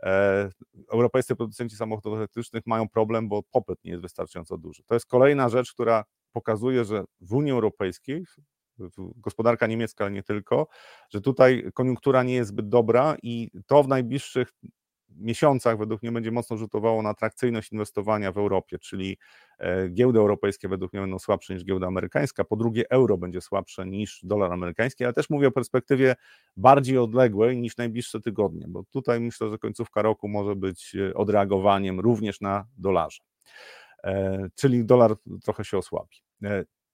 e, 0.03 0.49
europejscy 0.91 1.35
producenci 1.35 1.75
samochodów 1.75 2.17
elektrycznych 2.17 2.63
mają 2.65 2.89
problem, 2.89 3.29
bo 3.29 3.43
popyt 3.43 3.83
nie 3.83 3.91
jest 3.91 4.03
wystarczająco 4.03 4.57
duży. 4.57 4.83
To 4.85 4.93
jest 4.93 5.05
kolejna 5.05 5.49
rzecz, 5.49 5.73
która 5.73 6.03
pokazuje, 6.31 6.85
że 6.85 7.03
w 7.21 7.33
Unii 7.33 7.51
Europejskiej, 7.51 8.23
gospodarka 9.15 9.67
niemiecka, 9.67 10.03
ale 10.03 10.13
nie 10.13 10.23
tylko, 10.23 10.67
że 11.09 11.21
tutaj 11.21 11.71
koniunktura 11.73 12.23
nie 12.23 12.33
jest 12.33 12.49
zbyt 12.49 12.69
dobra 12.69 13.17
i 13.23 13.51
to 13.67 13.83
w 13.83 13.87
najbliższych 13.87 14.53
miesiącach 15.17 15.77
według 15.77 16.01
mnie 16.01 16.11
będzie 16.11 16.31
mocno 16.31 16.57
rzutowało 16.57 17.01
na 17.01 17.09
atrakcyjność 17.09 17.71
inwestowania 17.71 18.31
w 18.31 18.37
Europie, 18.37 18.79
czyli 18.79 19.17
e, 19.59 19.89
giełdy 19.89 20.19
europejskie 20.19 20.67
według 20.67 20.93
mnie 20.93 21.01
będą 21.01 21.19
słabsze 21.19 21.53
niż 21.53 21.65
giełda 21.65 21.87
amerykańska, 21.87 22.43
po 22.43 22.55
drugie 22.55 22.89
euro 22.89 23.17
będzie 23.17 23.41
słabsze 23.41 23.85
niż 23.85 24.19
dolar 24.23 24.53
amerykański, 24.53 25.03
ale 25.03 25.13
też 25.13 25.29
mówię 25.29 25.47
o 25.47 25.51
perspektywie 25.51 26.15
bardziej 26.57 26.97
odległej 26.97 27.57
niż 27.57 27.77
najbliższe 27.77 28.21
tygodnie, 28.21 28.65
bo 28.67 28.83
tutaj 28.83 29.19
myślę, 29.19 29.49
że 29.49 29.57
końcówka 29.57 30.01
roku 30.01 30.27
może 30.27 30.55
być 30.55 30.95
e, 30.95 31.13
odreagowaniem 31.13 31.99
również 31.99 32.41
na 32.41 32.67
dolarze, 32.77 33.21
e, 34.03 34.49
czyli 34.55 34.85
dolar 34.85 35.15
trochę 35.43 35.65
się 35.65 35.77
osłabi. 35.77 36.17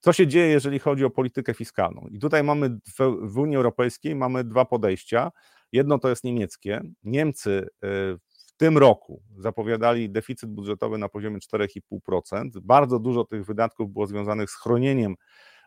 Co 0.05 0.13
się 0.13 0.27
dzieje, 0.27 0.47
jeżeli 0.47 0.79
chodzi 0.79 1.05
o 1.05 1.09
politykę 1.09 1.53
fiskalną? 1.53 2.07
I 2.11 2.19
tutaj 2.19 2.43
mamy 2.43 2.69
w, 2.69 3.17
w 3.21 3.37
Unii 3.37 3.57
Europejskiej 3.57 4.15
mamy 4.15 4.43
dwa 4.43 4.65
podejścia. 4.65 5.31
Jedno 5.71 5.99
to 5.99 6.09
jest 6.09 6.23
niemieckie. 6.23 6.81
Niemcy 7.03 7.49
y, 7.49 7.67
w 8.47 8.57
tym 8.57 8.77
roku 8.77 9.23
zapowiadali 9.37 10.09
deficyt 10.09 10.49
budżetowy 10.49 10.97
na 10.97 11.09
poziomie 11.09 11.39
4,5%. 11.39 12.49
Bardzo 12.61 12.99
dużo 12.99 13.23
tych 13.23 13.45
wydatków 13.45 13.93
było 13.93 14.07
związanych 14.07 14.49
z 14.49 14.55
chronieniem 14.55 15.15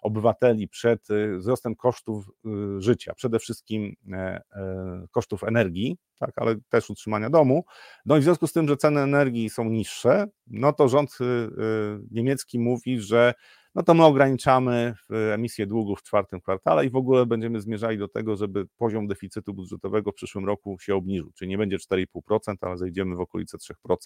obywateli 0.02 0.68
przed 0.68 1.10
y, 1.10 1.38
wzrostem 1.38 1.76
kosztów 1.76 2.30
y, 2.78 2.82
życia, 2.82 3.14
przede 3.14 3.38
wszystkim 3.38 3.94
e, 4.12 4.16
e, 4.16 5.06
kosztów 5.10 5.44
energii, 5.44 5.96
tak, 6.18 6.30
ale 6.36 6.56
też 6.68 6.90
utrzymania 6.90 7.30
domu. 7.30 7.64
No 8.06 8.16
i 8.16 8.20
w 8.20 8.24
związku 8.24 8.46
z 8.46 8.52
tym, 8.52 8.68
że 8.68 8.76
ceny 8.76 9.00
energii 9.00 9.50
są 9.50 9.64
niższe, 9.64 10.26
no 10.46 10.72
to 10.72 10.88
rząd 10.88 11.18
niemiecki 12.10 12.58
mówi, 12.58 13.00
że 13.00 13.34
no 13.78 13.82
to 13.84 13.94
my 13.94 14.04
ograniczamy 14.04 14.94
emisję 15.34 15.66
długu 15.66 15.96
w 15.96 16.02
czwartym 16.02 16.40
kwartale 16.40 16.86
i 16.86 16.90
w 16.90 16.96
ogóle 16.96 17.26
będziemy 17.26 17.60
zmierzali 17.60 17.98
do 17.98 18.08
tego, 18.08 18.36
żeby 18.36 18.66
poziom 18.76 19.06
deficytu 19.06 19.54
budżetowego 19.54 20.12
w 20.12 20.14
przyszłym 20.14 20.46
roku 20.46 20.78
się 20.80 20.94
obniżył, 20.94 21.32
czyli 21.32 21.48
nie 21.48 21.58
będzie 21.58 21.76
4,5%, 21.76 22.54
ale 22.60 22.76
zejdziemy 22.76 23.16
w 23.16 23.20
okolice 23.20 23.58
3%. 23.58 23.96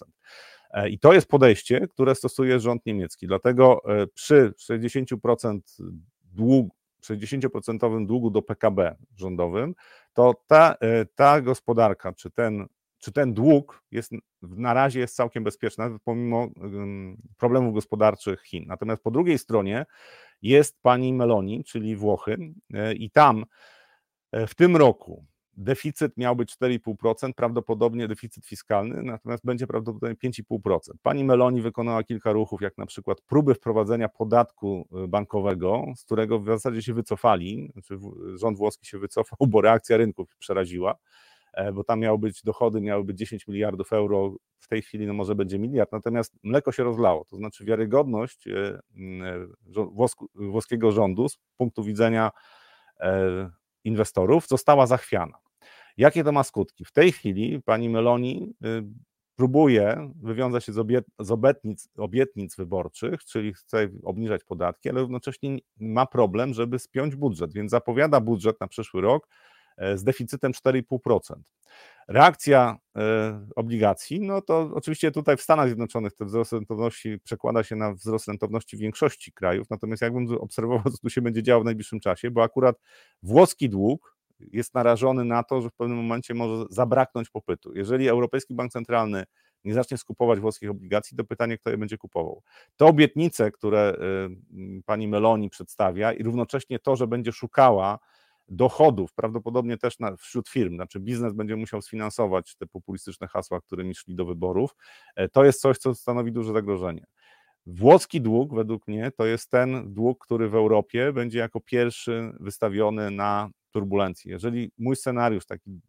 E, 0.71 0.89
I 0.89 0.99
to 0.99 1.13
jest 1.13 1.27
podejście, 1.27 1.87
które 1.87 2.15
stosuje 2.15 2.59
rząd 2.59 2.85
niemiecki. 2.85 3.27
Dlatego 3.27 3.81
e, 3.85 4.07
przy 4.07 4.53
60% 4.71 5.59
długu, 6.23 6.75
60% 7.03 8.05
długu 8.05 8.29
do 8.29 8.41
PKB 8.41 8.95
rządowym, 9.15 9.75
to 10.13 10.33
ta, 10.47 10.75
e, 10.81 11.05
ta 11.05 11.41
gospodarka, 11.41 12.13
czy 12.13 12.31
ten 12.31 12.67
czy 13.03 13.11
ten 13.11 13.33
dług 13.33 13.83
jest 13.91 14.11
na 14.41 14.73
razie 14.73 14.99
jest 14.99 15.15
całkiem 15.15 15.43
bezpieczny, 15.43 15.85
pomimo 16.03 16.49
problemów 17.37 17.73
gospodarczych 17.73 18.41
Chin. 18.41 18.65
Natomiast 18.67 19.03
po 19.03 19.11
drugiej 19.11 19.37
stronie 19.37 19.85
jest 20.41 20.81
pani 20.81 21.13
Meloni, 21.13 21.63
czyli 21.63 21.95
Włochy, 21.95 22.37
e, 22.73 22.93
i 22.93 23.11
tam 23.11 23.45
e, 24.31 24.47
w 24.47 24.55
tym 24.55 24.77
roku 24.77 25.25
deficyt 25.57 26.17
miał 26.17 26.35
być 26.35 26.55
4,5%, 26.55 27.33
prawdopodobnie 27.33 28.07
deficyt 28.07 28.45
fiskalny, 28.45 29.03
natomiast 29.03 29.45
będzie 29.45 29.67
prawdopodobnie 29.67 30.15
5,5%. 30.15 30.79
Pani 31.01 31.23
Meloni 31.23 31.61
wykonała 31.61 32.03
kilka 32.03 32.31
ruchów, 32.31 32.61
jak 32.61 32.77
na 32.77 32.85
przykład 32.85 33.21
próby 33.21 33.55
wprowadzenia 33.55 34.09
podatku 34.09 34.87
e, 35.03 35.07
bankowego, 35.07 35.85
z 35.95 36.05
którego 36.05 36.39
w 36.39 36.45
zasadzie 36.45 36.81
się 36.81 36.93
wycofali, 36.93 37.69
znaczy 37.73 37.97
rząd 38.35 38.57
włoski 38.57 38.85
się 38.85 38.99
wycofał, 38.99 39.47
bo 39.47 39.61
reakcja 39.61 39.97
rynków 39.97 40.35
przeraziła, 40.37 40.95
bo 41.73 41.83
tam 41.83 41.99
miały 41.99 42.17
być 42.17 42.43
dochody, 42.43 42.81
miały 42.81 43.03
być 43.03 43.17
10 43.17 43.47
miliardów 43.47 43.93
euro, 43.93 44.35
w 44.59 44.67
tej 44.67 44.81
chwili 44.81 45.07
no 45.07 45.13
może 45.13 45.35
będzie 45.35 45.59
miliard, 45.59 45.91
natomiast 45.91 46.33
mleko 46.43 46.71
się 46.71 46.83
rozlało, 46.83 47.25
to 47.25 47.37
znaczy 47.37 47.65
wiarygodność 47.65 48.47
e, 48.47 48.79
włoskiego 50.35 50.91
rządu 50.91 51.29
z 51.29 51.37
punktu 51.57 51.83
widzenia 51.83 52.31
inwestorów 53.83 54.47
została 54.47 54.87
zachwiana. 54.87 55.37
Jakie 55.97 56.23
to 56.23 56.31
ma 56.31 56.43
skutki? 56.43 56.85
W 56.85 56.91
tej 56.91 57.11
chwili 57.11 57.61
pani 57.61 57.89
Meloni 57.89 58.53
próbuje 59.35 60.11
wywiązać 60.21 60.65
się 60.65 60.73
z, 60.73 60.77
obiet, 60.77 61.05
z 61.19 61.31
obietnic, 61.31 61.89
obietnic 61.97 62.55
wyborczych, 62.55 63.23
czyli 63.25 63.53
chce 63.53 63.89
obniżać 64.03 64.43
podatki, 64.43 64.89
ale 64.89 65.01
równocześnie 65.01 65.57
ma 65.79 66.05
problem, 66.05 66.53
żeby 66.53 66.79
spiąć 66.79 67.15
budżet, 67.15 67.53
więc 67.53 67.71
zapowiada 67.71 68.19
budżet 68.19 68.61
na 68.61 68.67
przyszły 68.67 69.01
rok 69.01 69.27
e, 69.27 69.52
z 69.77 70.03
deficytem 70.03 70.51
4,5%. 70.51 71.35
Reakcja 72.07 72.77
e, 72.95 73.47
obligacji, 73.55 74.21
no 74.21 74.41
to 74.41 74.69
oczywiście 74.73 75.11
tutaj 75.11 75.37
w 75.37 75.41
Stanach 75.41 75.67
Zjednoczonych 75.67 76.13
ten 76.13 76.27
wzrost 76.27 76.53
rentowności 76.53 77.19
przekłada 77.23 77.63
się 77.63 77.75
na 77.75 77.93
wzrost 77.93 78.27
rentowności 78.27 78.77
większości 78.77 79.31
krajów, 79.31 79.69
natomiast 79.69 80.01
jakbym 80.01 80.37
obserwował, 80.37 80.83
co 80.91 80.97
tu 80.97 81.09
się 81.09 81.21
będzie 81.21 81.43
działo 81.43 81.61
w 81.61 81.65
najbliższym 81.65 81.99
czasie, 81.99 82.31
bo 82.31 82.43
akurat 82.43 82.75
włoski 83.23 83.69
dług 83.69 84.17
jest 84.51 84.73
narażony 84.73 85.25
na 85.25 85.43
to, 85.43 85.61
że 85.61 85.69
w 85.69 85.73
pewnym 85.73 85.97
momencie 85.97 86.33
może 86.33 86.65
zabraknąć 86.69 87.29
popytu. 87.29 87.73
Jeżeli 87.75 88.09
Europejski 88.09 88.53
Bank 88.53 88.71
Centralny 88.71 89.23
nie 89.63 89.73
zacznie 89.73 89.97
skupować 89.97 90.39
włoskich 90.39 90.69
obligacji, 90.69 91.17
to 91.17 91.23
pytanie, 91.23 91.57
kto 91.57 91.69
je 91.69 91.77
będzie 91.77 91.97
kupował. 91.97 92.43
Te 92.77 92.85
obietnice, 92.85 93.51
które 93.51 93.95
y, 94.53 94.81
pani 94.85 95.07
Meloni 95.07 95.49
przedstawia 95.49 96.13
i 96.13 96.23
równocześnie 96.23 96.79
to, 96.79 96.95
że 96.95 97.07
będzie 97.07 97.31
szukała 97.31 97.99
dochodów, 98.47 99.13
prawdopodobnie 99.13 99.77
też 99.77 99.99
na, 99.99 100.15
wśród 100.15 100.49
firm, 100.49 100.75
znaczy 100.75 100.99
biznes 100.99 101.33
będzie 101.33 101.55
musiał 101.55 101.81
sfinansować 101.81 102.55
te 102.55 102.67
populistyczne 102.67 103.27
hasła, 103.27 103.61
którymi 103.61 103.95
szli 103.95 104.15
do 104.15 104.25
wyborów, 104.25 104.75
e, 105.15 105.29
to 105.29 105.45
jest 105.45 105.61
coś, 105.61 105.77
co 105.77 105.95
stanowi 105.95 106.31
duże 106.31 106.53
zagrożenie. 106.53 107.05
Włoski 107.65 108.21
dług, 108.21 108.55
według 108.55 108.87
mnie, 108.87 109.11
to 109.11 109.25
jest 109.25 109.49
ten 109.49 109.93
dług, 109.93 110.25
który 110.25 110.49
w 110.49 110.55
Europie 110.55 111.13
będzie 111.13 111.39
jako 111.39 111.61
pierwszy 111.61 112.31
wystawiony 112.39 113.11
na 113.11 113.49
turbulencji. 113.71 114.31
Jeżeli 114.31 114.71
mój 114.77 114.95
scenariusz 114.95 115.45
taki 115.45 115.81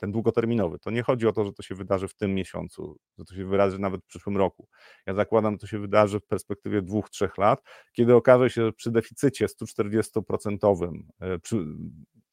ten 0.00 0.12
długoterminowy, 0.12 0.78
to 0.78 0.90
nie 0.90 1.02
chodzi 1.02 1.26
o 1.26 1.32
to, 1.32 1.44
że 1.44 1.52
to 1.52 1.62
się 1.62 1.74
wydarzy 1.74 2.08
w 2.08 2.14
tym 2.14 2.34
miesiącu, 2.34 2.98
że 3.18 3.24
to 3.24 3.34
się 3.34 3.44
wydarzy 3.44 3.78
nawet 3.78 4.00
w 4.00 4.06
przyszłym 4.06 4.36
roku. 4.36 4.68
Ja 5.06 5.14
zakładam, 5.14 5.54
że 5.54 5.58
to 5.58 5.66
się 5.66 5.78
wydarzy 5.78 6.20
w 6.20 6.26
perspektywie 6.26 6.82
dwóch, 6.82 7.10
trzech 7.10 7.38
lat, 7.38 7.62
kiedy 7.92 8.14
okaże 8.14 8.50
się, 8.50 8.64
że 8.64 8.72
przy 8.72 8.90
deficycie 8.90 9.46
140% 9.46 11.02
e, 11.20 11.38
przy 11.38 11.56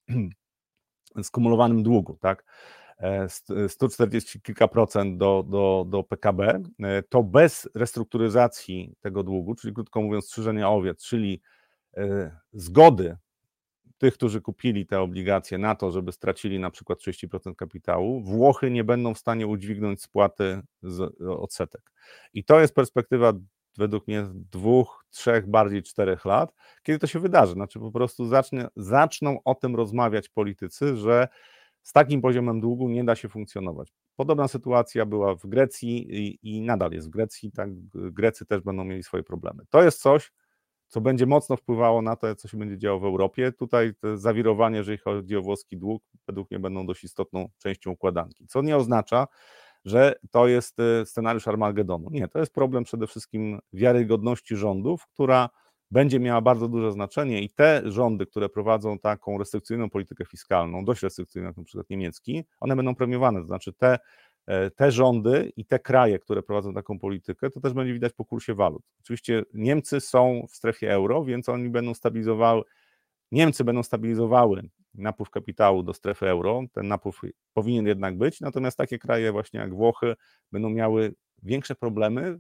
skumulowanym 1.24 1.84
długu, 1.84 2.18
tak, 2.22 2.46
140 3.68 4.38
e, 4.38 4.42
kilka 4.42 4.68
procent 4.68 5.18
do, 5.18 5.44
do, 5.50 5.86
do 5.90 6.04
PKB, 6.04 6.64
e, 6.84 7.04
to 7.04 7.24
bez 7.24 7.70
restrukturyzacji 7.76 8.96
tego 9.02 9.24
długu, 9.24 9.56
czyli 9.56 9.74
krótko 9.74 10.02
mówiąc 10.02 10.26
strzyżenia 10.26 10.70
owiec, 10.70 11.04
czyli 11.04 11.42
zgody 12.54 13.18
tych, 13.98 14.14
którzy 14.14 14.42
kupili 14.42 14.86
te 14.86 15.02
obligacje 15.02 15.58
na 15.58 15.76
to, 15.76 15.92
żeby 15.92 16.12
stracili 16.12 16.60
na 16.60 16.72
przykład 16.72 17.00
30% 17.00 17.56
kapitału, 17.56 18.22
Włochy 18.22 18.72
nie 18.72 18.84
będą 18.84 19.14
w 19.14 19.18
stanie 19.18 19.48
udźwignąć 19.48 20.02
spłaty 20.02 20.62
z 20.84 21.22
odsetek. 21.22 21.92
I 22.34 22.44
to 22.44 22.60
jest 22.60 22.76
perspektywa 22.76 23.34
według 23.78 24.08
mnie 24.08 24.26
dwóch, 24.52 25.06
trzech, 25.10 25.50
bardziej 25.50 25.84
czterech 25.84 26.26
lat, 26.26 26.54
kiedy 26.84 27.00
to 27.00 27.08
się 27.08 27.20
wydarzy. 27.20 27.54
Znaczy 27.54 27.80
po 27.80 27.92
prostu 27.92 28.26
zacznie, 28.26 28.68
zaczną 28.76 29.38
o 29.44 29.56
tym 29.56 29.76
rozmawiać 29.76 30.30
politycy, 30.30 30.96
że 30.96 31.28
z 31.82 31.94
takim 31.94 32.22
poziomem 32.22 32.62
długu 32.62 32.90
nie 32.90 33.04
da 33.04 33.16
się 33.16 33.30
funkcjonować. 33.30 33.94
Podobna 34.16 34.48
sytuacja 34.48 35.06
była 35.06 35.36
w 35.36 35.48
Grecji 35.48 36.18
i, 36.18 36.40
i 36.44 36.62
nadal 36.62 36.92
jest 36.92 37.08
w 37.08 37.10
Grecji, 37.10 37.52
tak 37.52 37.70
Grecy 37.94 38.46
też 38.46 38.62
będą 38.62 38.84
mieli 38.84 39.04
swoje 39.04 39.24
problemy. 39.24 39.64
To 39.70 39.84
jest 39.84 40.02
coś, 40.02 40.32
co 40.88 41.02
będzie 41.02 41.26
mocno 41.26 41.58
wpływało 41.58 42.02
na 42.02 42.16
to, 42.16 42.36
co 42.36 42.48
się 42.48 42.58
będzie 42.58 42.78
działo 42.78 43.00
w 43.00 43.06
Europie. 43.06 43.52
Tutaj 43.52 43.94
te 44.02 44.18
zawirowania, 44.18 44.78
jeżeli 44.78 44.98
chodzi 44.98 45.38
o 45.38 45.42
włoski 45.42 45.78
dług, 45.78 46.04
według 46.28 46.52
mnie 46.52 46.60
będą 46.60 46.86
dość 46.86 47.04
istotną 47.04 47.50
częścią 47.58 47.92
układanki, 47.92 48.48
co 48.48 48.62
nie 48.62 48.78
oznacza, 48.78 49.28
że 49.86 50.16
to 50.32 50.48
jest 50.48 50.80
e, 50.80 51.06
scenariusz 51.06 51.48
Armagedonu. 51.48 52.10
Nie, 52.12 52.28
to 52.28 52.40
jest 52.40 52.54
problem 52.54 52.84
przede 52.84 53.08
wszystkim 53.08 53.60
wiarygodności 53.74 54.56
rządów, 54.56 55.08
która 55.08 55.50
będzie 55.92 56.20
miała 56.20 56.42
bardzo 56.42 56.68
duże 56.68 56.92
znaczenie 56.92 57.42
i 57.42 57.50
te 57.50 57.82
rządy, 57.86 58.26
które 58.26 58.50
prowadzą 58.50 59.00
taką 59.00 59.38
restrykcyjną 59.38 59.90
politykę 59.90 60.26
fiskalną, 60.26 60.86
dość 60.86 61.04
restrykcyjną, 61.04 61.48
jak 61.48 61.58
na 61.58 61.64
przykład 61.64 61.90
niemiecki, 61.90 62.44
one 62.60 62.76
będą 62.76 62.96
premiowane, 62.96 63.40
to 63.40 63.46
znaczy 63.46 63.74
te 63.74 64.00
te 64.76 64.92
rządy 64.92 65.52
i 65.56 65.66
te 65.66 65.80
kraje, 65.80 66.20
które 66.20 66.44
prowadzą 66.44 66.74
taką 66.74 67.00
politykę, 67.00 67.50
to 67.50 67.60
też 67.60 67.74
będzie 67.74 67.94
widać 67.94 68.14
po 68.14 68.26
kursie 68.26 68.54
walut. 68.54 68.84
Oczywiście 69.00 69.44
Niemcy 69.54 70.00
są 70.00 70.46
w 70.50 70.56
strefie 70.56 70.92
euro, 70.92 71.26
więc 71.26 71.50
oni 71.50 71.70
będą 71.70 71.94
stabilizowały, 71.94 72.64
Niemcy 73.32 73.64
będą 73.64 73.84
stabilizowały 73.84 74.70
napływ 74.94 75.30
kapitału 75.30 75.84
do 75.84 75.94
strefy 75.94 76.30
euro, 76.30 76.64
ten 76.74 76.88
napływ 76.88 77.22
powinien 77.54 77.88
jednak 77.88 78.18
być, 78.18 78.42
natomiast 78.42 78.78
takie 78.78 79.00
kraje 79.00 79.32
właśnie 79.32 79.60
jak 79.60 79.76
Włochy 79.76 80.16
będą 80.52 80.70
miały 80.70 81.14
większe 81.44 81.76
problemy 81.76 82.40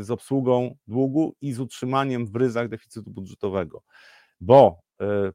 z 0.00 0.10
obsługą 0.10 0.76
długu 0.86 1.36
i 1.40 1.52
z 1.52 1.60
utrzymaniem 1.60 2.26
w 2.26 2.36
ryzach 2.36 2.68
deficytu 2.68 3.10
budżetowego, 3.10 3.82
bo 4.40 4.80
e, 5.00 5.32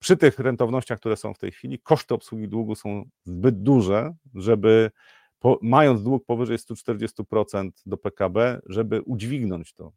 przy 0.00 0.16
tych 0.16 0.38
rentownościach, 0.38 0.98
które 0.98 1.16
są 1.16 1.34
w 1.34 1.38
tej 1.38 1.52
chwili, 1.52 1.78
koszty 1.78 2.14
obsługi 2.14 2.48
długu 2.48 2.74
są 2.74 3.04
zbyt 3.24 3.62
duże, 3.62 4.14
żeby 4.34 4.90
po, 5.38 5.58
mając 5.62 6.02
dług 6.02 6.26
powyżej 6.26 6.58
140% 6.58 7.70
do 7.86 7.96
PKB, 7.96 8.60
żeby 8.66 9.02
udźwignąć 9.02 9.74
to 9.74 9.92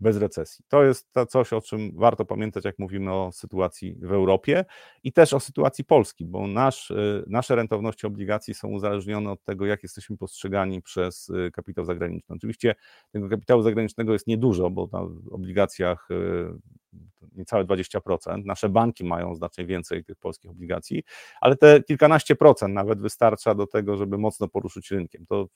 bez 0.00 0.16
recesji. 0.16 0.64
To 0.68 0.84
jest 0.84 1.12
to 1.12 1.26
coś, 1.26 1.52
o 1.52 1.60
czym 1.60 1.92
warto 1.96 2.24
pamiętać, 2.24 2.64
jak 2.64 2.78
mówimy 2.78 3.12
o 3.12 3.32
sytuacji 3.32 3.94
w 4.02 4.12
Europie 4.12 4.64
i 5.02 5.12
też 5.12 5.32
o 5.32 5.40
sytuacji 5.40 5.84
Polski, 5.84 6.24
bo 6.24 6.46
nasz, 6.46 6.90
y, 6.90 7.24
nasze 7.26 7.56
rentowności 7.56 8.06
obligacji 8.06 8.54
są 8.54 8.68
uzależnione 8.68 9.30
od 9.30 9.44
tego, 9.44 9.66
jak 9.66 9.82
jesteśmy 9.82 10.16
postrzegani 10.16 10.82
przez 10.82 11.28
y, 11.28 11.50
kapitał 11.52 11.84
zagraniczny. 11.84 12.36
Oczywiście 12.36 12.74
tego 13.12 13.28
kapitału 13.28 13.62
zagranicznego 13.62 14.12
jest 14.12 14.26
niedużo, 14.26 14.70
bo 14.70 14.88
na 14.92 15.00
obligacjach 15.30 16.08
y, 16.10 16.83
niecałe 17.32 17.64
20%. 17.64 18.44
Nasze 18.44 18.68
banki 18.68 19.04
mają 19.04 19.34
znacznie 19.34 19.66
więcej 19.66 20.04
tych 20.04 20.16
polskich 20.16 20.50
obligacji, 20.50 21.02
ale 21.40 21.56
te 21.56 21.82
kilkanaście 21.82 22.36
procent 22.36 22.74
nawet 22.74 23.00
wystarcza 23.00 23.54
do 23.54 23.66
tego, 23.66 23.96
żeby 23.96 24.18
mocno 24.18 24.48
poruszyć 24.48 24.90
rynkiem. 24.90 25.26
To 25.26 25.48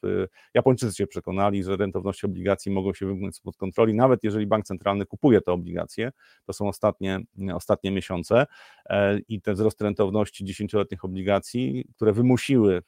Japończycy 0.55 0.97
się 0.97 1.07
przekonali, 1.07 1.63
że 1.65 1.77
rentowności 1.77 2.27
obligacji 2.27 2.73
mogą 2.73 2.95
się 2.95 3.07
wymknąć 3.07 3.37
spod 3.37 3.57
kontroli, 3.57 3.95
nawet 3.95 4.25
jeżeli 4.25 4.47
bank 4.47 4.65
centralny 4.65 5.07
kupuje 5.07 5.41
te 5.41 5.53
obligacje. 5.53 6.13
To 6.47 6.53
są 6.53 6.69
ostatnie, 6.69 7.21
ostatnie 7.55 7.91
miesiące 7.91 8.47
e, 8.87 9.19
i 9.19 9.41
te 9.41 9.53
wzrosty 9.53 9.85
rentowności 9.85 10.45
dziesięcioletnich 10.45 11.05
obligacji, 11.05 11.85
które 11.97 12.13
wymusiły 12.13 12.83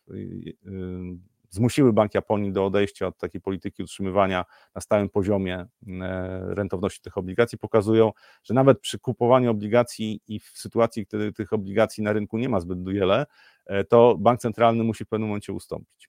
zmusiły 1.50 1.92
Bank 1.92 2.14
Japonii 2.14 2.52
do 2.52 2.66
odejścia 2.66 3.06
od 3.06 3.18
takiej 3.18 3.40
polityki 3.40 3.82
utrzymywania 3.82 4.44
na 4.74 4.80
stałym 4.80 5.08
poziomie 5.08 5.54
e, 5.56 5.66
rentowności 6.54 7.00
tych 7.00 7.18
obligacji, 7.18 7.58
pokazują, 7.58 8.12
że 8.44 8.54
nawet 8.54 8.80
przy 8.80 8.98
kupowaniu 8.98 9.50
obligacji 9.50 10.20
i 10.28 10.40
w 10.40 10.48
sytuacji, 10.54 11.06
kiedy 11.06 11.32
tych 11.32 11.52
obligacji 11.52 12.02
na 12.02 12.12
rynku 12.12 12.38
nie 12.38 12.48
ma 12.48 12.60
zbyt 12.60 12.84
wiele, 12.84 13.26
e, 13.66 13.84
to 13.84 14.16
bank 14.18 14.40
centralny 14.40 14.84
musi 14.84 15.04
w 15.04 15.08
pewnym 15.08 15.28
momencie 15.28 15.52
ustąpić. 15.52 16.08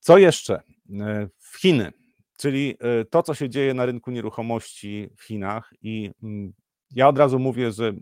Co 0.00 0.18
jeszcze? 0.18 0.62
E, 1.00 1.28
w 1.38 1.60
Chiny, 1.60 1.92
czyli 2.36 2.78
to, 3.10 3.22
co 3.22 3.34
się 3.34 3.48
dzieje 3.48 3.74
na 3.74 3.86
rynku 3.86 4.10
nieruchomości 4.10 5.08
w 5.16 5.22
Chinach 5.22 5.72
i 5.82 6.10
mm, 6.22 6.52
ja 6.94 7.08
od 7.08 7.18
razu 7.18 7.38
mówię, 7.38 7.72
że 7.72 7.92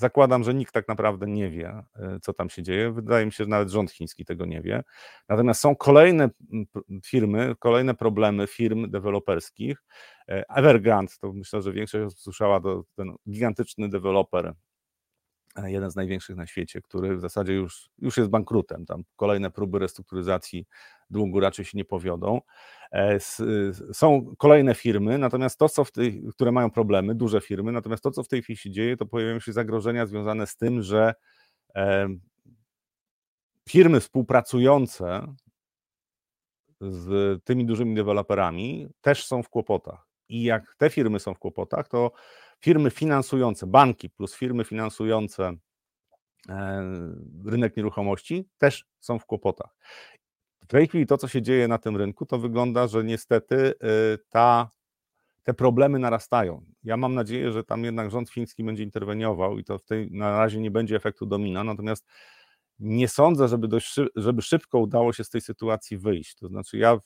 zakładam, 0.00 0.44
że 0.44 0.54
nikt 0.54 0.74
tak 0.74 0.88
naprawdę 0.88 1.26
nie 1.26 1.50
wie, 1.50 1.82
e, 1.96 2.18
co 2.22 2.32
tam 2.32 2.50
się 2.50 2.62
dzieje. 2.62 2.92
Wydaje 2.92 3.26
mi 3.26 3.32
się, 3.32 3.44
że 3.44 3.50
nawet 3.50 3.70
rząd 3.70 3.90
chiński 3.90 4.24
tego 4.24 4.46
nie 4.46 4.62
wie. 4.62 4.82
Natomiast 5.28 5.60
są 5.60 5.76
kolejne 5.76 6.30
firmy, 7.04 7.54
kolejne 7.58 7.94
problemy 7.94 8.46
firm 8.46 8.90
deweloperskich. 8.90 9.82
E, 10.28 10.44
Evergrande, 10.48 11.12
to 11.20 11.32
myślę, 11.32 11.62
że 11.62 11.72
większość 11.72 12.04
osób 12.04 12.20
słyszała, 12.20 12.60
to 12.60 12.84
ten 12.96 13.14
gigantyczny 13.30 13.88
deweloper 13.88 14.54
jeden 15.56 15.90
z 15.90 15.96
największych 15.96 16.36
na 16.36 16.46
świecie, 16.46 16.82
który 16.82 17.16
w 17.16 17.20
zasadzie 17.20 17.52
już, 17.52 17.90
już 17.98 18.16
jest 18.16 18.30
bankrutem. 18.30 18.86
Tam 18.86 19.04
kolejne 19.16 19.50
próby 19.50 19.78
restrukturyzacji 19.78 20.66
długu 21.10 21.40
raczej 21.40 21.64
się 21.64 21.78
nie 21.78 21.84
powiodą. 21.84 22.40
E, 22.92 23.18
są 23.92 24.34
kolejne 24.38 24.74
firmy, 24.74 25.18
natomiast 25.18 25.58
to, 25.58 25.68
co 25.68 25.84
w 25.84 25.92
tej, 25.92 26.22
które 26.32 26.52
mają 26.52 26.70
problemy, 26.70 27.14
duże 27.14 27.40
firmy, 27.40 27.72
natomiast 27.72 28.02
to, 28.02 28.10
co 28.10 28.22
w 28.22 28.28
tej 28.28 28.42
chwili 28.42 28.56
się 28.56 28.70
dzieje, 28.70 28.96
to 28.96 29.06
pojawiają 29.06 29.40
się 29.40 29.52
zagrożenia 29.52 30.06
związane 30.06 30.46
z 30.46 30.56
tym, 30.56 30.82
że 30.82 31.14
firmy 33.68 34.00
współpracujące 34.00 35.34
z 36.80 37.44
tymi 37.44 37.66
dużymi 37.66 37.94
deweloperami 37.94 38.88
też 39.00 39.26
są 39.26 39.42
w 39.42 39.48
kłopotach. 39.48 40.06
I 40.28 40.42
jak 40.42 40.74
te 40.78 40.90
firmy 40.90 41.20
są 41.20 41.34
w 41.34 41.38
kłopotach, 41.38 41.88
to 41.88 42.12
firmy 42.60 42.90
finansujące, 42.90 43.66
banki 43.66 44.10
plus 44.10 44.34
firmy 44.34 44.64
finansujące 44.64 45.52
e, 46.48 46.82
rynek 47.46 47.76
nieruchomości 47.76 48.48
też 48.58 48.84
są 49.00 49.18
w 49.18 49.26
kłopotach. 49.26 49.76
W 50.62 50.66
tej 50.66 50.88
chwili 50.88 51.06
to, 51.06 51.18
co 51.18 51.28
się 51.28 51.42
dzieje 51.42 51.68
na 51.68 51.78
tym 51.78 51.96
rynku, 51.96 52.26
to 52.26 52.38
wygląda, 52.38 52.88
że 52.88 53.04
niestety 53.04 53.56
e, 53.56 53.72
ta, 54.28 54.70
te 55.42 55.54
problemy 55.54 55.98
narastają. 55.98 56.64
Ja 56.84 56.96
mam 56.96 57.14
nadzieję, 57.14 57.52
że 57.52 57.64
tam 57.64 57.84
jednak 57.84 58.10
rząd 58.10 58.30
fiński 58.30 58.64
będzie 58.64 58.82
interweniował 58.82 59.58
i 59.58 59.64
to 59.64 59.78
w 59.78 59.84
tej, 59.84 60.10
na 60.10 60.30
razie 60.38 60.60
nie 60.60 60.70
będzie 60.70 60.96
efektu 60.96 61.26
domina, 61.26 61.64
natomiast 61.64 62.06
nie 62.78 63.08
sądzę, 63.08 63.48
żeby, 63.48 63.68
dość, 63.68 63.96
żeby 64.16 64.42
szybko 64.42 64.78
udało 64.78 65.12
się 65.12 65.24
z 65.24 65.30
tej 65.30 65.40
sytuacji 65.40 65.98
wyjść. 65.98 66.34
To 66.34 66.48
znaczy, 66.48 66.78
ja 66.78 66.98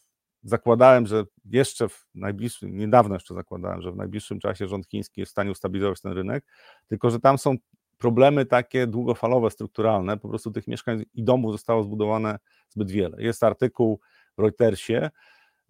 zakładałem, 0.45 1.07
że 1.07 1.25
jeszcze 1.51 1.89
w 1.89 2.07
najbliższym, 2.15 2.77
niedawno 2.77 3.15
jeszcze 3.15 3.35
zakładałem, 3.35 3.83
że 3.83 3.93
w 3.93 3.97
najbliższym 3.97 4.41
czasie 4.41 4.69
rząd 4.69 4.87
chiński 4.87 5.21
jest 5.21 5.31
w 5.31 5.33
stanie 5.33 5.51
ustabilizować 5.51 6.01
ten 6.01 6.13
rynek, 6.13 6.45
tylko 6.89 7.11
że 7.11 7.21
tam 7.21 7.39
są 7.39 7.57
problemy 7.99 8.47
takie 8.47 8.87
długofalowe, 8.87 9.51
strukturalne, 9.51 10.17
po 10.17 10.29
prostu 10.29 10.51
tych 10.51 10.69
mieszkań 10.69 11.05
i 11.15 11.25
domów 11.25 11.53
zostało 11.53 11.83
zbudowane 11.83 12.39
zbyt 12.69 12.91
wiele. 12.91 13.23
Jest 13.23 13.43
artykuł 13.43 14.01
w 14.39 14.41
Reutersie, 14.41 15.11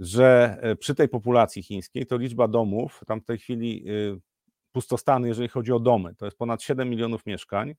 że 0.00 0.58
e, 0.60 0.76
przy 0.76 0.94
tej 0.94 1.08
populacji 1.08 1.62
chińskiej 1.62 2.06
to 2.06 2.16
liczba 2.16 2.48
domów, 2.48 3.00
tam 3.06 3.20
w 3.20 3.24
tej 3.24 3.38
chwili 3.38 3.84
y, 3.90 4.20
pustostany, 4.72 5.28
jeżeli 5.28 5.48
chodzi 5.48 5.72
o 5.72 5.80
domy, 5.80 6.14
to 6.14 6.24
jest 6.24 6.38
ponad 6.38 6.62
7 6.62 6.90
milionów 6.90 7.26
mieszkań, 7.26 7.74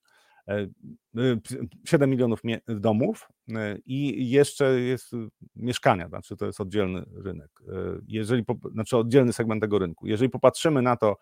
7 1.86 2.04
e, 2.04 2.08
milionów 2.08 2.40
domów 2.68 3.30
e, 3.50 3.78
i 3.86 4.30
jeszcze 4.30 4.82
jest 4.82 5.12
mieszkania, 5.56 6.08
znaczy 6.10 6.38
to 6.38 6.46
jest 6.46 6.62
oddzielny 6.62 7.06
rynek, 7.24 7.50
e, 7.68 7.74
jeżeli, 8.08 8.46
znaczy 8.72 8.98
oddzielny 8.98 9.34
segment 9.34 9.62
tego 9.62 9.80
rynku. 9.80 10.08
Jeżeli 10.08 10.30
popatrzymy 10.30 10.82
na 10.82 10.98
to 10.98 11.18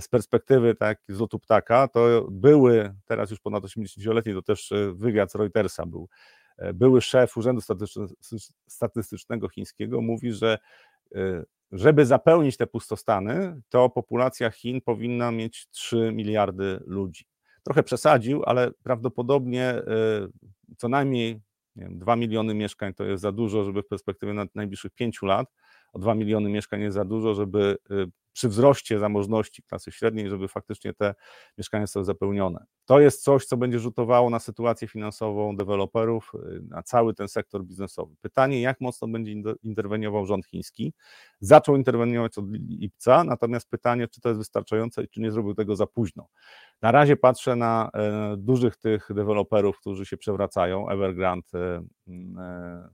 z 0.00 0.08
perspektywy 0.08 0.74
tak 0.74 0.98
z 1.08 1.20
lotu 1.20 1.38
ptaka, 1.38 1.88
to 1.88 2.26
były, 2.30 2.94
teraz 3.04 3.30
już 3.30 3.40
ponad 3.40 3.64
80-letni, 3.64 4.34
to 4.34 4.42
też 4.42 4.72
wywiad 4.92 5.32
z 5.32 5.34
Reutersa 5.34 5.86
był, 5.86 6.08
były 6.74 7.00
szef 7.00 7.36
Urzędu 7.36 7.60
Statystycznego 8.68 9.48
Chińskiego 9.48 10.00
mówi, 10.00 10.32
że 10.32 10.58
żeby 11.72 12.06
zapełnić 12.06 12.56
te 12.56 12.66
pustostany, 12.66 13.60
to 13.68 13.90
populacja 13.90 14.50
Chin 14.50 14.80
powinna 14.80 15.30
mieć 15.30 15.68
3 15.70 16.12
miliardy 16.12 16.80
ludzi 16.86 17.24
trochę 17.64 17.82
przesadził, 17.82 18.42
ale 18.46 18.70
prawdopodobnie 18.82 19.74
y, 19.74 20.76
co 20.76 20.88
najmniej 20.88 21.40
nie 21.76 21.84
wiem, 21.84 21.98
2 21.98 22.16
miliony 22.16 22.54
mieszkań 22.54 22.94
to 22.94 23.04
jest 23.04 23.22
za 23.22 23.32
dużo, 23.32 23.64
żeby 23.64 23.82
w 23.82 23.88
perspektywie 23.88 24.34
najbliższych 24.54 24.92
5 24.92 25.22
lat, 25.22 25.48
o 25.92 25.98
2 25.98 26.14
miliony 26.14 26.50
mieszkań 26.50 26.80
jest 26.80 26.94
za 26.94 27.04
dużo, 27.04 27.34
żeby 27.34 27.76
y, 27.90 28.06
przy 28.34 28.48
wzroście 28.48 28.98
zamożności 28.98 29.62
klasy 29.62 29.92
średniej, 29.92 30.28
żeby 30.28 30.48
faktycznie 30.48 30.94
te 30.94 31.14
mieszkania 31.58 31.86
zostały 31.86 32.04
zapełnione. 32.04 32.64
To 32.84 33.00
jest 33.00 33.22
coś, 33.22 33.44
co 33.44 33.56
będzie 33.56 33.78
rzutowało 33.78 34.30
na 34.30 34.38
sytuację 34.38 34.88
finansową 34.88 35.56
deweloperów, 35.56 36.32
y, 36.34 36.62
na 36.68 36.82
cały 36.82 37.14
ten 37.14 37.28
sektor 37.28 37.64
biznesowy. 37.64 38.14
Pytanie, 38.20 38.60
jak 38.60 38.80
mocno 38.80 39.08
będzie 39.08 39.32
interweniował 39.62 40.26
rząd 40.26 40.46
chiński. 40.46 40.92
Zaczął 41.40 41.76
interweniować 41.76 42.38
od 42.38 42.44
lipca, 42.52 43.24
natomiast 43.24 43.70
pytanie, 43.70 44.08
czy 44.08 44.20
to 44.20 44.28
jest 44.28 44.38
wystarczające 44.38 45.04
i 45.04 45.08
czy 45.08 45.20
nie 45.20 45.32
zrobił 45.32 45.54
tego 45.54 45.76
za 45.76 45.86
późno. 45.86 46.28
Na 46.82 46.92
razie 46.92 47.16
patrzę 47.16 47.56
na 47.56 47.90
e, 47.94 48.34
dużych 48.38 48.76
tych 48.76 49.08
deweloperów, 49.14 49.80
którzy 49.80 50.06
się 50.06 50.16
przewracają, 50.16 50.88
Evergrande 50.88 51.48
e, 51.54 51.82
e, 52.38 52.88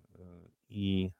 i 0.68 1.10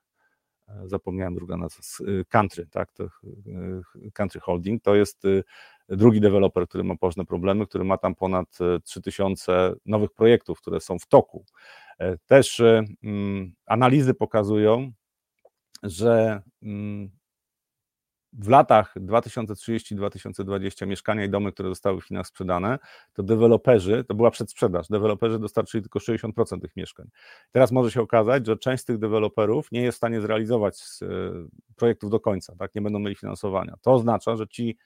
zapomniałem 0.86 1.34
druga 1.34 1.56
nazwa, 1.56 1.82
y, 2.08 2.24
Country, 2.28 2.66
tak, 2.66 2.92
to 2.92 3.04
y, 3.04 4.10
Country 4.12 4.40
Holding, 4.40 4.82
to 4.82 4.94
jest 4.94 5.24
y, 5.24 5.44
drugi 5.88 6.20
deweloper, 6.20 6.68
który 6.68 6.84
ma 6.84 6.96
poważne 6.96 7.24
problemy, 7.24 7.66
który 7.66 7.84
ma 7.84 7.98
tam 7.98 8.14
ponad 8.14 8.58
3000 8.84 9.72
nowych 9.86 10.12
projektów, 10.12 10.60
które 10.60 10.80
są 10.80 10.98
w 10.98 11.06
toku. 11.06 11.44
E, 11.98 12.18
też 12.18 12.62
mm, 13.04 13.52
analizy 13.66 14.14
pokazują, 14.14 14.92
że 15.82 16.42
mm, 16.62 17.10
w 18.32 18.48
latach 18.48 18.94
2030-2020 18.96 20.86
mieszkania 20.86 21.24
i 21.24 21.30
domy, 21.30 21.52
które 21.52 21.68
zostały 21.68 22.00
w 22.00 22.04
Chinach 22.04 22.26
sprzedane, 22.26 22.78
to 23.12 23.22
deweloperzy, 23.22 24.04
to 24.04 24.14
była 24.14 24.30
przedsprzedaż, 24.30 24.88
deweloperzy 24.88 25.38
dostarczyli 25.38 25.82
tylko 25.82 25.98
60% 25.98 26.60
tych 26.60 26.76
mieszkań. 26.76 27.08
Teraz 27.52 27.72
może 27.72 27.90
się 27.90 28.00
okazać, 28.00 28.46
że 28.46 28.56
część 28.56 28.82
z 28.82 28.86
tych 28.86 28.98
deweloperów 28.98 29.72
nie 29.72 29.82
jest 29.82 29.96
w 29.96 30.00
stanie 30.00 30.20
zrealizować 30.20 30.80
e, 31.02 31.06
projektów 31.76 32.10
do 32.10 32.20
końca, 32.20 32.56
tak, 32.58 32.74
nie 32.74 32.82
będą 32.82 32.98
mieli 32.98 33.16
finansowania. 33.16 33.74
To 33.82 33.92
oznacza, 33.92 34.36
że 34.36 34.48
ci 34.48 34.76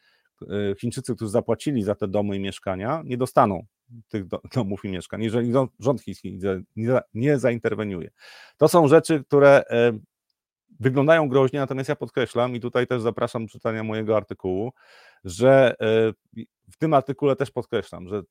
e, 0.43 0.47
Chińczycy, 0.81 1.15
którzy 1.17 1.31
zapłacili 1.31 1.83
za 1.83 1.95
te 1.95 2.09
domy 2.09 2.37
i 2.37 2.41
mieszkania, 2.41 3.03
nie 3.05 3.17
dostaną 3.17 3.67
tych 4.09 4.25
domów 4.55 4.85
i 4.85 4.89
mieszkań, 4.89 5.23
jeżeli 5.23 5.53
rząd 5.81 6.03
chiński 6.03 6.39
nie 7.15 7.39
zainterweniuje. 7.39 8.11
To 8.57 8.69
są 8.69 8.89
rzeczy, 8.89 9.25
które 9.25 9.65
e, 9.71 9.93
wyglądają 10.81 11.29
groźnie, 11.29 11.59
natomiast 11.59 11.89
ja 11.89 11.97
podkreślam 11.97 12.57
i 12.57 12.61
tutaj 12.61 12.87
też 12.87 13.03
zapraszam 13.03 13.47
do 13.47 13.53
czytania 13.53 13.83
mojego 13.83 14.17
artykułu, 14.17 14.73
że 15.25 15.75
e, 15.81 16.13
w 16.73 16.77
tym 16.79 16.95
artykule 16.95 17.37
też 17.37 17.51
podkreślam, 17.51 18.09
że 18.09 18.23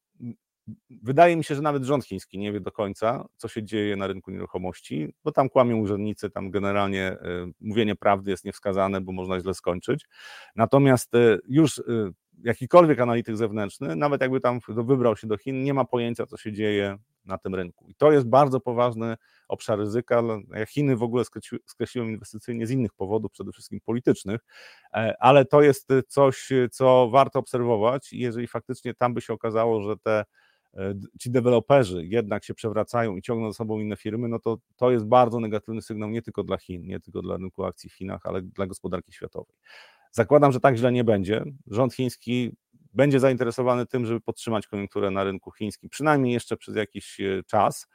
wydaje 0.90 1.36
mi 1.36 1.44
się, 1.44 1.56
że 1.56 1.62
nawet 1.62 1.84
rząd 1.84 2.06
chiński 2.06 2.38
nie 2.38 2.52
wie 2.52 2.60
do 2.60 2.72
końca, 2.72 3.26
co 3.38 3.48
się 3.48 3.64
dzieje 3.64 3.96
na 3.96 4.08
rynku 4.08 4.32
nieruchomości, 4.32 5.14
bo 5.24 5.32
tam 5.32 5.50
kłamią 5.50 5.78
urzędnicy, 5.78 6.30
tam 6.30 6.52
generalnie 6.52 7.04
e, 7.08 7.18
mówienie 7.62 7.96
prawdy 7.96 8.32
jest 8.32 8.46
niewskazane, 8.46 9.02
bo 9.02 9.12
można 9.12 9.40
źle 9.40 9.54
skończyć. 9.54 10.06
Natomiast 10.56 11.16
e, 11.16 11.38
już 11.48 11.82
jakikolwiek 12.44 13.00
analityk 13.00 13.38
zewnętrzny, 13.38 13.96
nawet 13.96 14.22
jakby 14.22 14.40
tam 14.40 14.60
wybrał 14.68 15.18
się 15.18 15.28
do 15.28 15.38
Chin, 15.38 15.64
nie 15.64 15.74
ma 15.74 15.86
pojęcia, 15.86 16.26
co 16.26 16.38
się 16.38 16.54
dzieje 16.54 16.98
na 17.26 17.38
tym 17.38 17.56
rynku. 17.56 17.88
I 17.88 17.96
to 17.96 18.12
jest 18.12 18.28
bardzo 18.28 18.60
poważny 18.60 19.16
obszar 19.48 19.80
ryzyka. 19.80 20.24
Chiny 20.68 20.96
w 20.98 21.04
ogóle 21.04 21.24
skreśliłem 21.66 22.10
inwestycyjnie 22.10 22.68
z 22.68 22.72
innych 22.72 22.94
powodów, 22.94 23.32
przede 23.32 23.52
wszystkim 23.52 23.80
politycznych, 23.86 24.42
e, 24.94 25.16
ale 25.20 25.46
to 25.46 25.62
jest 25.62 25.90
coś, 26.08 26.50
co 26.72 27.10
warto 27.10 27.40
obserwować. 27.40 28.14
Jeżeli 28.14 28.48
faktycznie 28.48 28.94
tam 28.94 29.14
by 29.14 29.22
się 29.22 29.34
okazało, 29.34 29.82
że 29.82 29.98
te 29.98 30.26
e, 30.74 30.94
ci 31.20 31.32
deweloperzy 31.32 32.06
jednak 32.06 32.46
się 32.46 32.54
przewracają 32.54 33.16
i 33.16 33.22
ciągną 33.22 33.52
za 33.52 33.58
sobą 33.58 33.80
inne 33.80 33.96
firmy, 33.98 34.28
no 34.28 34.40
to 34.40 34.58
to 34.76 34.92
jest 34.92 35.06
bardzo 35.06 35.40
negatywny 35.40 35.82
sygnał 35.82 36.10
nie 36.10 36.22
tylko 36.22 36.44
dla 36.44 36.58
Chin, 36.58 36.88
nie 36.88 37.00
tylko 37.00 37.22
dla 37.22 37.38
rynku 37.38 37.66
akcji 37.66 37.90
w 37.90 37.94
Chinach, 37.94 38.22
ale 38.24 38.42
dla 38.42 38.68
gospodarki 38.68 39.14
światowej. 39.14 39.56
Zakładam, 40.16 40.52
że 40.52 40.60
tak 40.60 40.78
źle 40.78 40.92
nie 40.92 41.04
będzie. 41.04 41.44
Rząd 41.68 41.94
chiński 41.94 42.52
będzie 42.94 43.20
zainteresowany 43.20 43.86
tym, 43.86 44.06
żeby 44.06 44.22
podtrzymać 44.22 44.68
koniunkturę 44.68 45.12
na 45.12 45.24
rynku 45.24 45.52
chińskim, 45.52 45.90
przynajmniej 45.90 46.34
jeszcze 46.34 46.58
przez 46.58 46.76
jakiś 46.76 47.20
e, 47.20 47.44
czas, 47.48 47.88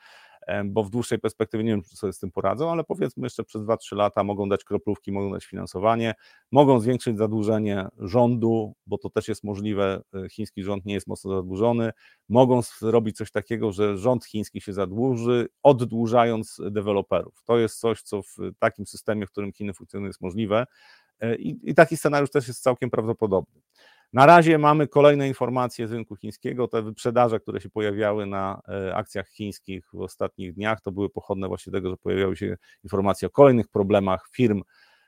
bo 0.65 0.85
w 0.85 0.91
dłuższej 0.91 1.19
perspektywie 1.19 1.65
nie 1.65 1.71
wiem, 1.71 1.83
czy 1.83 1.97
sobie 1.97 2.13
z 2.13 2.19
tym 2.19 2.31
poradzą, 2.31 2.71
ale 2.71 2.85
powiedzmy 2.85 3.27
jeszcze 3.27 3.45
przez 3.45 3.63
2-3 3.63 3.97
lata 3.97 4.25
mogą 4.25 4.49
dać 4.49 4.65
kroplówki, 4.65 5.13
mogą 5.13 5.33
dać 5.33 5.45
finansowanie, 5.45 6.15
mogą 6.53 6.81
zwiększyć 6.81 7.19
zadłużenie 7.19 7.89
rządu, 7.99 8.75
bo 8.87 8.99
to 8.99 9.11
też 9.11 9.29
jest 9.29 9.45
możliwe, 9.45 10.03
e, 10.15 10.29
chiński 10.29 10.63
rząd 10.63 10.85
nie 10.85 10.95
jest 10.95 11.07
mocno 11.07 11.37
zadłużony, 11.37 11.93
mogą 12.29 12.63
zrobić 12.63 13.17
coś 13.17 13.31
takiego, 13.31 13.73
że 13.73 13.99
rząd 13.99 14.25
chiński 14.25 14.61
się 14.61 14.73
zadłuży, 14.73 15.49
oddłużając 15.63 16.61
deweloperów. 16.71 17.43
To 17.45 17.59
jest 17.59 17.81
coś, 17.81 18.03
co 18.03 18.23
w 18.23 18.37
takim 18.59 18.87
systemie, 18.87 19.27
w 19.27 19.31
którym 19.31 19.53
Chiny 19.53 19.75
funkcjonują, 19.75 20.07
jest 20.07 20.21
możliwe 20.21 20.61
e, 20.61 20.67
i, 21.39 21.59
i 21.63 21.75
taki 21.75 21.97
scenariusz 21.97 22.31
też 22.31 22.49
jest 22.49 22.63
całkiem 22.63 22.91
prawdopodobny. 22.91 23.61
Na 24.13 24.27
razie 24.27 24.59
mamy 24.59 24.89
kolejne 24.89 25.29
informacje 25.29 25.89
z 25.89 25.93
rynku 25.93 26.17
chińskiego. 26.17 26.69
Te 26.69 26.83
wyprzedaże, 26.83 27.41
które 27.41 27.61
się 27.61 27.71
pojawiały 27.71 28.27
na 28.27 28.61
e, 28.69 28.95
akcjach 28.95 29.29
chińskich 29.29 29.89
w 29.93 30.01
ostatnich 30.01 30.55
dniach, 30.55 30.81
to 30.81 30.93
były 30.93 31.11
pochodne 31.11 31.49
właśnie 31.49 31.73
tego, 31.73 31.91
że 31.91 31.97
pojawiały 31.97 32.37
się 32.37 32.57
informacje 32.85 33.29
o 33.29 33.31
kolejnych 33.31 33.69
problemach 33.69 34.29
firm 34.33 34.63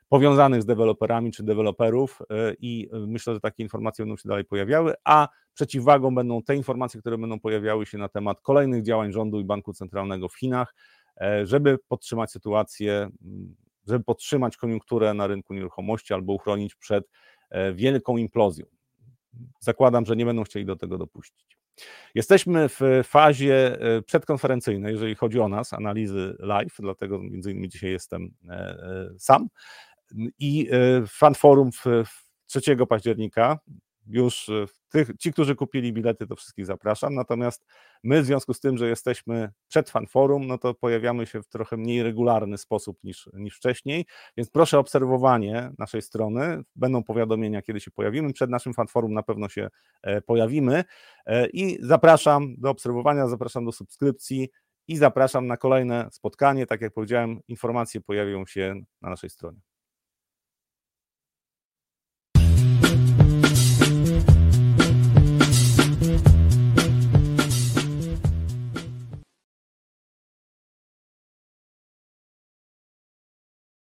powiązanych 0.09 0.63
z 0.63 0.67
deweloperami 0.67 1.33
czy 1.33 1.43
deweloperów 1.43 2.19
e, 2.31 2.55
i 2.59 2.89
e, 2.93 2.99
myślę, 2.99 3.35
że 3.35 3.41
takie 3.41 3.63
informacje 3.63 4.05
będą 4.05 4.17
się 4.17 4.29
dalej 4.29 4.45
pojawiały, 4.45 4.95
a 5.05 5.29
przeciwwagą 5.55 6.15
będą 6.15 6.43
te 6.43 6.57
informacje, 6.57 7.01
które 7.01 7.19
będą 7.19 7.41
pojawiały 7.41 7.87
się 7.87 7.99
na 7.99 8.09
temat 8.09 8.41
kolejnych 8.41 8.83
działań 8.83 9.13
rządu 9.13 9.41
i 9.41 9.45
banku 9.45 9.73
centralnego 9.73 10.29
w 10.29 10.39
Chinach, 10.39 10.75
żeby 11.45 11.79
podtrzymać 11.89 12.31
sytuację, 12.31 13.09
żeby 13.87 14.05
podtrzymać 14.05 14.57
koniunkturę 14.57 15.15
na 15.15 15.27
rynku 15.27 15.55
nieruchomości 15.55 16.15
albo 16.15 16.33
uchronić 16.33 16.75
przed 16.75 17.05
wielką 17.75 18.17
implozją 18.17 18.67
zakładam, 19.61 20.07
że 20.07 20.17
nie 20.17 20.25
będą 20.25 20.45
chcieli 20.45 20.67
do 20.67 20.77
tego 20.77 20.99
dopuścić. 20.99 21.59
Jesteśmy 22.15 22.69
w 22.69 22.81
fazie 23.05 23.81
e, 23.81 24.03
przedkonferencyjnej, 24.03 24.93
jeżeli 24.93 25.15
chodzi 25.15 25.41
o 25.41 25.49
nas, 25.49 25.73
analizy 25.73 26.37
live, 26.39 26.77
dlatego 26.79 27.19
między 27.19 27.51
innymi 27.51 27.69
dzisiaj 27.69 27.91
jestem 27.91 28.35
e, 28.49 28.53
e, 28.53 29.11
sam. 29.19 29.49
I 30.39 30.69
Fan 31.09 31.35
Forum 31.35 31.71
3 32.47 32.61
października 32.89 33.59
już 34.07 34.49
e, 34.49 34.67
tych, 34.89 35.11
ci, 35.19 35.33
którzy 35.33 35.55
kupili 35.55 35.93
bilety, 35.93 36.27
to 36.27 36.37
wszystkich 36.37 36.67
zapraszam. 36.67 37.15
Natomiast 37.15 37.67
my, 38.05 38.23
w 38.23 38.27
związku 38.27 38.55
z 38.55 38.61
tym, 38.61 38.79
że 38.79 38.89
jesteśmy 38.89 39.51
przed 39.69 39.91
fanforum, 39.91 40.47
no 40.47 40.59
to 40.59 40.75
pojawiamy 40.75 41.27
się 41.27 41.43
w 41.43 41.49
trochę 41.49 41.77
mniej 41.77 42.03
regularny 42.03 42.59
sposób 42.59 42.99
niż, 43.05 43.29
niż 43.33 43.57
wcześniej. 43.57 44.07
Więc 44.37 44.51
proszę 44.51 44.77
o 44.77 44.81
obserwowanie 44.81 45.73
naszej 45.79 46.03
strony. 46.03 46.63
Będą 46.77 47.03
powiadomienia, 47.03 47.63
kiedy 47.63 47.81
się 47.81 47.91
pojawimy. 47.91 48.33
Przed 48.33 48.51
naszym 48.51 48.75
fanforum 48.75 49.15
na 49.15 49.23
pewno 49.23 49.49
się 49.49 49.69
e, 50.03 50.21
pojawimy. 50.21 50.85
E, 51.27 51.47
I 51.47 51.79
zapraszam 51.81 52.55
do 52.59 52.71
obserwowania, 52.71 53.29
zapraszam 53.29 53.65
do 53.65 53.73
subskrypcji 53.73 54.49
i 54.89 54.97
zapraszam 54.97 55.47
na 55.47 55.57
kolejne 55.57 56.09
spotkanie. 56.13 56.67
Tak 56.67 56.81
jak 56.81 56.93
powiedziałem, 56.93 57.41
informacje 57.49 58.01
pojawią 58.01 58.47
się 58.47 58.75
na 59.03 59.11
naszej 59.11 59.31
stronie. 59.31 59.70